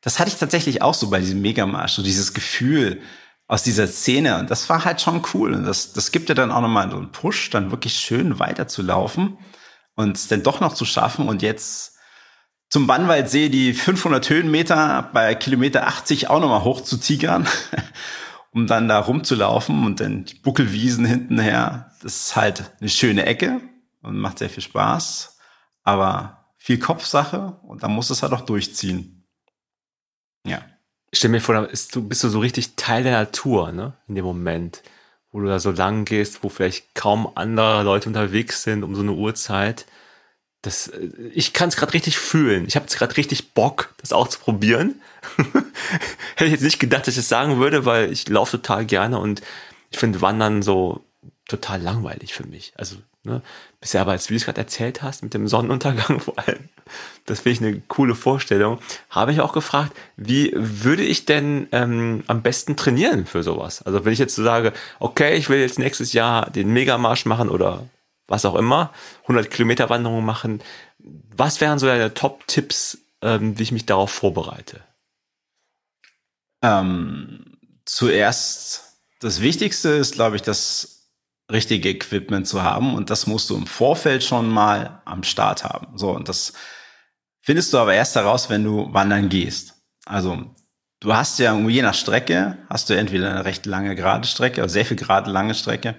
das 0.00 0.18
hatte 0.18 0.28
ich 0.28 0.36
tatsächlich 0.36 0.82
auch 0.82 0.92
so 0.92 1.08
bei 1.08 1.20
diesem 1.20 1.40
Megamarsch, 1.40 1.92
so 1.94 2.02
dieses 2.02 2.34
Gefühl, 2.34 3.00
aus 3.46 3.62
dieser 3.62 3.86
Szene. 3.86 4.38
Und 4.38 4.50
das 4.50 4.68
war 4.68 4.84
halt 4.84 5.00
schon 5.00 5.22
cool. 5.32 5.54
Und 5.54 5.64
das, 5.64 5.92
das 5.92 6.12
gibt 6.12 6.28
ja 6.28 6.34
dann 6.34 6.50
auch 6.50 6.60
nochmal 6.60 6.90
so 6.90 6.96
einen 6.96 7.12
Push, 7.12 7.50
dann 7.50 7.70
wirklich 7.70 7.94
schön 7.94 8.38
weiterzulaufen 8.38 9.38
und 9.94 10.16
es 10.16 10.28
dann 10.28 10.42
doch 10.42 10.60
noch 10.60 10.74
zu 10.74 10.84
schaffen 10.84 11.28
und 11.28 11.42
jetzt 11.42 11.92
zum 12.68 12.86
Bannwaldsee 12.86 13.50
die 13.50 13.72
500 13.72 14.28
Höhenmeter 14.28 15.10
bei 15.12 15.34
Kilometer 15.34 15.86
80 15.86 16.28
auch 16.28 16.40
nochmal 16.40 16.64
hoch 16.64 16.80
zu 16.80 16.96
tigern, 16.96 17.46
um 18.50 18.66
dann 18.66 18.88
da 18.88 18.98
rumzulaufen 18.98 19.84
und 19.84 20.00
dann 20.00 20.24
die 20.24 20.34
Buckelwiesen 20.34 21.04
hintenher. 21.04 21.92
Das 22.02 22.26
ist 22.26 22.36
halt 22.36 22.72
eine 22.80 22.88
schöne 22.88 23.26
Ecke 23.26 23.60
und 24.04 24.18
macht 24.18 24.38
sehr 24.38 24.50
viel 24.50 24.62
Spaß, 24.62 25.38
aber 25.82 26.44
viel 26.56 26.78
Kopfsache 26.78 27.56
und 27.62 27.82
dann 27.82 27.90
muss 27.90 28.10
es 28.10 28.22
halt 28.22 28.32
auch 28.32 28.42
durchziehen. 28.42 29.26
Ja. 30.46 30.62
Ich 31.10 31.18
stell 31.18 31.30
mir 31.30 31.40
vor, 31.40 31.54
da 31.54 31.62
bist 31.62 31.94
du, 31.94 32.06
bist 32.06 32.22
du 32.24 32.28
so 32.28 32.40
richtig 32.40 32.76
Teil 32.76 33.02
der 33.02 33.12
Natur, 33.12 33.72
ne? 33.72 33.94
In 34.08 34.14
dem 34.14 34.24
Moment, 34.24 34.82
wo 35.30 35.40
du 35.40 35.46
da 35.46 35.58
so 35.58 35.70
lang 35.70 36.04
gehst, 36.04 36.42
wo 36.42 36.48
vielleicht 36.48 36.94
kaum 36.94 37.30
andere 37.34 37.82
Leute 37.82 38.08
unterwegs 38.08 38.62
sind 38.62 38.82
um 38.82 38.94
so 38.94 39.02
eine 39.02 39.12
Uhrzeit. 39.12 39.86
Das, 40.62 40.88
äh, 40.88 41.10
ich 41.32 41.52
kann 41.52 41.68
es 41.68 41.76
gerade 41.76 41.94
richtig 41.94 42.18
fühlen. 42.18 42.66
Ich 42.66 42.76
habe 42.76 42.84
jetzt 42.84 42.96
gerade 42.96 43.16
richtig 43.16 43.52
Bock, 43.52 43.94
das 43.98 44.12
auch 44.12 44.28
zu 44.28 44.38
probieren. 44.38 45.00
Hätte 46.36 46.46
ich 46.46 46.52
jetzt 46.52 46.62
nicht 46.62 46.80
gedacht, 46.80 47.02
dass 47.02 47.14
ich 47.14 47.20
das 47.20 47.28
sagen 47.28 47.58
würde, 47.58 47.84
weil 47.84 48.12
ich 48.12 48.28
laufe 48.28 48.58
total 48.58 48.84
gerne 48.84 49.18
und 49.18 49.40
ich 49.90 49.98
finde 49.98 50.20
Wandern 50.20 50.62
so 50.62 51.04
total 51.46 51.80
langweilig 51.80 52.34
für 52.34 52.46
mich. 52.46 52.72
Also 52.76 52.96
Ne? 53.24 53.40
Bisher 53.84 54.00
aber, 54.00 54.12
als 54.12 54.28
du 54.28 54.34
es 54.34 54.46
gerade 54.46 54.62
erzählt 54.62 55.02
hast, 55.02 55.22
mit 55.22 55.34
dem 55.34 55.46
Sonnenuntergang 55.46 56.18
vor 56.20 56.38
allem, 56.38 56.70
das 57.26 57.40
finde 57.40 57.50
ich 57.50 57.60
eine 57.60 57.82
coole 57.86 58.14
Vorstellung, 58.14 58.78
habe 59.10 59.30
ich 59.30 59.42
auch 59.42 59.52
gefragt, 59.52 59.92
wie 60.16 60.54
würde 60.56 61.02
ich 61.02 61.26
denn 61.26 61.68
ähm, 61.70 62.24
am 62.26 62.40
besten 62.40 62.78
trainieren 62.78 63.26
für 63.26 63.42
sowas? 63.42 63.82
Also 63.82 64.06
wenn 64.06 64.14
ich 64.14 64.18
jetzt 64.18 64.36
so 64.36 64.42
sage, 64.42 64.72
okay, 65.00 65.36
ich 65.36 65.50
will 65.50 65.58
jetzt 65.58 65.78
nächstes 65.78 66.14
Jahr 66.14 66.48
den 66.48 66.72
Megamarsch 66.72 67.26
machen 67.26 67.50
oder 67.50 67.86
was 68.26 68.46
auch 68.46 68.54
immer, 68.54 68.90
100 69.24 69.50
Kilometer 69.50 69.90
Wanderung 69.90 70.24
machen, 70.24 70.62
was 71.36 71.60
wären 71.60 71.78
so 71.78 71.84
deine 71.84 72.14
Top-Tipps, 72.14 72.96
ähm, 73.20 73.58
wie 73.58 73.64
ich 73.64 73.72
mich 73.72 73.84
darauf 73.84 74.10
vorbereite? 74.10 74.80
Ähm, 76.62 77.58
zuerst, 77.84 78.94
das 79.20 79.42
Wichtigste 79.42 79.90
ist, 79.90 80.14
glaube 80.14 80.36
ich, 80.36 80.42
dass 80.42 80.93
richtige 81.50 81.90
Equipment 81.90 82.46
zu 82.46 82.62
haben 82.62 82.94
und 82.94 83.10
das 83.10 83.26
musst 83.26 83.50
du 83.50 83.56
im 83.56 83.66
Vorfeld 83.66 84.24
schon 84.24 84.48
mal 84.48 85.02
am 85.04 85.22
Start 85.22 85.64
haben. 85.64 85.98
So, 85.98 86.10
und 86.10 86.28
das 86.28 86.54
findest 87.42 87.72
du 87.72 87.78
aber 87.78 87.94
erst 87.94 88.16
heraus, 88.16 88.48
wenn 88.48 88.64
du 88.64 88.92
wandern 88.92 89.28
gehst. 89.28 89.74
Also 90.06 90.54
du 91.00 91.14
hast 91.14 91.38
ja 91.38 91.54
je 91.58 91.82
nach 91.82 91.94
Strecke, 91.94 92.58
hast 92.70 92.88
du 92.88 92.94
entweder 92.94 93.30
eine 93.30 93.44
recht 93.44 93.66
lange 93.66 93.94
gerade 93.94 94.26
Strecke, 94.26 94.62
oder 94.62 94.70
sehr 94.70 94.86
viel 94.86 94.96
gerade 94.96 95.30
lange 95.30 95.54
Strecke. 95.54 95.96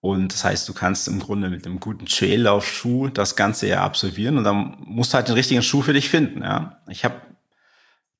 Und 0.00 0.34
das 0.34 0.44
heißt, 0.44 0.68
du 0.68 0.74
kannst 0.74 1.08
im 1.08 1.18
Grunde 1.18 1.48
mit 1.48 1.66
einem 1.66 1.80
guten 1.80 2.06
Traillaufschuh 2.06 3.08
das 3.08 3.36
Ganze 3.36 3.66
ja 3.66 3.82
absolvieren 3.82 4.36
und 4.36 4.44
dann 4.44 4.76
musst 4.80 5.12
du 5.12 5.16
halt 5.16 5.28
den 5.28 5.34
richtigen 5.34 5.62
Schuh 5.62 5.82
für 5.82 5.94
dich 5.94 6.10
finden. 6.10 6.42
Ja, 6.42 6.82
ich 6.88 7.04
habe 7.04 7.16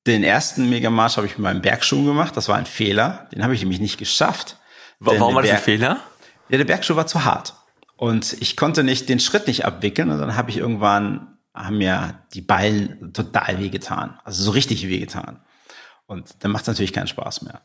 den 0.07 0.23
ersten 0.23 0.69
Megamarsch 0.69 1.17
habe 1.17 1.27
ich 1.27 1.37
mit 1.37 1.43
meinem 1.43 1.61
Bergschuh 1.61 2.05
gemacht. 2.05 2.35
Das 2.37 2.47
war 2.47 2.57
ein 2.57 2.65
Fehler. 2.65 3.27
Den 3.33 3.43
habe 3.43 3.53
ich 3.53 3.61
nämlich 3.61 3.79
nicht 3.79 3.97
geschafft. 3.97 4.57
Warum 4.99 5.35
war 5.35 5.41
das 5.41 5.51
ein 5.51 5.57
Fehler? 5.57 5.99
Ja, 6.49 6.57
der 6.57 6.65
Bergschuh 6.65 6.95
war 6.95 7.07
zu 7.07 7.25
hart. 7.25 7.55
Und 7.97 8.33
ich 8.41 8.57
konnte 8.57 8.83
nicht 8.83 9.09
den 9.09 9.19
Schritt 9.19 9.47
nicht 9.47 9.65
abwickeln 9.65 10.09
und 10.09 10.19
dann 10.19 10.35
habe 10.35 10.49
ich 10.49 10.57
irgendwann, 10.57 11.37
haben 11.53 11.77
mir 11.77 12.19
die 12.33 12.41
Ballen 12.41 13.13
total 13.13 13.59
wehgetan. 13.59 14.19
Also 14.23 14.43
so 14.43 14.51
richtig 14.51 14.87
wehgetan. 14.87 15.39
Und 16.05 16.43
dann 16.43 16.51
macht 16.51 16.63
es 16.63 16.67
natürlich 16.67 16.93
keinen 16.93 17.07
Spaß 17.07 17.43
mehr. 17.43 17.61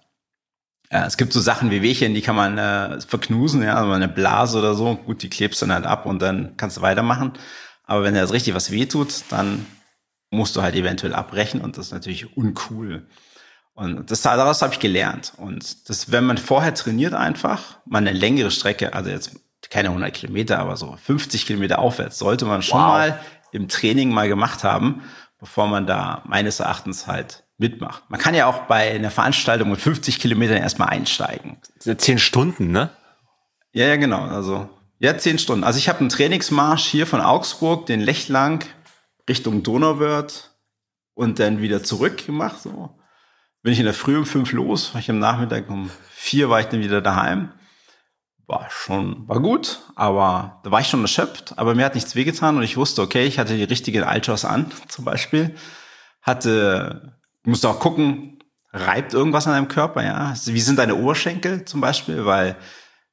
Ja, 0.92 1.06
es 1.06 1.16
gibt 1.16 1.32
so 1.32 1.40
Sachen 1.40 1.70
wie 1.70 1.82
Wehchen, 1.82 2.14
die 2.14 2.22
kann 2.22 2.34
man 2.34 2.58
äh, 2.58 3.00
verknusen, 3.00 3.62
ja, 3.62 3.76
also 3.76 3.92
eine 3.92 4.08
Blase 4.08 4.58
oder 4.58 4.74
so. 4.74 4.96
Gut, 4.96 5.22
die 5.22 5.30
klebst 5.30 5.62
dann 5.62 5.72
halt 5.72 5.86
ab 5.86 6.06
und 6.06 6.20
dann 6.20 6.56
kannst 6.56 6.76
du 6.76 6.82
weitermachen. 6.82 7.32
Aber 7.84 8.02
wenn 8.02 8.14
da 8.14 8.24
richtig 8.24 8.54
was 8.54 8.70
wehtut, 8.70 9.24
dann 9.30 9.66
musst 10.30 10.56
du 10.56 10.62
halt 10.62 10.74
eventuell 10.74 11.14
abbrechen 11.14 11.60
und 11.60 11.76
das 11.76 11.86
ist 11.86 11.92
natürlich 11.92 12.36
uncool. 12.36 13.08
Und 13.80 14.10
das, 14.10 14.20
daraus 14.20 14.60
habe 14.60 14.74
ich 14.74 14.78
gelernt. 14.78 15.32
Und 15.38 15.88
das, 15.88 16.12
wenn 16.12 16.26
man 16.26 16.36
vorher 16.36 16.74
trainiert 16.74 17.14
einfach, 17.14 17.78
man 17.86 18.06
eine 18.06 18.16
längere 18.16 18.50
Strecke, 18.50 18.92
also 18.92 19.08
jetzt 19.08 19.40
keine 19.70 19.88
100 19.88 20.12
Kilometer, 20.12 20.58
aber 20.58 20.76
so 20.76 20.94
50 21.02 21.46
Kilometer 21.46 21.78
aufwärts, 21.78 22.18
sollte 22.18 22.44
man 22.44 22.60
schon 22.60 22.78
wow. 22.78 22.88
mal 22.88 23.20
im 23.52 23.68
Training 23.68 24.10
mal 24.10 24.28
gemacht 24.28 24.64
haben, 24.64 25.02
bevor 25.38 25.66
man 25.66 25.86
da 25.86 26.22
meines 26.26 26.60
Erachtens 26.60 27.06
halt 27.06 27.44
mitmacht. 27.56 28.02
Man 28.10 28.20
kann 28.20 28.34
ja 28.34 28.44
auch 28.44 28.66
bei 28.66 28.90
einer 28.90 29.10
Veranstaltung 29.10 29.70
mit 29.70 29.80
50 29.80 30.20
Kilometern 30.20 30.58
erstmal 30.58 30.88
einsteigen. 30.88 31.56
Zehn 31.78 32.18
Stunden, 32.18 32.72
ne? 32.72 32.90
Ja, 33.72 33.86
ja, 33.86 33.96
genau. 33.96 34.24
Also, 34.24 34.68
ja, 34.98 35.16
zehn 35.16 35.38
Stunden. 35.38 35.64
Also 35.64 35.78
ich 35.78 35.88
habe 35.88 36.00
einen 36.00 36.10
Trainingsmarsch 36.10 36.84
hier 36.84 37.06
von 37.06 37.22
Augsburg, 37.22 37.86
den 37.86 38.00
Lech 38.00 38.28
lang, 38.28 38.62
Richtung 39.26 39.62
Donauwörth 39.62 40.50
und 41.14 41.38
dann 41.38 41.62
wieder 41.62 41.82
zurück 41.82 42.26
gemacht, 42.26 42.60
so 42.60 42.90
bin 43.62 43.72
ich 43.72 43.78
in 43.78 43.84
der 43.84 43.94
Früh 43.94 44.16
um 44.16 44.26
fünf 44.26 44.52
los, 44.52 44.94
war 44.94 45.00
ich 45.00 45.10
am 45.10 45.18
Nachmittag 45.18 45.68
um 45.68 45.90
vier 46.10 46.50
war 46.50 46.60
ich 46.60 46.66
dann 46.66 46.80
wieder 46.80 47.00
daheim. 47.00 47.52
War 48.46 48.66
schon, 48.68 49.28
war 49.28 49.40
gut, 49.40 49.80
aber 49.94 50.60
da 50.64 50.70
war 50.70 50.80
ich 50.80 50.88
schon 50.88 51.02
erschöpft, 51.02 51.54
aber 51.56 51.74
mir 51.74 51.84
hat 51.84 51.94
nichts 51.94 52.14
wehgetan 52.16 52.56
und 52.56 52.62
ich 52.62 52.76
wusste, 52.76 53.00
okay, 53.00 53.24
ich 53.24 53.38
hatte 53.38 53.56
die 53.56 53.64
richtigen 53.64 54.02
Alters 54.02 54.44
an, 54.44 54.70
zum 54.88 55.04
Beispiel. 55.04 55.54
Hatte, 56.22 57.18
musste 57.44 57.68
auch 57.68 57.80
gucken, 57.80 58.42
reibt 58.72 59.14
irgendwas 59.14 59.46
an 59.46 59.54
deinem 59.54 59.68
Körper, 59.68 60.04
ja? 60.04 60.34
Wie 60.44 60.60
sind 60.60 60.78
deine 60.78 60.96
Oberschenkel 60.96 61.64
zum 61.64 61.80
Beispiel? 61.80 62.24
Weil, 62.26 62.56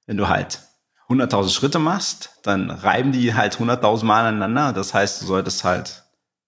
wenn 0.05 0.17
du 0.17 0.27
halt 0.27 0.61
100.000 1.09 1.49
Schritte 1.49 1.79
machst, 1.79 2.31
dann 2.43 2.69
reiben 2.69 3.11
die 3.11 3.33
halt 3.33 3.57
100.000 3.57 4.05
Mal 4.05 4.25
aneinander. 4.25 4.73
Das 4.73 4.93
heißt, 4.93 5.21
du 5.21 5.25
solltest 5.25 5.63
halt 5.63 6.03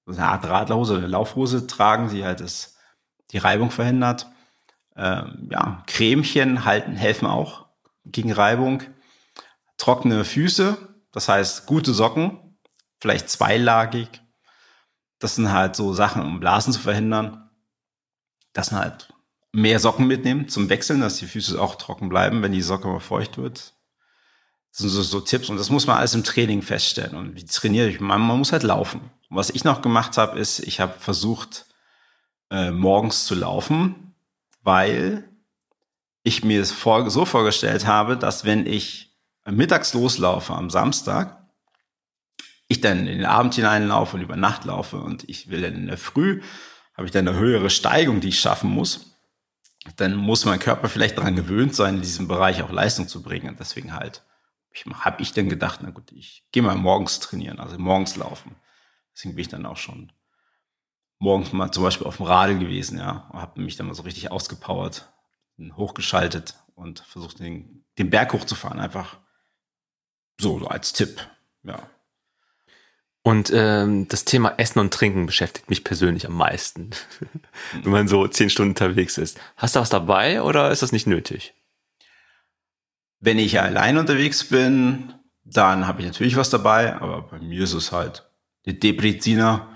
eine 0.07 0.27
Art 0.27 0.47
Radlerhose, 0.47 0.97
eine 0.97 1.07
Laufhose 1.07 1.67
tragen, 1.67 2.09
die 2.09 2.25
halt 2.25 2.41
das 2.41 2.78
die 3.31 3.37
Reibung 3.37 3.71
verhindert. 3.71 4.27
Ähm, 4.95 5.49
ja, 5.51 5.83
Cremchen 5.87 6.65
halten, 6.65 6.95
helfen 6.95 7.27
auch 7.27 7.67
gegen 8.05 8.31
Reibung. 8.31 8.83
Trockene 9.77 10.25
Füße, 10.25 10.77
das 11.11 11.29
heißt 11.29 11.65
gute 11.65 11.93
Socken, 11.93 12.57
vielleicht 12.99 13.29
zweilagig. 13.29 14.09
Das 15.19 15.35
sind 15.35 15.51
halt 15.51 15.75
so 15.75 15.93
Sachen, 15.93 16.21
um 16.21 16.39
Blasen 16.39 16.73
zu 16.73 16.79
verhindern. 16.79 17.49
Das 18.53 18.67
sind 18.67 18.77
halt 18.77 19.13
mehr 19.51 19.79
Socken 19.79 20.07
mitnehmen 20.07 20.47
zum 20.47 20.69
Wechseln, 20.69 21.01
dass 21.01 21.17
die 21.17 21.27
Füße 21.27 21.59
auch 21.61 21.75
trocken 21.75 22.09
bleiben, 22.09 22.41
wenn 22.41 22.51
die 22.51 22.61
Socke 22.61 22.87
mal 22.87 22.99
feucht 22.99 23.37
wird. 23.37 23.73
Das 24.71 24.81
sind 24.81 24.89
so, 24.89 25.01
so 25.01 25.19
Tipps 25.19 25.49
und 25.49 25.57
das 25.57 25.69
muss 25.69 25.87
man 25.87 25.97
alles 25.97 26.13
im 26.13 26.23
Training 26.23 26.61
feststellen. 26.61 27.15
Und 27.15 27.35
wie 27.35 27.45
trainiere 27.45 27.89
ich? 27.89 27.99
Man, 27.99 28.21
man 28.21 28.37
muss 28.37 28.51
halt 28.51 28.63
laufen. 28.63 29.01
Und 29.29 29.37
was 29.37 29.49
ich 29.49 29.63
noch 29.63 29.81
gemacht 29.81 30.17
habe, 30.17 30.37
ist, 30.39 30.59
ich 30.59 30.79
habe 30.79 30.93
versucht, 30.99 31.65
äh, 32.49 32.71
morgens 32.71 33.25
zu 33.25 33.35
laufen, 33.35 34.13
weil 34.61 35.29
ich 36.23 36.43
mir 36.43 36.61
es 36.61 36.71
vor, 36.71 37.09
so 37.09 37.25
vorgestellt 37.25 37.87
habe, 37.87 38.17
dass 38.17 38.45
wenn 38.45 38.65
ich 38.65 39.17
mittags 39.45 39.93
loslaufe 39.93 40.53
am 40.53 40.69
Samstag, 40.69 41.39
ich 42.67 42.81
dann 42.81 43.07
in 43.07 43.17
den 43.17 43.25
Abend 43.25 43.55
hineinlaufe 43.55 44.15
und 44.15 44.21
über 44.21 44.35
Nacht 44.35 44.65
laufe 44.65 44.97
und 44.97 45.27
ich 45.27 45.49
will 45.49 45.61
dann 45.61 45.75
in 45.75 45.87
der 45.87 45.97
Früh, 45.97 46.41
habe 46.95 47.07
ich 47.07 47.11
dann 47.11 47.27
eine 47.27 47.37
höhere 47.37 47.69
Steigung, 47.69 48.19
die 48.19 48.29
ich 48.29 48.39
schaffen 48.39 48.69
muss, 48.69 49.15
dann 49.95 50.15
muss 50.15 50.45
mein 50.45 50.59
Körper 50.59 50.89
vielleicht 50.89 51.17
daran 51.17 51.35
gewöhnt 51.35 51.73
sein, 51.73 51.95
in 51.95 52.01
diesem 52.01 52.27
Bereich 52.27 52.61
auch 52.61 52.71
Leistung 52.71 53.07
zu 53.07 53.23
bringen. 53.23 53.49
Und 53.49 53.59
deswegen 53.59 53.93
halt 53.93 54.23
habe 54.93 55.21
ich 55.21 55.33
dann 55.33 55.49
gedacht, 55.49 55.79
na 55.81 55.89
gut, 55.89 56.11
ich 56.11 56.43
gehe 56.51 56.61
mal 56.61 56.75
morgens 56.75 57.19
trainieren, 57.19 57.59
also 57.59 57.77
morgens 57.79 58.15
laufen. 58.15 58.55
Deswegen 59.15 59.35
bin 59.35 59.41
ich 59.41 59.47
dann 59.49 59.65
auch 59.65 59.77
schon 59.77 60.11
morgens 61.19 61.53
mal 61.53 61.71
zum 61.71 61.83
Beispiel 61.83 62.07
auf 62.07 62.17
dem 62.17 62.25
Radl 62.25 62.57
gewesen, 62.57 62.97
ja, 62.97 63.29
habe 63.31 63.61
mich 63.61 63.75
dann 63.75 63.87
mal 63.87 63.93
so 63.93 64.03
richtig 64.03 64.31
ausgepowert, 64.31 65.11
hochgeschaltet 65.75 66.55
und 66.75 66.99
versucht, 67.01 67.39
den, 67.39 67.83
den 67.97 68.09
Berg 68.09 68.33
hochzufahren, 68.33 68.79
einfach 68.79 69.17
so, 70.39 70.59
so 70.59 70.67
als 70.67 70.93
Tipp, 70.93 71.21
ja. 71.63 71.89
Und 73.21 73.51
ähm, 73.53 74.07
das 74.07 74.23
Thema 74.23 74.53
Essen 74.57 74.79
und 74.79 74.93
Trinken 74.93 75.25
beschäftigt 75.25 75.69
mich 75.69 75.83
persönlich 75.83 76.25
am 76.25 76.33
meisten, 76.33 76.91
wenn 77.83 77.91
man 77.91 78.07
so 78.07 78.25
zehn 78.27 78.49
Stunden 78.49 78.71
unterwegs 78.71 79.17
ist. 79.17 79.39
Hast 79.57 79.75
du 79.75 79.81
was 79.81 79.89
dabei 79.89 80.41
oder 80.41 80.71
ist 80.71 80.81
das 80.81 80.93
nicht 80.93 81.05
nötig? 81.05 81.53
Wenn 83.19 83.37
ich 83.37 83.59
allein 83.59 83.97
unterwegs 83.97 84.45
bin, 84.45 85.13
dann 85.43 85.85
habe 85.85 85.99
ich 85.99 86.07
natürlich 86.07 86.37
was 86.37 86.49
dabei, 86.49 86.95
aber 86.95 87.23
bei 87.23 87.39
mir 87.39 87.61
ist 87.61 87.73
es 87.73 87.91
halt 87.91 88.31
die 88.65 88.79
Debreziner 88.79 89.67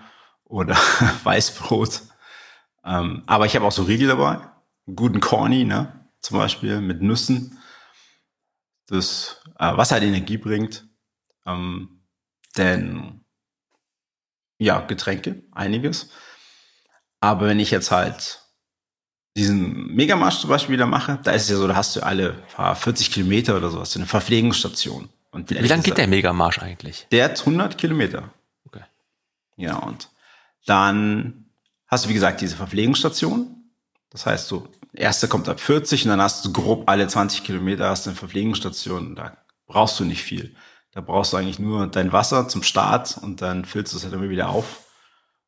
oder 0.54 0.76
Weißbrot. 1.24 2.02
Ähm, 2.86 3.24
aber 3.26 3.46
ich 3.46 3.56
habe 3.56 3.66
auch 3.66 3.72
so 3.72 3.84
Riegel 3.84 4.08
dabei. 4.08 4.40
Guten 4.86 5.20
Corny, 5.20 5.66
ne? 5.66 6.08
Zum 6.22 6.38
Beispiel 6.38 6.80
mit 6.80 7.02
Nüssen. 7.02 7.58
Das, 8.88 9.42
äh, 9.58 9.76
was 9.76 9.92
halt 9.92 10.04
Energie 10.04 10.38
bringt. 10.38 10.86
Ähm, 11.46 12.04
denn, 12.56 13.26
ja, 14.60 14.80
Getränke, 14.82 15.42
einiges. 15.52 16.10
Aber 17.20 17.48
wenn 17.48 17.60
ich 17.60 17.72
jetzt 17.72 17.90
halt 17.90 18.42
diesen 19.36 19.88
Megamarsch 19.96 20.40
zum 20.40 20.52
Beispiel 20.52 20.74
wieder 20.74 20.86
mache, 20.86 21.20
da 21.24 21.32
ist 21.32 21.44
es 21.44 21.50
ja 21.50 21.56
so, 21.56 21.68
da 21.68 21.76
hast 21.76 21.96
du 21.96 22.02
alle 22.04 22.44
40 22.76 23.12
Kilometer 23.12 23.58
oder 23.58 23.72
so, 23.72 23.80
hast 23.80 23.96
du 23.96 24.00
eine 24.00 24.06
Verpflegungsstation. 24.06 25.10
Und 25.32 25.50
Wie 25.50 25.68
lang 25.68 25.82
geht 25.82 25.98
der 25.98 26.08
Megamarsch 26.08 26.60
eigentlich? 26.60 27.08
Der 27.12 27.26
hat 27.26 27.40
100 27.40 27.76
Kilometer. 27.76 28.32
Okay. 28.68 28.84
Ja, 29.56 29.78
und 29.78 30.10
dann 30.66 31.50
hast 31.88 32.06
du, 32.06 32.10
wie 32.10 32.14
gesagt, 32.14 32.42
diese 32.42 32.56
Verpflegungsstation. 32.56 33.72
Das 34.10 34.26
heißt, 34.26 34.48
so, 34.48 34.68
erste 34.94 35.28
kommt 35.28 35.50
ab 35.50 35.60
40 35.60 36.06
und 36.06 36.10
dann 36.10 36.22
hast 36.22 36.46
du 36.46 36.54
grob 36.54 36.90
alle 36.90 37.08
20 37.08 37.44
Kilometer 37.44 37.90
hast 37.90 38.06
du 38.06 38.12
eine 38.12 38.18
Verpflegungsstation. 38.18 39.16
Da 39.16 39.38
brauchst 39.68 40.00
du 40.00 40.06
nicht 40.06 40.24
viel. 40.24 40.56
Da 40.92 41.02
brauchst 41.02 41.34
du 41.34 41.38
eigentlich 41.38 41.60
nur 41.60 41.88
dein 41.88 42.12
Wasser 42.12 42.48
zum 42.48 42.62
Start 42.62 43.18
und 43.22 43.42
dann 43.42 43.66
füllst 43.66 43.94
du 43.94 43.98
es 43.98 44.04
halt 44.04 44.14
immer 44.14 44.30
wieder 44.30 44.50
auf 44.50 44.84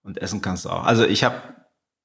und 0.02 0.18
essen 0.20 0.42
kannst 0.42 0.66
du 0.66 0.70
auch. 0.70 0.84
Also 0.84 1.06
ich 1.06 1.24
habe 1.24 1.36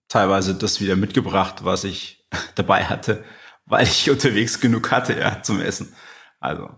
teilweise 0.08 0.54
das 0.54 0.80
wieder 0.80 0.96
mitgebracht, 0.96 1.64
was 1.64 1.84
ich 1.84 2.26
dabei 2.54 2.84
hatte, 2.84 3.24
weil 3.64 3.86
ich 3.86 4.10
unterwegs 4.10 4.60
genug 4.60 4.90
hatte, 4.90 5.18
ja, 5.18 5.42
zum 5.42 5.60
Essen. 5.60 5.94
Also, 6.38 6.70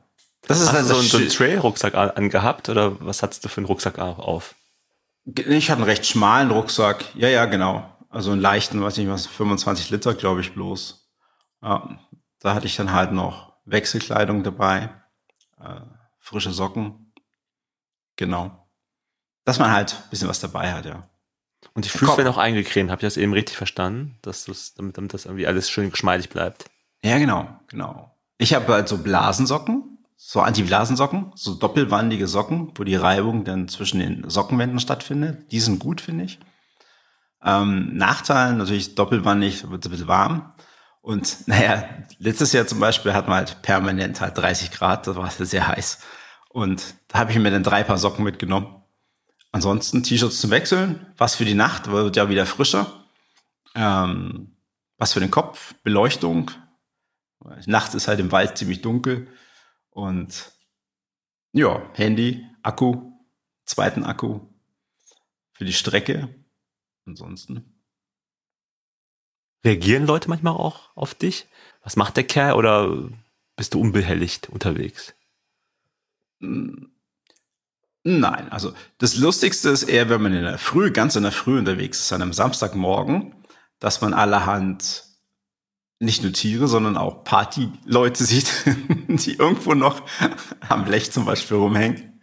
das 0.42 0.60
ist 0.60 0.72
halt 0.72 0.86
so 0.86 0.96
ein, 0.96 1.02
so 1.02 1.18
ein 1.18 1.28
Trail-Rucksack 1.28 1.94
angehabt 1.94 2.68
oder 2.68 3.00
was 3.00 3.22
hattest 3.22 3.44
du 3.44 3.48
für 3.48 3.58
einen 3.58 3.66
Rucksack 3.66 3.98
auf? 3.98 4.54
Ich 5.24 5.70
hatte 5.70 5.78
einen 5.78 5.90
recht 5.90 6.06
schmalen 6.06 6.50
Rucksack. 6.50 7.04
Ja, 7.14 7.28
ja, 7.28 7.44
genau. 7.46 7.88
Also 8.08 8.32
einen 8.32 8.40
leichten, 8.40 8.82
weiß 8.82 8.96
nicht 8.98 9.08
was, 9.08 9.26
25 9.26 9.90
Liter, 9.90 10.14
glaube 10.14 10.40
ich, 10.40 10.52
bloß. 10.52 11.08
Ja, 11.62 11.98
da 12.40 12.54
hatte 12.54 12.66
ich 12.66 12.76
dann 12.76 12.92
halt 12.92 13.12
noch 13.12 13.54
Wechselkleidung 13.64 14.42
dabei, 14.42 14.90
äh, 15.60 15.80
frische 16.18 16.52
Socken. 16.52 17.12
Genau. 18.16 18.68
Dass 19.44 19.58
man 19.58 19.70
halt 19.70 19.94
ein 19.94 20.10
bisschen 20.10 20.28
was 20.28 20.40
dabei 20.40 20.72
hat, 20.72 20.84
ja. 20.84 21.08
Und 21.74 21.84
die 21.84 21.88
Füße 21.88 22.16
werden 22.16 22.28
auch 22.28 22.38
eingecremt. 22.38 22.90
Habe 22.90 23.00
ich 23.00 23.06
das 23.06 23.16
eben 23.16 23.32
richtig 23.32 23.56
verstanden? 23.56 24.18
Dass 24.22 24.44
das, 24.44 24.74
damit, 24.74 24.98
damit 24.98 25.14
das 25.14 25.24
irgendwie 25.24 25.46
alles 25.46 25.70
schön 25.70 25.90
geschmeidig 25.90 26.28
bleibt. 26.28 26.64
Ja, 27.04 27.18
genau, 27.18 27.48
genau. 27.68 28.16
Ich 28.38 28.54
habe 28.54 28.72
halt 28.72 28.88
so 28.88 28.98
Blasensocken 28.98 29.91
so 30.24 30.40
Anti-Blasensocken, 30.40 31.32
so 31.34 31.54
doppelwandige 31.54 32.28
Socken, 32.28 32.72
wo 32.76 32.84
die 32.84 32.94
Reibung 32.94 33.44
dann 33.44 33.66
zwischen 33.66 33.98
den 33.98 34.30
Sockenwänden 34.30 34.78
stattfindet. 34.78 35.50
Die 35.50 35.58
sind 35.58 35.80
gut, 35.80 36.00
finde 36.00 36.24
ich. 36.24 36.38
Ähm, 37.44 37.96
Nachteil 37.96 38.54
natürlich 38.54 38.94
doppelwandig, 38.94 39.68
wird 39.68 39.84
es 39.84 39.88
ein 39.88 39.90
bisschen 39.90 40.08
warm. 40.08 40.54
Und 41.00 41.36
naja, 41.48 41.84
letztes 42.18 42.52
Jahr 42.52 42.68
zum 42.68 42.78
Beispiel 42.78 43.12
hat 43.12 43.26
man 43.26 43.38
halt 43.38 43.62
permanent 43.62 44.20
halt 44.20 44.38
30 44.38 44.70
Grad, 44.70 45.08
das 45.08 45.16
war 45.16 45.28
sehr 45.28 45.66
heiß. 45.66 45.98
Und 46.50 46.94
da 47.08 47.18
habe 47.18 47.32
ich 47.32 47.38
mir 47.38 47.50
dann 47.50 47.64
drei 47.64 47.82
Paar 47.82 47.98
Socken 47.98 48.24
mitgenommen. 48.24 48.76
Ansonsten 49.50 50.04
T-Shirts 50.04 50.40
zum 50.40 50.50
Wechseln, 50.50 51.12
was 51.18 51.34
für 51.34 51.44
die 51.44 51.54
Nacht, 51.54 51.90
wird 51.90 52.16
ja 52.16 52.30
wieder 52.30 52.46
frischer. 52.46 52.86
Ähm, 53.74 54.56
was 54.98 55.12
für 55.12 55.20
den 55.20 55.32
Kopf, 55.32 55.74
Beleuchtung. 55.82 56.52
Nacht 57.66 57.94
ist 57.94 58.06
halt 58.06 58.20
im 58.20 58.30
Wald 58.30 58.56
ziemlich 58.56 58.82
dunkel. 58.82 59.26
Und 59.92 60.52
ja, 61.52 61.90
Handy, 61.94 62.46
Akku, 62.62 63.12
zweiten 63.64 64.04
Akku 64.04 64.40
für 65.52 65.64
die 65.64 65.72
Strecke. 65.72 66.34
Ansonsten. 67.06 67.78
Reagieren 69.64 70.06
Leute 70.06 70.28
manchmal 70.28 70.54
auch 70.54 70.96
auf 70.96 71.14
dich? 71.14 71.46
Was 71.82 71.96
macht 71.96 72.16
der 72.16 72.24
Kerl 72.24 72.54
oder 72.54 73.10
bist 73.56 73.74
du 73.74 73.80
unbehelligt 73.80 74.48
unterwegs? 74.48 75.14
Hm. 76.40 76.90
Nein, 78.04 78.50
also 78.50 78.72
das 78.98 79.16
Lustigste 79.16 79.68
ist 79.68 79.84
eher, 79.84 80.08
wenn 80.08 80.22
man 80.22 80.34
in 80.34 80.42
der 80.42 80.58
Früh, 80.58 80.90
ganz 80.90 81.14
in 81.14 81.22
der 81.22 81.30
Früh 81.30 81.58
unterwegs 81.58 82.00
ist, 82.00 82.12
an 82.12 82.22
einem 82.22 82.32
Samstagmorgen, 82.32 83.34
dass 83.78 84.00
man 84.00 84.12
allerhand 84.12 85.04
nicht 86.02 86.22
nur 86.22 86.32
Tiere, 86.32 86.68
sondern 86.68 86.96
auch 86.96 87.24
Partyleute 87.24 88.24
sieht, 88.24 88.52
die 89.08 89.34
irgendwo 89.34 89.74
noch 89.74 90.02
am 90.68 90.84
Blech 90.84 91.12
zum 91.12 91.24
Beispiel 91.24 91.56
rumhängen. 91.56 92.20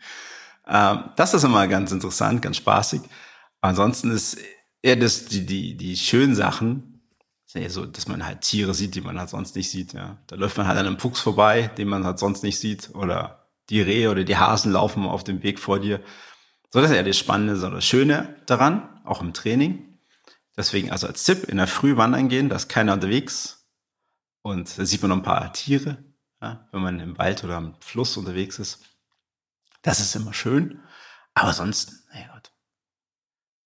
Ähm, 0.67 1.05
das 1.15 1.33
ist 1.33 1.43
immer 1.43 1.67
ganz 1.67 1.91
interessant, 1.91 2.41
ganz 2.41 2.57
spaßig. 2.57 3.01
Ansonsten 3.61 4.11
ist 4.11 4.37
eher 4.81 4.97
das, 4.97 5.25
die, 5.25 5.45
die, 5.45 5.77
die 5.77 5.95
schönen 5.95 6.35
Sachen, 6.35 7.01
so, 7.45 7.85
dass 7.85 8.07
man 8.07 8.25
halt 8.25 8.41
Tiere 8.41 8.75
sieht, 8.75 8.93
die 8.93 9.01
man 9.01 9.17
halt 9.17 9.29
sonst 9.29 9.55
nicht 9.55 9.71
sieht. 9.71 9.93
Ja. 9.93 10.17
Da 10.27 10.35
läuft 10.35 10.57
man 10.57 10.67
halt 10.67 10.77
an 10.77 10.85
einem 10.85 10.99
Fuchs 10.99 11.19
vorbei, 11.19 11.71
den 11.77 11.87
man 11.87 12.05
halt 12.05 12.19
sonst 12.19 12.43
nicht 12.43 12.59
sieht. 12.59 12.91
Oder 12.93 13.49
die 13.69 13.81
Rehe 13.81 14.11
oder 14.11 14.23
die 14.23 14.37
Hasen 14.37 14.71
laufen 14.71 15.05
auf 15.05 15.23
dem 15.23 15.41
Weg 15.41 15.59
vor 15.59 15.79
dir. 15.79 16.01
So, 16.69 16.79
das 16.79 16.91
ist 16.91 16.95
ja 16.95 17.01
das 17.01 17.17
Spannende, 17.17 17.55
so 17.55 17.69
das 17.69 17.85
Schöne 17.85 18.35
daran, 18.45 19.01
auch 19.03 19.21
im 19.21 19.33
Training. 19.33 19.97
Deswegen 20.55 20.91
also 20.91 21.07
als 21.07 21.23
Tipp, 21.23 21.45
in 21.45 21.57
der 21.57 21.67
Früh 21.67 21.97
wandern 21.97 22.29
gehen, 22.29 22.49
da 22.49 22.57
ist 22.57 22.69
keiner 22.69 22.93
unterwegs, 22.93 23.58
und 24.41 24.77
da 24.77 24.85
sieht 24.85 25.01
man 25.01 25.09
noch 25.09 25.17
ein 25.17 25.23
paar 25.23 25.51
Tiere, 25.53 26.03
ja, 26.41 26.67
wenn 26.71 26.81
man 26.81 26.99
im 26.99 27.17
Wald 27.17 27.43
oder 27.43 27.57
am 27.57 27.75
Fluss 27.81 28.17
unterwegs 28.17 28.59
ist. 28.59 28.83
Das 29.81 29.99
ist 29.99 30.15
immer 30.15 30.33
schön. 30.33 30.81
Aber 31.33 31.53
sonst, 31.53 32.07
naja 32.13 32.29
Gott, 32.33 32.51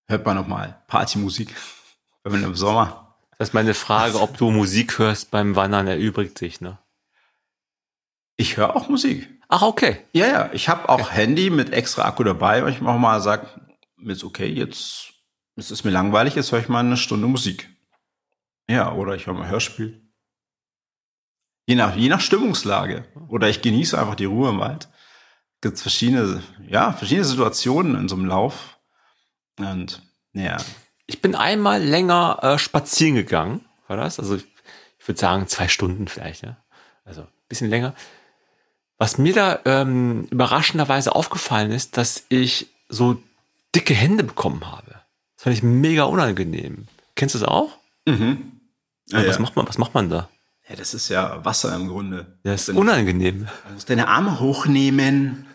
hört 0.07 0.25
man 0.25 0.35
noch 0.35 0.47
mal 0.47 0.83
Partymusik, 0.87 1.55
wenn 2.23 2.33
man 2.33 2.43
im 2.43 2.55
Sommer. 2.55 3.17
Das 3.37 3.49
ist 3.49 3.53
meine 3.53 3.73
Frage, 3.73 4.21
ob 4.21 4.37
du 4.37 4.51
Musik 4.51 4.99
hörst 4.99 5.31
beim 5.31 5.55
Wandern, 5.55 5.87
erübrigt 5.87 6.37
sich, 6.37 6.61
ne? 6.61 6.77
Ich 8.35 8.57
höre 8.57 8.75
auch 8.75 8.89
Musik. 8.89 9.29
Ach, 9.47 9.61
okay. 9.61 10.05
Ja, 10.13 10.27
ja. 10.27 10.49
Ich 10.53 10.69
habe 10.69 10.89
auch 10.89 11.01
okay. 11.01 11.13
Handy 11.13 11.49
mit 11.49 11.71
extra 11.71 12.05
Akku 12.05 12.23
dabei, 12.23 12.63
weil 12.63 12.73
ich 12.73 12.81
auch 12.81 12.97
mal 12.97 13.21
sage, 13.21 13.47
ist 13.97 14.23
okay, 14.23 14.47
jetzt 14.47 15.13
ist 15.55 15.71
es 15.71 15.83
mir 15.83 15.91
langweilig, 15.91 16.35
jetzt 16.35 16.51
höre 16.51 16.59
ich 16.59 16.69
mal 16.69 16.79
eine 16.79 16.97
Stunde 16.97 17.27
Musik. 17.27 17.69
Ja, 18.67 18.91
oder 18.93 19.15
ich 19.15 19.27
höre 19.27 19.35
mal 19.35 19.49
Hörspiel. 19.49 20.02
Je 21.65 21.75
nach, 21.75 21.95
je 21.95 22.09
nach 22.09 22.19
Stimmungslage. 22.19 23.05
Oder 23.29 23.49
ich 23.49 23.61
genieße 23.61 23.97
einfach 23.97 24.15
die 24.15 24.25
Ruhe 24.25 24.49
im 24.49 24.59
Wald. 24.59 24.89
Gibt 25.61 25.79
verschiedene, 25.79 26.43
ja, 26.67 26.91
verschiedene 26.91 27.25
Situationen 27.25 27.95
in 27.95 28.09
so 28.09 28.15
einem 28.15 28.25
Lauf. 28.25 28.77
Und, 29.57 30.01
ja. 30.33 30.57
Ich 31.05 31.21
bin 31.21 31.35
einmal 31.35 31.81
länger 31.81 32.39
äh, 32.41 32.57
spazieren 32.57 33.15
gegangen, 33.15 33.61
war 33.87 33.97
das? 33.97 34.19
Also, 34.19 34.35
ich, 34.35 34.45
ich 34.99 35.07
würde 35.07 35.19
sagen, 35.19 35.47
zwei 35.47 35.67
Stunden 35.67 36.07
vielleicht, 36.07 36.43
ja. 36.43 36.57
Also, 37.05 37.21
ein 37.21 37.27
bisschen 37.47 37.69
länger. 37.69 37.93
Was 38.97 39.17
mir 39.17 39.33
da 39.33 39.59
ähm, 39.65 40.27
überraschenderweise 40.31 41.15
aufgefallen 41.15 41.71
ist, 41.71 41.97
dass 41.97 42.25
ich 42.29 42.67
so 42.89 43.21
dicke 43.75 43.93
Hände 43.93 44.23
bekommen 44.23 44.69
habe. 44.69 45.01
Das 45.35 45.43
fand 45.43 45.55
ich 45.55 45.63
mega 45.63 46.03
unangenehm. 46.03 46.87
Kennst 47.15 47.35
du 47.35 47.39
das 47.39 47.47
auch? 47.47 47.77
Mhm. 48.05 48.59
Ja, 49.07 49.25
was, 49.25 49.35
ja. 49.35 49.41
macht 49.41 49.55
man, 49.55 49.67
was 49.67 49.77
macht 49.77 49.93
man 49.93 50.09
da? 50.09 50.29
Ja, 50.69 50.75
das 50.77 50.93
ist 50.93 51.09
ja 51.09 51.43
Wasser 51.43 51.75
im 51.75 51.89
Grunde. 51.89 52.37
Das 52.43 52.69
ist 52.69 52.75
unangenehm. 52.75 53.47
Du 53.67 53.73
musst 53.73 53.89
deine 53.89 54.07
Arme 54.07 54.39
hochnehmen, 54.39 55.45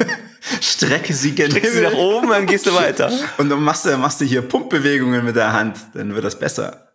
strecke 0.60 1.12
sie 1.14 1.34
gerne. 1.34 1.50
Strecke 1.50 1.72
sie 1.72 1.82
nach 1.82 1.94
oben, 1.94 2.28
dann 2.28 2.46
gehst 2.46 2.66
du 2.66 2.74
weiter. 2.74 3.10
Und 3.38 3.48
dann 3.48 3.62
machst 3.62 3.86
du, 3.86 3.96
machst 3.96 4.20
du 4.20 4.24
hier 4.24 4.42
Pumpbewegungen 4.42 5.24
mit 5.24 5.34
der 5.34 5.52
Hand, 5.52 5.78
dann 5.94 6.14
wird 6.14 6.24
das 6.24 6.38
besser. 6.38 6.92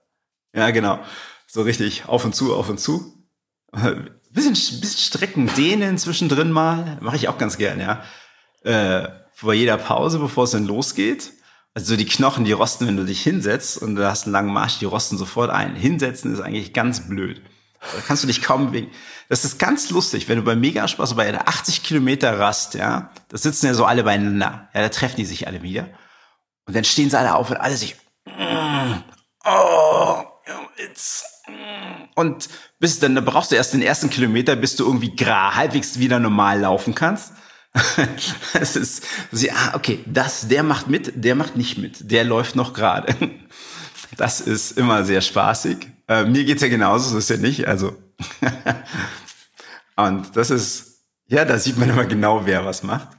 Ja, 0.55 0.69
genau. 0.71 0.99
So 1.45 1.61
richtig 1.63 2.05
auf 2.07 2.23
und 2.23 2.35
zu, 2.35 2.55
auf 2.55 2.69
und 2.69 2.79
zu. 2.79 3.13
Bisschen, 4.29 4.53
bisschen 4.53 4.99
strecken, 4.99 5.49
dehnen 5.55 5.97
zwischendrin 5.97 6.51
mal. 6.51 6.97
Mache 6.99 7.15
ich 7.15 7.27
auch 7.27 7.37
ganz 7.37 7.57
gern, 7.57 7.79
ja. 7.79 8.03
Äh, 8.61 9.07
vor 9.33 9.53
jeder 9.53 9.77
Pause, 9.77 10.19
bevor 10.19 10.43
es 10.43 10.51
dann 10.51 10.65
losgeht. 10.65 11.31
Also 11.73 11.95
die 11.95 12.05
Knochen, 12.05 12.43
die 12.43 12.51
rosten, 12.51 12.87
wenn 12.87 12.97
du 12.97 13.05
dich 13.05 13.21
hinsetzt 13.23 13.81
und 13.81 13.95
du 13.95 14.05
hast 14.05 14.25
einen 14.25 14.33
langen 14.33 14.53
Marsch, 14.53 14.79
die 14.79 14.85
rosten 14.85 15.17
sofort 15.17 15.49
ein. 15.49 15.75
Hinsetzen 15.75 16.33
ist 16.33 16.41
eigentlich 16.41 16.73
ganz 16.73 17.07
blöd. 17.07 17.41
Da 17.79 18.01
kannst 18.05 18.23
du 18.23 18.27
dich 18.27 18.41
kaum 18.41 18.67
bewegen. 18.67 18.91
Das 19.29 19.45
ist 19.45 19.59
ganz 19.59 19.89
lustig, 19.89 20.27
wenn 20.27 20.37
du 20.37 20.43
beim 20.43 20.59
Megaspaß 20.59 21.15
bei 21.15 21.31
der 21.31 21.47
80 21.47 21.83
Kilometer 21.83 22.39
Rast, 22.39 22.73
ja, 22.73 23.11
da 23.29 23.37
sitzen 23.37 23.67
ja 23.67 23.73
so 23.73 23.85
alle 23.85 24.03
beieinander. 24.03 24.69
Ja, 24.73 24.81
da 24.81 24.89
treffen 24.89 25.17
die 25.17 25.25
sich 25.25 25.47
alle 25.47 25.61
wieder. 25.61 25.89
Und 26.65 26.75
dann 26.75 26.83
stehen 26.83 27.09
sie 27.09 27.17
alle 27.17 27.35
auf 27.35 27.49
und 27.49 27.57
alle 27.57 27.77
sich, 27.77 27.95
mm, 28.25 28.93
oh, 29.45 30.23
it's, 30.77 31.23
mm. 31.47 32.09
und 32.15 32.49
bis 32.79 32.99
dann, 32.99 33.15
da 33.15 33.21
brauchst 33.21 33.51
du 33.51 33.55
erst 33.55 33.73
den 33.73 33.81
ersten 33.81 34.09
Kilometer, 34.09 34.55
bis 34.55 34.75
du 34.75 34.85
irgendwie 34.85 35.15
gra, 35.15 35.55
halbwegs 35.55 35.99
wieder 35.99 36.19
normal 36.19 36.59
laufen 36.59 36.93
kannst. 36.93 37.33
es 38.53 38.75
ist, 38.75 39.03
sie, 39.31 39.51
ah, 39.51 39.73
okay, 39.75 39.99
das, 40.05 40.47
der 40.47 40.63
macht 40.63 40.87
mit, 40.87 41.13
der 41.15 41.35
macht 41.35 41.55
nicht 41.55 41.77
mit, 41.77 42.11
der 42.11 42.23
läuft 42.23 42.55
noch 42.55 42.73
gerade. 42.73 43.15
Das 44.15 44.41
ist 44.41 44.77
immer 44.77 45.03
sehr 45.03 45.21
spaßig. 45.21 45.77
Äh, 46.07 46.25
mir 46.25 46.45
geht's 46.45 46.61
ja 46.61 46.69
genauso, 46.69 47.09
so 47.09 47.17
ist 47.17 47.29
ja 47.29 47.37
nicht. 47.37 47.67
Also 47.67 47.95
und 49.95 50.35
das 50.35 50.49
ist, 50.49 51.03
ja, 51.27 51.45
da 51.45 51.57
sieht 51.57 51.77
man 51.77 51.89
immer 51.89 52.05
genau, 52.05 52.45
wer 52.45 52.65
was 52.65 52.83
macht. 52.83 53.09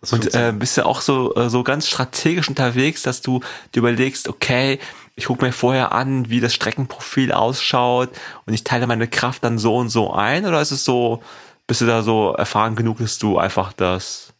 Das 0.00 0.12
und 0.12 0.34
äh, 0.34 0.52
bist 0.56 0.78
du 0.78 0.86
auch 0.86 1.02
so 1.02 1.34
äh, 1.34 1.50
so 1.50 1.62
ganz 1.62 1.86
strategisch 1.86 2.48
unterwegs, 2.48 3.02
dass 3.02 3.20
du 3.20 3.40
dir 3.74 3.80
überlegst, 3.80 4.28
okay, 4.28 4.78
ich 5.14 5.26
gucke 5.26 5.44
mir 5.44 5.52
vorher 5.52 5.92
an, 5.92 6.30
wie 6.30 6.40
das 6.40 6.54
Streckenprofil 6.54 7.32
ausschaut 7.32 8.10
und 8.46 8.54
ich 8.54 8.64
teile 8.64 8.86
meine 8.86 9.08
Kraft 9.08 9.44
dann 9.44 9.58
so 9.58 9.76
und 9.76 9.90
so 9.90 10.12
ein, 10.12 10.46
oder 10.46 10.60
ist 10.62 10.70
es 10.70 10.84
so, 10.84 11.22
bist 11.66 11.82
du 11.82 11.86
da 11.86 12.02
so 12.02 12.32
erfahren 12.32 12.76
genug, 12.76 12.98
dass 12.98 13.18
du 13.18 13.38
einfach 13.38 13.74
das 13.74 14.32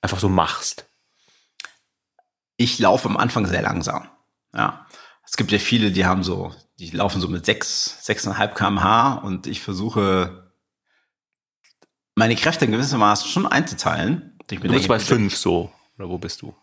einfach 0.00 0.20
so 0.20 0.28
machst? 0.28 0.86
Ich 2.56 2.78
laufe 2.78 3.08
am 3.08 3.16
Anfang 3.16 3.46
sehr 3.46 3.62
langsam. 3.62 4.08
Ja, 4.54 4.86
es 5.26 5.36
gibt 5.36 5.50
ja 5.50 5.58
viele, 5.58 5.90
die 5.90 6.06
haben 6.06 6.22
so 6.22 6.54
die 6.78 6.90
laufen 6.90 7.20
so 7.20 7.28
mit 7.28 7.44
sechs, 7.44 8.04
sechseinhalb 8.04 8.54
kmh 8.54 9.14
und 9.14 9.46
ich 9.46 9.60
versuche 9.60 10.52
meine 12.14 12.36
Kräfte 12.36 12.64
in 12.64 12.72
gewissermaßen 12.72 13.28
schon 13.28 13.46
einzuteilen. 13.46 14.38
Ich 14.50 14.60
bin 14.60 14.70
du 14.70 14.76
bist 14.76 14.88
bei 14.88 14.98
fünf 14.98 15.36
so, 15.36 15.72
oder 15.98 16.08
wo 16.08 16.18
bist 16.18 16.42
du? 16.42 16.54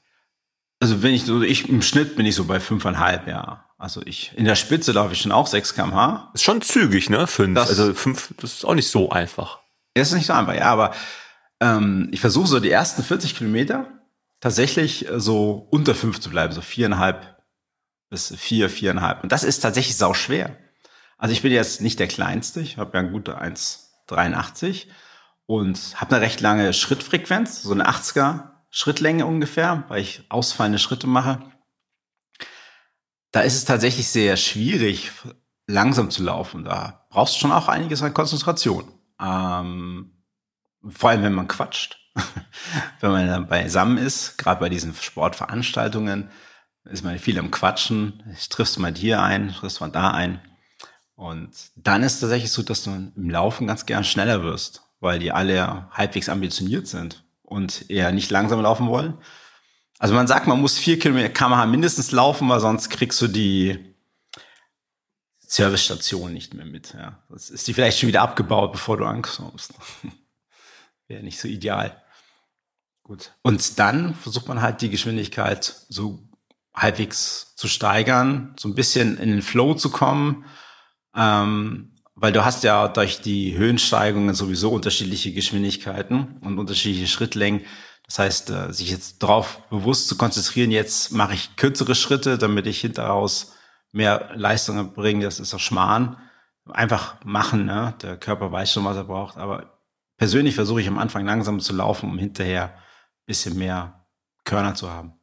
Also 0.80 1.02
wenn 1.04 1.14
ich 1.14 1.24
so, 1.24 1.42
ich 1.42 1.70
im 1.70 1.82
Schnitt 1.82 2.16
bin 2.16 2.26
ich 2.26 2.36
so 2.36 2.46
bei 2.46 2.60
fünfeinhalb, 2.60 3.28
ja. 3.28 3.66
Also 3.78 4.02
ich, 4.06 4.32
in 4.36 4.46
der 4.46 4.56
Spitze 4.56 4.94
laufe 4.94 5.14
ich 5.14 5.22
schon 5.22 5.32
auch 5.32 5.48
sechs 5.48 5.74
kmh. 5.74 6.32
Ist 6.34 6.44
schon 6.44 6.62
zügig, 6.62 7.10
ne? 7.10 7.28
Fünf. 7.28 7.56
Das, 7.56 7.70
also 7.70 7.94
fünf, 7.94 8.34
das 8.38 8.54
ist 8.54 8.66
auch 8.66 8.74
nicht 8.74 8.90
so 8.90 9.10
einfach. 9.10 9.60
Ist 9.94 10.14
nicht 10.14 10.26
so 10.26 10.34
einfach, 10.34 10.56
ja, 10.56 10.66
aber 10.66 10.94
ähm, 11.60 12.10
ich 12.12 12.20
versuche 12.20 12.48
so 12.48 12.60
die 12.60 12.72
ersten 12.72 13.04
40 13.04 13.36
Kilometer 13.36 13.88
tatsächlich 14.40 15.08
so 15.16 15.68
unter 15.72 15.96
fünf 15.96 16.20
zu 16.20 16.30
bleiben, 16.30 16.54
so 16.54 16.62
viereinhalb 16.62 17.35
bis 18.16 18.34
vier, 18.38 18.70
viereinhalb. 18.70 19.24
Und 19.24 19.34
das 19.34 19.44
ist 19.44 19.60
tatsächlich 19.60 19.98
sau 19.98 20.14
schwer. 20.14 20.56
Also 21.18 21.34
ich 21.34 21.42
bin 21.42 21.52
jetzt 21.52 21.82
nicht 21.82 22.00
der 22.00 22.08
Kleinste, 22.08 22.62
ich 22.62 22.78
habe 22.78 22.92
ja 22.94 23.00
eine 23.02 23.12
gute 23.12 23.42
1,83 23.42 24.88
und 25.46 26.00
habe 26.00 26.16
eine 26.16 26.24
recht 26.24 26.40
lange 26.40 26.72
Schrittfrequenz, 26.72 27.62
so 27.62 27.74
eine 27.74 27.90
80er 27.90 28.52
Schrittlänge 28.70 29.26
ungefähr, 29.26 29.84
weil 29.90 30.02
ich 30.02 30.24
ausfallende 30.30 30.80
Schritte 30.80 31.08
mache. 31.08 31.42
Da 33.32 33.42
ist 33.42 33.56
es 33.56 33.66
tatsächlich 33.66 34.08
sehr 34.08 34.38
schwierig, 34.38 35.12
langsam 35.68 36.10
zu 36.10 36.24
laufen. 36.24 36.64
Da 36.64 37.06
brauchst 37.10 37.36
du 37.36 37.40
schon 37.40 37.52
auch 37.52 37.68
einiges 37.68 38.02
an 38.02 38.14
Konzentration. 38.14 38.90
Ähm, 39.22 40.24
vor 40.88 41.10
allem, 41.10 41.24
wenn 41.24 41.34
man 41.34 41.50
quatscht. 41.50 42.00
wenn 43.02 43.12
man 43.12 43.28
dann 43.28 43.48
beisammen 43.48 43.98
ist, 43.98 44.38
gerade 44.38 44.62
bei 44.62 44.70
diesen 44.70 44.96
Sportveranstaltungen, 44.96 46.30
ist 46.86 47.04
man 47.04 47.18
viel 47.20 47.40
am 47.40 47.52
Quatschen, 47.52 48.24
triffst 48.50 48.78
mal 48.80 48.94
hier 48.94 49.22
ein, 49.22 49.54
triffst 49.54 49.82
mal 49.82 49.90
da 49.90 50.12
ein. 50.12 50.40
Und 51.16 51.52
dann 51.76 52.04
ist 52.04 52.16
es 52.16 52.20
tatsächlich 52.20 52.52
so, 52.52 52.62
dass 52.62 52.84
du 52.84 52.92
im 52.92 53.30
Laufen 53.30 53.68
ganz 53.68 53.86
gern 53.86 54.04
schneller 54.04 54.44
wirst, 54.44 54.84
weil 55.00 55.20
die 55.20 55.32
alle 55.32 55.90
halbwegs 55.92 56.30
ambitioniert 56.30 56.88
sind 56.88 57.24
und 57.44 57.90
eher 57.90 58.12
nicht 58.12 58.32
langsam 58.32 58.62
laufen 58.62 58.88
wollen. 58.88 59.18
Also 59.98 60.14
man 60.14 60.28
sagt, 60.28 60.48
man 60.48 60.60
muss 60.60 60.78
vier 60.78 61.00
Kilometer 61.00 61.30
kmh 61.30 61.66
mindestens 61.68 62.12
laufen, 62.12 62.50
weil 62.50 62.60
sonst 62.60 62.90
kriegst 62.90 63.22
du 63.22 63.28
die 63.28 63.96
Servicestation 65.40 66.34
nicht 66.34 66.54
mehr 66.54 66.66
mit. 66.66 66.94
Ja. 66.94 67.24
Das 67.30 67.50
ist 67.50 67.68
die 67.68 67.74
vielleicht 67.74 68.00
schon 68.00 68.10
wieder 68.10 68.22
abgebaut, 68.22 68.74
bevor 68.74 68.98
du 68.98 69.06
ankommst. 69.06 69.74
Wäre 71.08 71.24
nicht 71.24 71.40
so 71.40 71.48
ideal. 71.48 72.02
Gut. 73.04 73.32
Und 73.44 73.78
dann 73.80 74.16
versucht 74.16 74.48
man 74.48 74.62
halt 74.62 74.82
die 74.82 74.90
Geschwindigkeit 74.90 75.76
so 75.90 76.25
halbwegs 76.76 77.56
zu 77.56 77.68
steigern, 77.68 78.54
so 78.60 78.68
ein 78.68 78.76
bisschen 78.76 79.18
in 79.18 79.30
den 79.30 79.42
Flow 79.42 79.74
zu 79.74 79.90
kommen, 79.90 80.46
ähm, 81.16 81.94
weil 82.16 82.32
du 82.32 82.46
hast 82.46 82.64
ja 82.64 82.88
durch 82.88 83.22
die 83.22 83.58
Höhensteigungen 83.58 84.36
sowieso 84.36 84.72
unterschiedliche 84.72 85.34
Geschwindigkeiten 85.34 86.38
und 86.42 86.60
unterschiedliche 86.60 87.08
Schrittlängen. 87.08 87.62
Das 88.06 88.20
heißt, 88.20 88.50
äh, 88.52 88.74
sich 88.74 88.92
jetzt 88.92 89.24
darauf 89.24 89.62
bewusst 89.70 90.08
zu 90.08 90.18
konzentrieren, 90.18 90.72
jetzt 90.72 91.12
mache 91.12 91.34
ich 91.34 91.56
kürzere 91.56 91.96
Schritte, 91.96 92.38
damit 92.38 92.68
ich 92.68 92.82
hinteraus 92.82 93.54
mehr 93.92 94.32
Leistung 94.36 94.78
erbringe, 94.78 95.26
das 95.26 95.40
ist 95.40 95.54
doch 95.54 95.60
Schmarrn. 95.60 96.18
Einfach 96.68 97.24
machen, 97.24 97.66
ne? 97.66 97.96
Der 98.02 98.18
Körper 98.18 98.52
weiß 98.52 98.72
schon, 98.72 98.86
was 98.86 98.98
er 98.98 99.04
braucht, 99.06 99.38
aber 99.38 99.80
persönlich 100.18 100.56
versuche 100.56 100.82
ich 100.82 100.88
am 100.88 100.98
Anfang 100.98 101.26
langsam 101.26 101.60
zu 101.60 101.74
laufen, 101.74 102.10
um 102.10 102.18
hinterher 102.18 102.76
bisschen 103.26 103.58
mehr 103.58 104.06
Körner 104.44 104.76
zu 104.76 104.90
haben. 104.90 105.14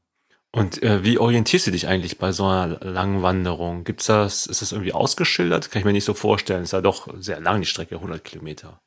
Und 0.55 0.83
äh, 0.83 1.03
wie 1.03 1.19
orientierst 1.19 1.67
du 1.67 1.71
dich 1.71 1.89
eigentlich 1.89 2.19
bei 2.19 2.31
so 2.31 2.45
einer 2.45 2.79
langen 2.85 3.23
Wanderung? 3.23 3.85
Gibt's 3.85 4.07
das, 4.07 4.47
ist 4.47 4.61
das 4.61 4.73
irgendwie 4.73 4.93
ausgeschildert? 4.93 5.71
Kann 5.71 5.81
ich 5.81 5.87
mir 5.87 5.95
nicht 5.95 6.05
so 6.05 6.13
vorstellen. 6.13 6.63
Ist 6.63 6.75
ja 6.75 6.83
doch 6.83 7.09
sehr 7.19 7.41
lang, 7.41 7.63
die 7.63 7.67
Strecke, 7.67 7.95
100 7.95 8.23
Kilometer. 8.23 8.79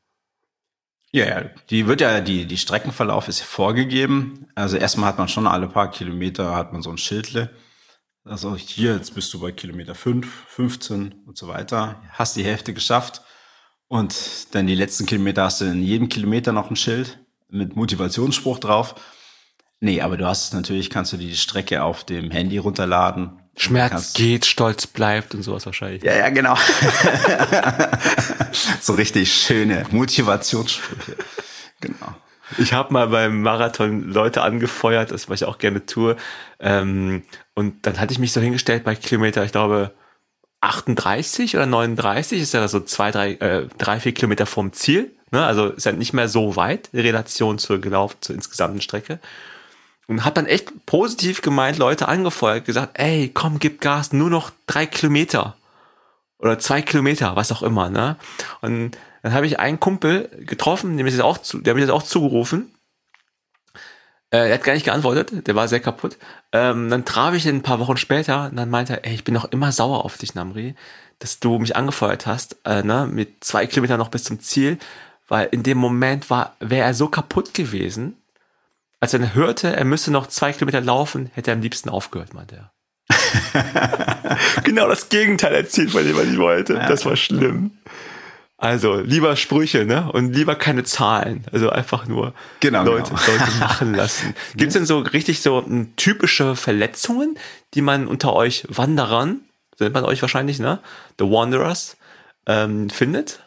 Ja, 1.12 1.26
ja, 1.26 1.50
die 1.70 1.88
wird 1.88 2.02
ja, 2.02 2.22
die, 2.22 2.46
die 2.46 2.58
Streckenverlauf 2.58 3.28
ist 3.30 3.42
vorgegeben. 3.42 4.48
Also 4.54 4.78
erstmal 4.78 5.10
hat 5.10 5.18
man 5.18 5.28
schon 5.28 5.48
alle 5.48 5.68
paar 5.68 5.90
Kilometer 5.90 6.56
hat 6.56 6.72
man 6.72 6.84
so 6.84 6.92
ein 6.92 7.00
Schildle. 7.00 7.50
Also 8.24 8.56
hier, 8.56 8.94
jetzt 8.96 9.16
bist 9.16 9.34
du 9.34 9.40
bei 9.40 9.52
Kilometer 9.52 9.96
5, 9.96 10.28
15 10.48 11.24
und 11.26 11.38
so 11.38 11.48
weiter. 11.48 12.02
Hast 12.12 12.36
die 12.36 12.44
Hälfte 12.44 12.74
geschafft. 12.74 13.22
Und 13.88 14.54
dann 14.54 14.68
die 14.68 14.76
letzten 14.76 15.06
Kilometer 15.06 15.44
hast 15.44 15.62
du 15.62 15.66
in 15.66 15.82
jedem 15.82 16.10
Kilometer 16.10 16.52
noch 16.52 16.70
ein 16.70 16.76
Schild 16.76 17.20
mit 17.50 17.76
Motivationsspruch 17.76 18.60
drauf. 18.60 18.96
Nee, 19.80 20.02
aber 20.02 20.18
du 20.18 20.26
hast 20.26 20.54
natürlich, 20.54 20.90
kannst 20.90 21.14
du 21.14 21.18
die 21.18 21.36
Strecke 21.36 21.84
auf 21.84 22.04
dem 22.04 22.32
Handy 22.32 22.58
runterladen. 22.58 23.40
Schmerz 23.58 24.14
geht, 24.14 24.46
Stolz 24.46 24.88
bleibt 24.88 25.34
und 25.34 25.44
sowas 25.44 25.66
wahrscheinlich. 25.66 26.04
Ja, 26.04 26.16
ja, 26.16 26.30
genau. 26.30 26.56
so 28.82 28.94
richtig 28.94 29.34
schöne 29.34 29.86
Motivationssprüche. 29.92 31.16
Genau. 31.80 32.16
Ich 32.58 32.74
habe 32.74 32.94
mal 32.94 33.08
beim 33.08 33.42
Marathon 33.42 34.10
Leute 34.10 34.42
angefeuert, 34.42 35.12
das 35.12 35.30
was 35.30 35.42
ich 35.42 35.48
auch 35.48 35.58
gerne 35.58 35.86
tue. 35.86 36.18
Ähm, 36.60 37.24
und 37.54 37.86
dann 37.86 38.00
hatte 38.00 38.12
ich 38.12 38.20
mich 38.20 38.34
so 38.34 38.42
hingestellt 38.42 38.84
bei 38.84 38.96
Kilometer, 38.96 39.44
ich 39.44 39.52
glaube 39.52 39.94
38 40.62 41.56
oder 41.56 41.66
39, 41.66 42.42
ist 42.42 42.54
ja 42.54 42.68
so 42.68 42.82
zwei, 42.82 43.12
drei, 43.12 43.34
äh, 43.34 43.68
drei, 43.78 44.00
vier 44.00 44.14
Kilometer 44.14 44.46
vom 44.46 44.74
Ziel. 44.74 45.16
Ne? 45.32 45.46
Also 45.46 45.70
ist 45.70 45.86
ja 45.86 45.92
nicht 45.92 46.14
mehr 46.14 46.28
so 46.28 46.56
weit 46.56 46.90
in 46.92 47.00
Relation 47.00 47.58
zur 47.58 47.80
gelaufen, 47.80 48.18
zur 48.22 48.36
insgesamten 48.36 48.82
Strecke. 48.82 49.20
Und 50.08 50.24
hat 50.24 50.38
dann 50.38 50.46
echt 50.46 50.86
positiv 50.86 51.42
gemeint, 51.42 51.78
Leute 51.78 52.08
angefeuert, 52.08 52.66
gesagt, 52.66 53.00
ey, 53.00 53.32
komm, 53.34 53.60
gib 53.60 53.82
Gas, 53.82 54.14
nur 54.14 54.30
noch 54.30 54.52
drei 54.68 54.86
Kilometer. 54.86 55.56
Oder 56.38 56.60
zwei 56.60 56.82
Kilometer, 56.82 57.36
was 57.36 57.52
auch 57.52 57.64
immer, 57.64 57.90
ne? 57.90 58.18
Und 58.62 58.98
dann 59.24 59.34
habe 59.34 59.48
ich 59.48 59.60
einen 59.60 59.80
Kumpel 59.80 60.30
getroffen, 60.46 60.98
dem 60.98 61.08
ist 61.08 61.20
auch 61.22 61.40
zu, 61.40 61.60
der 61.60 61.72
hat 61.72 61.76
mir 61.76 61.88
das 61.88 61.96
auch 61.96 62.04
zugerufen. 62.04 62.72
Äh, 64.30 64.50
er 64.50 64.54
hat 64.56 64.64
gar 64.64 64.74
nicht 64.74 64.86
geantwortet, 64.86 65.48
der 65.48 65.56
war 65.56 65.68
sehr 65.68 65.80
kaputt. 65.80 66.18
Ähm, 66.52 66.90
dann 66.90 67.06
traf 67.06 67.34
ich 67.34 67.48
ihn 67.48 67.56
ein 67.56 67.64
paar 67.64 67.80
Wochen 67.80 67.98
später 67.98 68.50
und 68.52 68.58
dann 68.58 68.70
meinte 68.70 68.94
er, 68.94 69.06
ey, 69.06 69.16
ich 69.16 69.24
bin 69.24 69.34
noch 69.34 69.46
immer 69.46 69.72
sauer 69.72 70.06
auf 70.06 70.18
dich, 70.18 70.36
Namri, 70.36 70.76
dass 71.18 71.40
du 71.40 71.58
mich 71.58 71.76
angefeuert 71.76 72.28
hast, 72.28 72.58
äh, 72.66 72.84
ne, 72.84 73.08
mit 73.12 73.44
zwei 73.44 73.66
Kilometern 73.66 73.98
noch 73.98 74.10
bis 74.10 74.24
zum 74.24 74.40
Ziel 74.40 74.78
weil 75.28 75.48
in 75.52 75.64
dem 75.64 75.78
Moment 75.78 76.30
war, 76.30 76.56
wäre 76.60 76.86
er 76.86 76.94
so 76.94 77.08
kaputt 77.08 77.54
gewesen, 77.54 78.18
als 79.00 79.14
er 79.14 79.36
hörte, 79.36 79.76
er 79.76 79.86
müsste 79.86 80.12
noch 80.12 80.28
zwei 80.28 80.52
Kilometer 80.54 80.82
laufen, 80.82 81.30
hätte 81.34 81.52
er 81.52 81.56
am 81.56 81.62
liebsten 81.62 81.90
aufgehört, 81.90 82.34
meinte 82.34 82.56
er. 82.56 82.72
genau 84.64 84.88
das 84.88 85.10
Gegenteil 85.10 85.54
erzielt 85.54 85.92
von 85.92 86.04
dem, 86.04 86.16
was 86.16 86.26
ich 86.26 86.38
wollte. 86.38 86.74
Ja. 86.74 86.88
Das 86.88 87.06
war 87.06 87.16
schlimm. 87.16 87.72
Also 88.58 88.96
lieber 88.96 89.36
Sprüche, 89.36 89.86
ne? 89.86 90.12
Und 90.12 90.34
lieber 90.34 90.56
keine 90.56 90.84
Zahlen. 90.84 91.46
Also 91.52 91.70
einfach 91.70 92.08
nur 92.08 92.34
genau, 92.62 92.84
Leute, 92.84 93.10
genau. 93.10 93.22
Leute 93.28 93.52
machen 93.60 93.94
lassen. 93.94 94.34
Gibt 94.56 94.70
es 94.70 94.74
denn 94.74 94.86
so 94.86 95.00
richtig 95.00 95.42
so 95.42 95.66
typische 95.98 96.56
Verletzungen, 96.56 97.38
die 97.74 97.82
man 97.82 98.08
unter 98.08 98.34
euch 98.34 98.66
Wanderern, 98.70 99.42
nennt 99.80 99.94
man 99.94 100.06
euch 100.06 100.22
wahrscheinlich, 100.22 100.60
ne? 100.60 100.80
The 101.20 101.26
Wanderers, 101.26 101.98
ähm, 102.48 102.90
findet? 102.90 103.42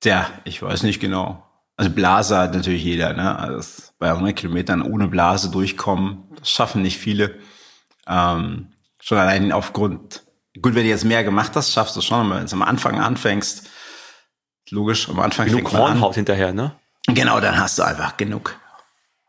Tja, 0.00 0.30
ich 0.44 0.62
weiß 0.62 0.84
nicht 0.84 1.00
genau. 1.00 1.45
Also 1.76 1.90
Blase 1.90 2.38
hat 2.38 2.54
natürlich 2.54 2.84
jeder, 2.84 3.12
ne? 3.12 3.38
Also 3.38 3.82
bei 3.98 4.10
100 4.10 4.34
Kilometern 4.34 4.82
ohne 4.82 5.08
Blase 5.08 5.50
durchkommen, 5.50 6.24
das 6.38 6.50
schaffen 6.50 6.82
nicht 6.82 6.98
viele. 6.98 7.38
Ähm, 8.06 8.72
schon 9.00 9.18
allein 9.18 9.52
aufgrund, 9.52 10.22
gut, 10.60 10.74
wenn 10.74 10.84
du 10.84 10.88
jetzt 10.88 11.04
mehr 11.04 11.24
gemacht 11.24 11.52
hast, 11.54 11.72
schaffst 11.72 11.96
du 11.96 12.00
schon, 12.00 12.26
aber 12.26 12.40
wenn 12.40 12.46
du 12.46 12.52
am 12.52 12.62
Anfang 12.62 13.00
anfängst, 13.00 13.68
logisch, 14.70 15.08
am 15.08 15.20
Anfang 15.20 15.46
genug 15.48 15.72
Hornhaut 15.72 16.14
hinterher, 16.14 16.52
ne? 16.52 16.72
Genau, 17.08 17.40
dann 17.40 17.58
hast 17.58 17.78
du 17.78 17.82
einfach 17.82 18.16
genug 18.16 18.58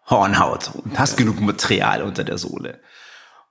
Hornhaut 0.09 0.71
und 0.73 0.97
hast 0.97 1.11
ja. 1.11 1.17
genug 1.17 1.41
Material 1.41 2.01
unter 2.01 2.23
der 2.23 2.37
Sohle. 2.37 2.79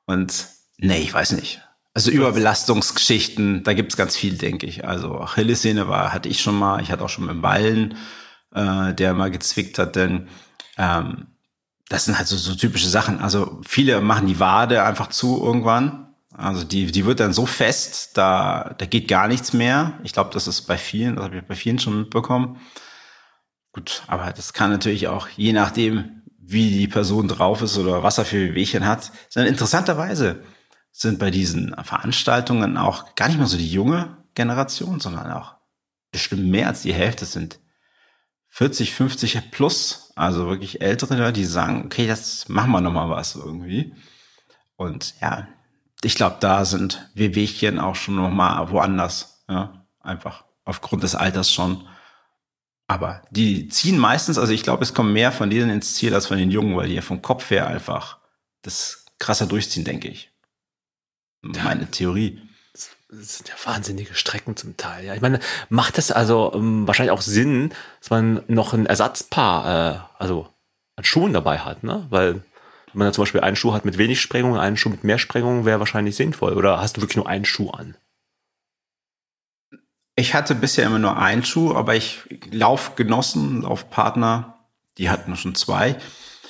Und 0.07 0.47
nee, 0.79 0.99
ich 0.99 1.13
weiß 1.13 1.33
nicht. 1.33 1.61
Also 1.95 2.11
Überbelastungsgeschichten, 2.11 3.63
da 3.63 3.73
gibt's 3.73 3.97
ganz 3.97 4.17
viel, 4.17 4.37
denke 4.37 4.67
ich. 4.67 4.87
Also 4.87 5.19
Achillessehne 5.19 5.89
war, 5.89 6.13
hatte 6.13 6.29
ich 6.29 6.41
schon 6.43 6.59
mal, 6.59 6.83
ich 6.83 6.91
hatte 6.91 7.05
auch 7.05 7.09
schon 7.09 7.25
mit 7.25 7.35
dem 7.35 7.43
Ballen, 7.43 7.97
äh, 8.57 8.95
der 8.95 9.15
mal 9.15 9.31
gezwickt 9.31 9.79
hat, 9.79 9.95
denn 9.95 10.29
ähm, 10.79 11.29
das 11.89 12.07
sind 12.07 12.19
halt 12.19 12.27
so, 12.27 12.37
so 12.37 12.55
typische 12.55 12.89
Sachen. 12.89 13.21
Also 13.21 13.61
viele 13.65 14.01
machen 14.01 14.27
die 14.27 14.41
Wade 14.41 14.83
einfach 14.83 15.09
zu 15.09 15.41
irgendwann. 15.43 16.15
Also 16.33 16.65
die, 16.65 16.91
die 16.91 17.07
wird 17.07 17.21
dann 17.21 17.33
so 17.33 17.47
fest, 17.47 18.19
da, 18.19 18.75
da 18.77 18.87
geht 18.87 19.09
gar 19.09 19.29
nichts 19.29 19.53
mehr. 19.53 19.99
Ich 20.03 20.13
glaube, 20.13 20.31
das 20.33 20.49
ist 20.49 20.63
bei 20.63 20.77
vielen, 20.77 21.17
das 21.17 21.27
habe 21.27 21.37
ich 21.37 21.45
bei 21.45 21.55
vielen 21.55 21.79
schon 21.79 22.01
mitbekommen. 22.01 22.61
Gut, 23.73 24.03
aber 24.07 24.33
das 24.33 24.53
kann 24.53 24.71
natürlich 24.71 25.07
auch, 25.09 25.29
je 25.29 25.53
nachdem, 25.53 26.23
wie 26.39 26.71
die 26.71 26.89
Person 26.89 27.29
drauf 27.29 27.63
ist 27.63 27.77
oder 27.79 28.03
was 28.03 28.19
er 28.19 28.25
für 28.25 28.55
Wehchen 28.55 28.87
hat, 28.87 29.13
sind 29.29 29.47
interessanterweise 29.47 30.43
sind 30.93 31.19
bei 31.19 31.31
diesen 31.31 31.75
Veranstaltungen 31.85 32.79
auch 32.79 33.15
gar 33.17 33.29
nicht 33.29 33.37
mehr 33.37 33.47
so 33.47 33.59
die 33.59 33.71
junge 33.71 34.17
Generation, 34.35 34.99
sondern 34.99 35.31
auch 35.31 35.57
bestimmt 36.11 36.47
mehr 36.47 36.69
als 36.69 36.83
die 36.83 36.95
Hälfte 36.95 37.27
sind 37.27 37.59
40, 38.57 38.95
50 38.95 39.51
plus, 39.51 40.13
also 40.15 40.47
wirklich 40.47 40.81
ältere, 40.81 41.31
die 41.31 41.45
sagen, 41.45 41.85
okay, 41.85 42.07
das 42.07 42.49
machen 42.49 42.71
wir 42.71 42.81
nochmal 42.81 43.11
was 43.11 43.35
irgendwie. 43.37 43.93
Und 44.77 45.15
ja, 45.21 45.47
ich 46.03 46.15
glaube, 46.15 46.39
da 46.41 46.65
sind 46.65 47.07
Wehwehchen 47.13 47.79
auch 47.79 47.97
schon 47.97 48.15
nochmal 48.15 48.71
woanders, 48.71 49.45
ja, 49.47 49.87
einfach 50.01 50.47
aufgrund 50.65 51.03
des 51.03 51.15
Alters 51.15 51.53
schon. 51.53 51.87
Aber 52.87 53.21
die 53.31 53.69
ziehen 53.69 53.99
meistens, 53.99 54.39
also 54.39 54.55
ich 54.55 54.63
glaube, 54.63 54.85
es 54.85 54.95
kommen 54.95 55.13
mehr 55.13 55.33
von 55.33 55.51
denen 55.51 55.69
ins 55.69 55.93
Ziel 55.93 56.15
als 56.15 56.27
von 56.27 56.39
den 56.39 56.51
Jungen, 56.51 56.79
weil 56.79 56.89
die 56.89 56.95
ja 56.95 57.03
vom 57.03 57.21
Kopf 57.21 57.51
her 57.51 57.67
einfach 57.67 58.21
das 58.63 59.05
krasser 59.19 59.47
durchziehen, 59.47 59.85
denke 59.85 60.09
ich 60.09 60.31
meine 61.43 61.91
Theorie. 61.91 62.41
Das 63.09 63.39
sind 63.39 63.49
ja 63.49 63.55
wahnsinnige 63.65 64.15
Strecken 64.15 64.57
zum 64.57 64.77
Teil. 64.77 65.05
Ja, 65.05 65.15
ich 65.15 65.21
meine, 65.21 65.39
macht 65.69 65.97
das 65.97 66.11
also 66.11 66.53
ähm, 66.55 66.87
wahrscheinlich 66.87 67.13
auch 67.13 67.21
Sinn, 67.21 67.73
dass 68.01 68.11
man 68.11 68.43
noch 68.49 68.73
ein 68.73 68.87
Ersatzpaar, 68.87 69.95
äh, 69.95 70.23
also 70.23 70.49
an 70.97 71.05
Schuhen 71.05 71.33
dabei 71.33 71.59
hat, 71.59 71.85
ne? 71.85 72.07
Weil 72.11 72.35
wenn 72.97 72.99
man 73.01 73.09
da 73.09 73.13
zum 73.13 73.23
Beispiel 73.23 73.43
einen 73.43 73.57
Schuh 73.57 73.75
hat 73.75 73.85
mit 73.85 73.99
wenig 73.99 74.21
Sprengung, 74.21 74.59
einen 74.59 74.77
Schuh 74.77 74.89
mit 74.89 75.05
mehr 75.05 75.19
Sprengung, 75.19 75.65
wäre 75.65 75.79
wahrscheinlich 75.79 76.17
sinnvoll. 76.17 76.55
Oder 76.55 76.81
hast 76.81 76.97
du 76.97 77.01
wirklich 77.01 77.17
nur 77.17 77.29
einen 77.29 77.45
Schuh 77.45 77.71
an? 77.71 77.97
Ich 80.17 80.35
hatte 80.35 80.55
bisher 80.55 80.87
immer 80.87 80.99
nur 80.99 81.19
einen 81.19 81.45
Schuh, 81.45 81.75
aber 81.75 81.95
ich 81.95 82.23
Laufgenossen, 82.51 83.63
Laufpartner, 83.63 84.67
die 84.99 85.11
hatten 85.11 85.37
schon 85.37 85.55
zwei. 85.55 85.97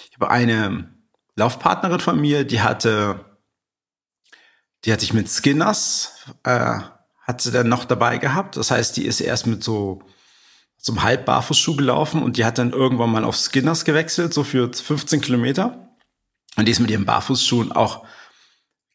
Ich 0.08 0.14
habe 0.14 0.30
eine 0.30 0.88
Laufpartnerin 1.34 2.00
von 2.00 2.18
mir, 2.18 2.44
die 2.44 2.60
hatte 2.60 3.25
die 4.86 4.92
hat 4.92 5.00
sich 5.00 5.12
mit 5.12 5.28
Skinners, 5.28 6.12
äh, 6.44 6.78
hat 7.20 7.40
sie 7.40 7.50
dann 7.50 7.68
noch 7.68 7.84
dabei 7.84 8.18
gehabt. 8.18 8.56
Das 8.56 8.70
heißt, 8.70 8.96
die 8.96 9.04
ist 9.04 9.20
erst 9.20 9.46
mit 9.48 9.64
so 9.64 10.00
zum 10.78 11.02
Halbbarfußschuh 11.02 11.74
gelaufen 11.74 12.22
und 12.22 12.36
die 12.36 12.44
hat 12.44 12.58
dann 12.58 12.70
irgendwann 12.70 13.10
mal 13.10 13.24
auf 13.24 13.36
Skinners 13.36 13.84
gewechselt, 13.84 14.32
so 14.32 14.44
für 14.44 14.72
15 14.72 15.20
Kilometer. 15.20 15.90
Und 16.56 16.66
die 16.66 16.72
ist 16.72 16.78
mit 16.78 16.90
ihren 16.90 17.04
Barfußschuhen 17.04 17.72
auch 17.72 18.06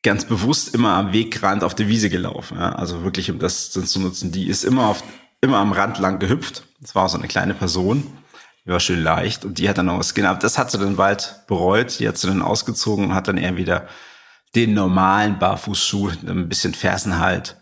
ganz 0.01 0.25
bewusst 0.25 0.73
immer 0.73 0.93
am 0.93 1.11
Wegrand 1.11 1.63
auf 1.63 1.75
der 1.75 1.89
Wiese 1.89 2.09
gelaufen. 2.09 2.57
Ja? 2.57 2.71
Also 2.71 3.03
wirklich, 3.03 3.29
um 3.29 3.39
das 3.39 3.71
zu 3.71 3.99
nutzen. 3.99 4.31
Die 4.31 4.47
ist 4.47 4.63
immer 4.63 4.87
auf, 4.87 5.03
immer 5.41 5.57
am 5.57 5.73
Rand 5.73 5.99
lang 5.99 6.19
gehüpft. 6.19 6.63
Das 6.79 6.95
war 6.95 7.09
so 7.09 7.17
eine 7.17 7.27
kleine 7.27 7.53
Person. 7.53 8.07
Die 8.65 8.69
war 8.69 8.79
schön 8.79 9.03
leicht 9.03 9.43
und 9.43 9.57
die 9.57 9.67
hat 9.67 9.77
dann 9.77 9.87
noch 9.87 10.01
Skinner. 10.03 10.35
Das 10.35 10.57
hat 10.57 10.71
sie 10.71 10.79
dann 10.79 10.95
bald 10.95 11.41
bereut. 11.47 11.99
Die 11.99 12.07
hat 12.07 12.17
sie 12.17 12.27
dann 12.27 12.41
ausgezogen 12.41 13.05
und 13.05 13.13
hat 13.13 13.27
dann 13.27 13.37
eher 13.37 13.57
wieder 13.57 13.87
den 14.55 14.73
normalen 14.73 15.39
Barfußschuh, 15.39 16.09
ein 16.09 16.49
bisschen 16.49 16.73
Fersenhalt 16.73 17.57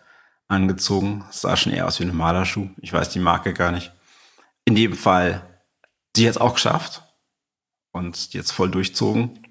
angezogen. 0.47 1.23
Das 1.27 1.41
sah 1.41 1.55
schon 1.55 1.71
eher 1.71 1.87
aus 1.87 1.99
wie 1.99 2.03
ein 2.03 2.09
normaler 2.09 2.45
Schuh. 2.45 2.69
Ich 2.77 2.91
weiß 2.91 3.09
die 3.09 3.19
Marke 3.19 3.53
gar 3.53 3.71
nicht. 3.71 3.91
In 4.65 4.75
jedem 4.75 4.97
Fall, 4.97 5.61
die 6.15 6.25
hat 6.25 6.31
es 6.31 6.41
auch 6.41 6.55
geschafft 6.55 7.03
und 7.91 8.33
jetzt 8.33 8.51
voll 8.51 8.71
durchzogen 8.71 9.47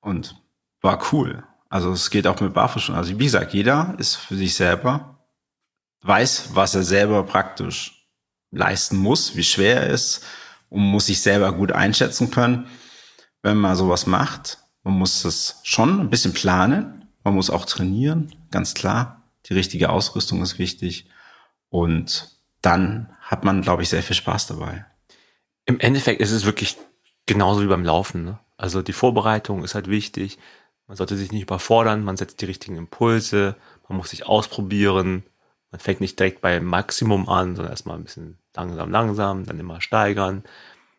und 0.00 0.36
war 0.82 1.12
cool. 1.12 1.44
Also 1.68 1.92
es 1.92 2.10
geht 2.10 2.26
auch 2.26 2.40
mit 2.40 2.54
Barfußschuhen. 2.54 2.96
Also 2.96 3.18
wie 3.18 3.24
gesagt, 3.24 3.54
jeder 3.54 3.94
ist 3.98 4.16
für 4.16 4.36
sich 4.36 4.54
selber, 4.54 5.26
weiß, 6.02 6.50
was 6.54 6.74
er 6.74 6.82
selber 6.84 7.24
praktisch 7.24 8.06
leisten 8.50 8.96
muss, 8.96 9.34
wie 9.34 9.42
schwer 9.42 9.82
er 9.82 9.90
ist 9.90 10.24
und 10.68 10.82
muss 10.82 11.06
sich 11.06 11.20
selber 11.20 11.52
gut 11.52 11.72
einschätzen 11.72 12.30
können, 12.30 12.68
wenn 13.42 13.56
man 13.56 13.76
sowas 13.76 14.06
macht. 14.06 14.58
Man 14.86 15.00
muss 15.00 15.22
das 15.22 15.58
schon 15.64 15.98
ein 15.98 16.10
bisschen 16.10 16.32
planen. 16.32 17.08
Man 17.24 17.34
muss 17.34 17.50
auch 17.50 17.64
trainieren, 17.64 18.32
ganz 18.52 18.72
klar. 18.72 19.24
Die 19.46 19.54
richtige 19.54 19.90
Ausrüstung 19.90 20.40
ist 20.42 20.60
wichtig. 20.60 21.08
Und 21.70 22.36
dann 22.62 23.10
hat 23.20 23.42
man, 23.42 23.62
glaube 23.62 23.82
ich, 23.82 23.88
sehr 23.88 24.04
viel 24.04 24.14
Spaß 24.14 24.46
dabei. 24.46 24.86
Im 25.64 25.80
Endeffekt 25.80 26.20
ist 26.20 26.30
es 26.30 26.44
wirklich 26.44 26.76
genauso 27.26 27.62
wie 27.62 27.66
beim 27.66 27.84
Laufen. 27.84 28.24
Ne? 28.24 28.38
Also 28.58 28.80
die 28.80 28.92
Vorbereitung 28.92 29.64
ist 29.64 29.74
halt 29.74 29.88
wichtig. 29.88 30.38
Man 30.86 30.96
sollte 30.96 31.16
sich 31.16 31.32
nicht 31.32 31.42
überfordern. 31.42 32.04
Man 32.04 32.16
setzt 32.16 32.40
die 32.40 32.46
richtigen 32.46 32.76
Impulse. 32.76 33.56
Man 33.88 33.98
muss 33.98 34.10
sich 34.10 34.28
ausprobieren. 34.28 35.24
Man 35.72 35.80
fängt 35.80 36.00
nicht 36.00 36.16
direkt 36.16 36.42
beim 36.42 36.64
Maximum 36.64 37.28
an, 37.28 37.56
sondern 37.56 37.72
erstmal 37.72 37.96
ein 37.96 38.04
bisschen 38.04 38.38
langsam, 38.54 38.92
langsam, 38.92 39.46
dann 39.46 39.58
immer 39.58 39.80
steigern. 39.80 40.44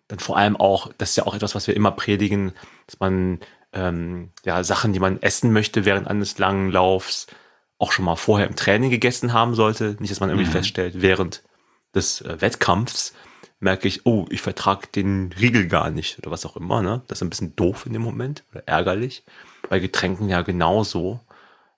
Dann 0.09 0.19
vor 0.19 0.35
allem 0.35 0.57
auch, 0.57 0.91
das 0.97 1.11
ist 1.11 1.15
ja 1.15 1.25
auch 1.25 1.35
etwas, 1.35 1.55
was 1.55 1.67
wir 1.67 1.75
immer 1.75 1.91
predigen, 1.91 2.51
dass 2.85 2.99
man 2.99 3.39
ähm, 3.73 4.31
ja 4.45 4.63
Sachen, 4.63 4.93
die 4.93 4.99
man 4.99 5.21
essen 5.21 5.51
möchte 5.53 5.85
während 5.85 6.07
eines 6.07 6.37
langen 6.37 6.71
Laufs, 6.71 7.27
auch 7.79 7.91
schon 7.91 8.05
mal 8.05 8.15
vorher 8.15 8.47
im 8.47 8.55
Training 8.55 8.89
gegessen 8.89 9.33
haben 9.33 9.55
sollte. 9.55 9.97
Nicht, 9.99 10.11
dass 10.11 10.19
man 10.19 10.29
irgendwie 10.29 10.47
mhm. 10.47 10.53
feststellt, 10.53 11.01
während 11.01 11.43
des 11.93 12.21
äh, 12.21 12.41
Wettkampfs 12.41 13.13
merke 13.59 13.87
ich, 13.87 14.05
oh, 14.05 14.25
ich 14.29 14.41
vertrage 14.41 14.87
den 14.87 15.33
Riegel 15.39 15.67
gar 15.67 15.89
nicht 15.89 16.19
oder 16.19 16.31
was 16.31 16.45
auch 16.45 16.57
immer. 16.57 16.81
Ne? 16.81 17.01
Das 17.07 17.19
ist 17.19 17.23
ein 17.23 17.29
bisschen 17.29 17.55
doof 17.55 17.85
in 17.85 17.93
dem 17.93 18.01
Moment 18.01 18.43
oder 18.51 18.67
ärgerlich. 18.67 19.23
Bei 19.69 19.79
Getränken 19.79 20.29
ja 20.29 20.41
genauso. 20.41 21.19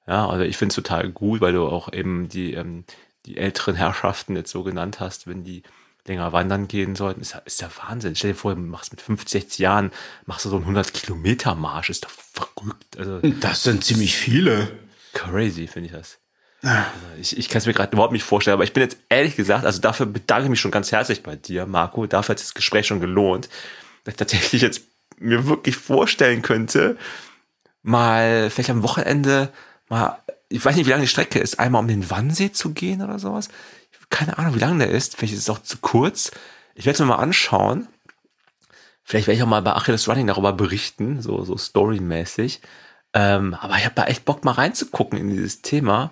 Ja, 0.08 0.28
also 0.28 0.44
ich 0.44 0.58
finde 0.58 0.72
es 0.72 0.76
total 0.76 1.10
gut, 1.10 1.42
weil 1.42 1.54
du 1.54 1.68
auch 1.68 1.92
eben 1.94 2.28
die, 2.30 2.54
ähm, 2.54 2.84
die 3.26 3.38
älteren 3.38 3.76
Herrschaften 3.76 4.36
jetzt 4.36 4.52
so 4.52 4.64
genannt 4.64 5.00
hast, 5.00 5.28
wenn 5.28 5.44
die 5.44 5.64
länger 6.06 6.32
wandern 6.34 6.68
gehen 6.68 6.96
sollten, 6.96 7.22
ist 7.22 7.34
ja, 7.34 7.40
ist 7.40 7.62
ja 7.62 7.70
Wahnsinn. 7.84 8.16
Stell 8.16 8.32
dir 8.32 8.38
vor, 8.38 8.56
du 8.56 8.62
machst 8.62 8.92
mit 8.92 9.02
50, 9.02 9.44
60 9.44 9.60
Jahren, 9.60 9.92
machst 10.26 10.46
du 10.46 10.50
so 10.50 10.56
einen 10.56 10.66
100 10.66 10.94
Kilometer 10.94 11.56
Marsch, 11.56 11.90
ist 11.90 12.06
doch 12.06 12.10
verrückt. 12.10 12.98
Also, 12.98 13.20
das 13.20 13.64
sind 13.64 13.84
ziemlich 13.84 14.16
viele. 14.16 14.72
Crazy, 15.14 15.68
finde 15.68 15.88
ich 15.88 15.94
das. 15.94 16.18
Also 16.62 16.76
ich 17.20 17.38
ich 17.38 17.50
kann 17.50 17.60
es 17.60 17.68
mir 17.68 17.74
gerade 17.74 17.94
überhaupt 17.94 18.12
nicht 18.12 18.24
vorstellen, 18.24 18.54
aber 18.54 18.66
ich 18.66 18.74
bin 18.74 18.84
jetzt 18.84 18.98
ehrlich 19.08 19.36
gesagt, 19.36 19.66
also 19.66 19.80
dafür 19.80 20.06
bedanke 20.06 20.46
ich 20.46 20.50
mich 20.50 20.60
schon 20.60 20.72
ganz 20.72 20.92
herzlich 20.92 21.24
bei 21.24 21.36
dir, 21.36 21.66
Marco. 21.66 22.06
Dafür 22.06 22.34
hat 22.34 22.42
das 22.42 22.54
Gespräch 22.54 22.88
schon 22.88 23.00
gelohnt, 23.00 23.48
dass 24.04 24.14
ich 24.14 24.18
tatsächlich 24.18 24.62
jetzt 24.62 24.82
mir 25.20 25.48
wirklich 25.48 25.78
vorstellen 25.78 26.42
könnte, 26.42 26.98
mal 27.82 28.50
vielleicht 28.50 28.70
am 28.70 28.84
Wochenende 28.84 29.50
mal, 29.90 30.18
ich 30.50 30.64
weiß 30.64 30.76
nicht, 30.76 30.86
wie 30.86 30.92
lange 30.92 31.04
die 31.04 31.08
Strecke 31.08 31.40
ist, 31.40 31.60
einmal 31.60 31.82
um 31.82 31.88
den 31.88 32.10
Wannsee 32.10 32.52
zu 32.52 32.72
gehen 32.72 33.02
oder 33.02 33.20
sowas. 33.20 33.50
Keine 34.10 34.38
Ahnung, 34.38 34.56
wie 34.56 34.60
lang 34.60 34.80
der 34.80 34.90
ist. 34.90 35.16
Vielleicht 35.16 35.34
ist 35.34 35.42
es 35.42 35.50
auch 35.50 35.62
zu 35.62 35.78
kurz. 35.80 36.32
Ich 36.76 36.86
werde 36.86 36.96
es 36.96 37.00
mir 37.00 37.06
mal 37.06 37.16
anschauen. 37.16 37.88
Vielleicht 39.04 39.28
werde 39.28 39.38
ich 39.38 39.44
auch 39.44 39.48
mal 39.48 39.62
bei 39.62 39.74
Achilles 39.74 40.08
Running 40.08 40.28
darüber 40.28 40.54
berichten, 40.54 41.22
so, 41.22 41.44
so 41.44 41.58
storymäßig. 41.58 42.62
Ähm, 43.14 43.56
aber 43.56 43.78
ich 43.78 43.86
habe 43.86 43.96
da 43.96 44.06
echt 44.06 44.26
Bock 44.26 44.44
mal 44.44 44.52
reinzugucken 44.52 45.18
in 45.18 45.30
dieses 45.30 45.62
Thema 45.62 46.12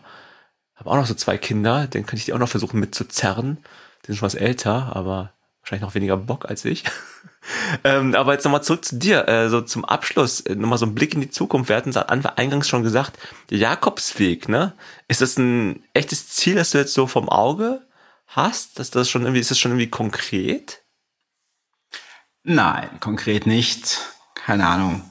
habe 0.78 0.92
auch 0.92 0.96
noch 0.96 1.08
so 1.08 1.16
zwei 1.16 1.38
Kinder, 1.38 1.88
den 1.88 2.06
könnte 2.06 2.18
ich 2.18 2.26
die 2.26 2.34
auch 2.34 2.40
noch 2.40 2.50
versuchen 2.50 2.80
mitzuzerren. 2.80 3.58
Die 4.04 4.08
sind 4.08 4.18
schon 4.18 4.28
was 4.28 4.36
älter, 4.36 4.96
aber 4.96 5.34
wahrscheinlich 5.62 5.82
noch 5.82 5.96
weniger 5.96 6.18
Bock 6.18 6.46
als 6.46 6.64
ich. 6.66 6.84
ähm, 7.84 8.16
aber 8.16 8.34
jetzt 8.34 8.44
nochmal 8.44 8.64
zurück 8.64 8.86
zu 8.86 8.98
dir, 8.98 9.28
äh, 9.28 9.50
so 9.50 9.62
zum 9.62 9.86
Abschluss, 9.86 10.42
äh, 10.42 10.56
nochmal 10.56 10.78
so 10.78 10.86
ein 10.86 10.96
Blick 10.96 11.14
in 11.14 11.22
die 11.22 11.30
Zukunft. 11.30 11.70
Wir 11.70 11.76
hatten 11.76 11.90
es 11.90 11.98
eingangs 11.98 12.68
schon 12.68 12.84
gesagt, 12.84 13.18
der 13.50 13.58
Jakobsweg, 13.58 14.50
ne? 14.50 14.74
Ist 15.08 15.22
das 15.22 15.38
ein 15.38 15.84
echtes 15.94 16.30
Ziel, 16.30 16.56
das 16.56 16.72
du 16.72 16.78
jetzt 16.78 16.94
so 16.94 17.08
vom 17.08 17.30
Auge 17.30 17.82
hast? 18.28 18.80
Dass 18.80 18.92
das 18.92 19.10
schon 19.10 19.24
irgendwie, 19.24 19.40
ist 19.40 19.52
das 19.52 19.60
schon 19.60 19.72
irgendwie 19.72 19.90
konkret? 19.90 20.84
Nein, 22.44 22.90
konkret 23.00 23.46
nicht. 23.46 24.00
Keine 24.36 24.66
Ahnung. 24.66 25.04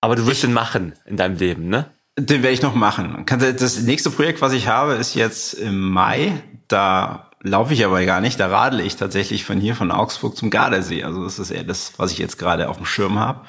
Aber 0.00 0.16
du 0.16 0.26
wirst 0.26 0.38
ich, 0.38 0.40
den 0.42 0.52
machen 0.52 0.94
in 1.06 1.16
deinem 1.16 1.36
Leben, 1.36 1.68
ne? 1.68 1.90
Den 2.18 2.42
werde 2.42 2.54
ich 2.54 2.62
noch 2.62 2.74
machen. 2.74 3.24
Das 3.26 3.80
nächste 3.80 4.10
Projekt, 4.10 4.40
was 4.40 4.52
ich 4.52 4.68
habe, 4.68 4.94
ist 4.94 5.14
jetzt 5.14 5.54
im 5.54 5.90
Mai. 5.90 6.42
Da 6.68 7.23
laufe 7.44 7.72
ich 7.74 7.84
aber 7.84 8.04
gar 8.04 8.20
nicht. 8.20 8.40
Da 8.40 8.48
radle 8.48 8.82
ich 8.82 8.96
tatsächlich 8.96 9.44
von 9.44 9.60
hier, 9.60 9.76
von 9.76 9.92
Augsburg 9.92 10.36
zum 10.36 10.50
Gardasee. 10.50 11.04
Also 11.04 11.22
das 11.22 11.38
ist 11.38 11.50
eher 11.50 11.64
das, 11.64 11.92
was 11.98 12.10
ich 12.10 12.18
jetzt 12.18 12.38
gerade 12.38 12.68
auf 12.68 12.76
dem 12.76 12.86
Schirm 12.86 13.18
habe. 13.18 13.46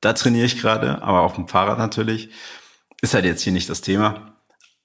Da 0.00 0.12
trainiere 0.12 0.46
ich 0.46 0.60
gerade, 0.60 1.02
aber 1.02 1.22
auf 1.22 1.34
dem 1.34 1.48
Fahrrad 1.48 1.78
natürlich. 1.78 2.30
Ist 3.00 3.14
halt 3.14 3.24
jetzt 3.24 3.42
hier 3.42 3.52
nicht 3.52 3.68
das 3.68 3.80
Thema. 3.80 4.36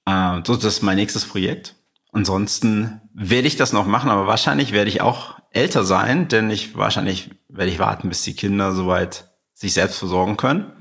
Äh, 0.06 0.42
das 0.42 0.64
ist 0.64 0.82
mein 0.82 0.96
nächstes 0.96 1.24
Projekt. 1.24 1.76
Ansonsten 2.10 3.00
werde 3.14 3.46
ich 3.46 3.56
das 3.56 3.72
noch 3.72 3.86
machen, 3.86 4.10
aber 4.10 4.26
wahrscheinlich 4.26 4.72
werde 4.72 4.90
ich 4.90 5.02
auch 5.02 5.38
älter 5.52 5.84
sein, 5.84 6.28
denn 6.28 6.50
ich 6.50 6.76
wahrscheinlich 6.76 7.30
werde 7.48 7.70
ich 7.70 7.78
warten, 7.78 8.08
bis 8.08 8.22
die 8.22 8.34
Kinder 8.34 8.72
soweit 8.72 9.30
sich 9.54 9.74
selbst 9.74 9.98
versorgen 9.98 10.36
können. 10.36 10.72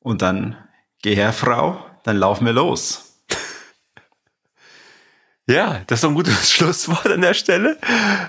Und 0.00 0.20
dann 0.20 0.56
Geh 1.02 1.16
her, 1.16 1.32
Frau, 1.32 1.84
dann 2.04 2.16
laufen 2.16 2.46
wir 2.46 2.52
los. 2.52 3.11
Ja, 5.46 5.82
das 5.86 5.98
ist 5.98 6.04
doch 6.04 6.10
ein 6.10 6.14
gutes 6.14 6.50
Schlusswort 6.52 7.06
an 7.06 7.20
der 7.20 7.34
Stelle. 7.34 7.78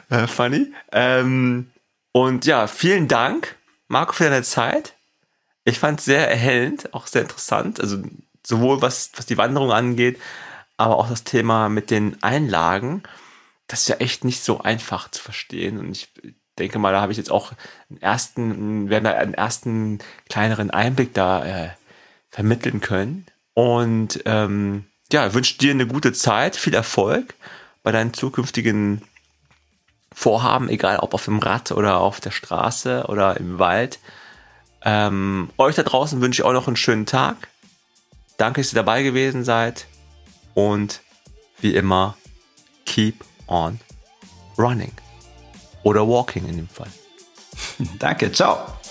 Äh, 0.09 0.27
funny. 0.27 0.73
Ähm, 0.91 1.71
und 2.11 2.45
ja, 2.45 2.67
vielen 2.67 3.07
Dank, 3.07 3.55
Marco, 3.87 4.13
für 4.13 4.25
deine 4.25 4.43
Zeit. 4.43 4.95
Ich 5.63 5.79
fand 5.79 5.99
es 5.99 6.05
sehr 6.05 6.29
erhellend, 6.29 6.93
auch 6.93 7.07
sehr 7.07 7.21
interessant. 7.21 7.79
Also 7.79 8.01
sowohl 8.45 8.81
was, 8.81 9.11
was 9.15 9.25
die 9.25 9.37
Wanderung 9.37 9.71
angeht, 9.71 10.19
aber 10.77 10.97
auch 10.97 11.09
das 11.09 11.23
Thema 11.23 11.69
mit 11.69 11.91
den 11.91 12.21
Einlagen. 12.21 13.03
Das 13.67 13.81
ist 13.81 13.87
ja 13.87 13.95
echt 13.97 14.25
nicht 14.25 14.43
so 14.43 14.61
einfach 14.61 15.09
zu 15.09 15.21
verstehen. 15.21 15.79
Und 15.79 15.91
ich 15.91 16.09
denke 16.59 16.79
mal, 16.79 16.91
da 16.91 17.01
habe 17.01 17.11
ich 17.11 17.17
jetzt 17.17 17.31
auch 17.31 17.53
einen 17.89 18.01
ersten, 18.01 18.89
werden 18.89 19.05
da 19.05 19.11
einen 19.11 19.33
ersten 19.33 19.99
kleineren 20.29 20.71
Einblick 20.71 21.13
da 21.13 21.45
äh, 21.45 21.69
vermitteln 22.29 22.81
können. 22.81 23.25
Und 23.53 24.21
ähm, 24.25 24.85
ja, 25.11 25.33
wünsche 25.33 25.57
dir 25.57 25.71
eine 25.71 25.87
gute 25.87 26.13
Zeit, 26.13 26.55
viel 26.55 26.73
Erfolg 26.73 27.35
bei 27.83 27.91
deinen 27.91 28.13
zukünftigen 28.13 29.01
Vorhaben, 30.13 30.69
egal 30.69 30.99
ob 30.99 31.13
auf 31.13 31.25
dem 31.25 31.39
Rad 31.39 31.71
oder 31.71 31.99
auf 31.99 32.19
der 32.21 32.31
Straße 32.31 33.05
oder 33.07 33.37
im 33.37 33.59
Wald. 33.59 33.99
Ähm, 34.83 35.49
euch 35.57 35.75
da 35.75 35.83
draußen 35.83 36.21
wünsche 36.21 36.41
ich 36.41 36.45
auch 36.45 36.53
noch 36.53 36.67
einen 36.67 36.75
schönen 36.75 37.05
Tag. 37.05 37.47
Danke, 38.37 38.61
dass 38.61 38.71
ihr 38.71 38.75
dabei 38.75 39.03
gewesen 39.03 39.43
seid. 39.43 39.87
Und 40.53 41.01
wie 41.59 41.75
immer, 41.75 42.17
keep 42.85 43.23
on 43.47 43.79
running. 44.57 44.91
Oder 45.83 46.07
walking 46.07 46.47
in 46.47 46.57
dem 46.57 46.69
Fall. 46.69 46.91
Danke, 47.99 48.31
ciao. 48.31 48.82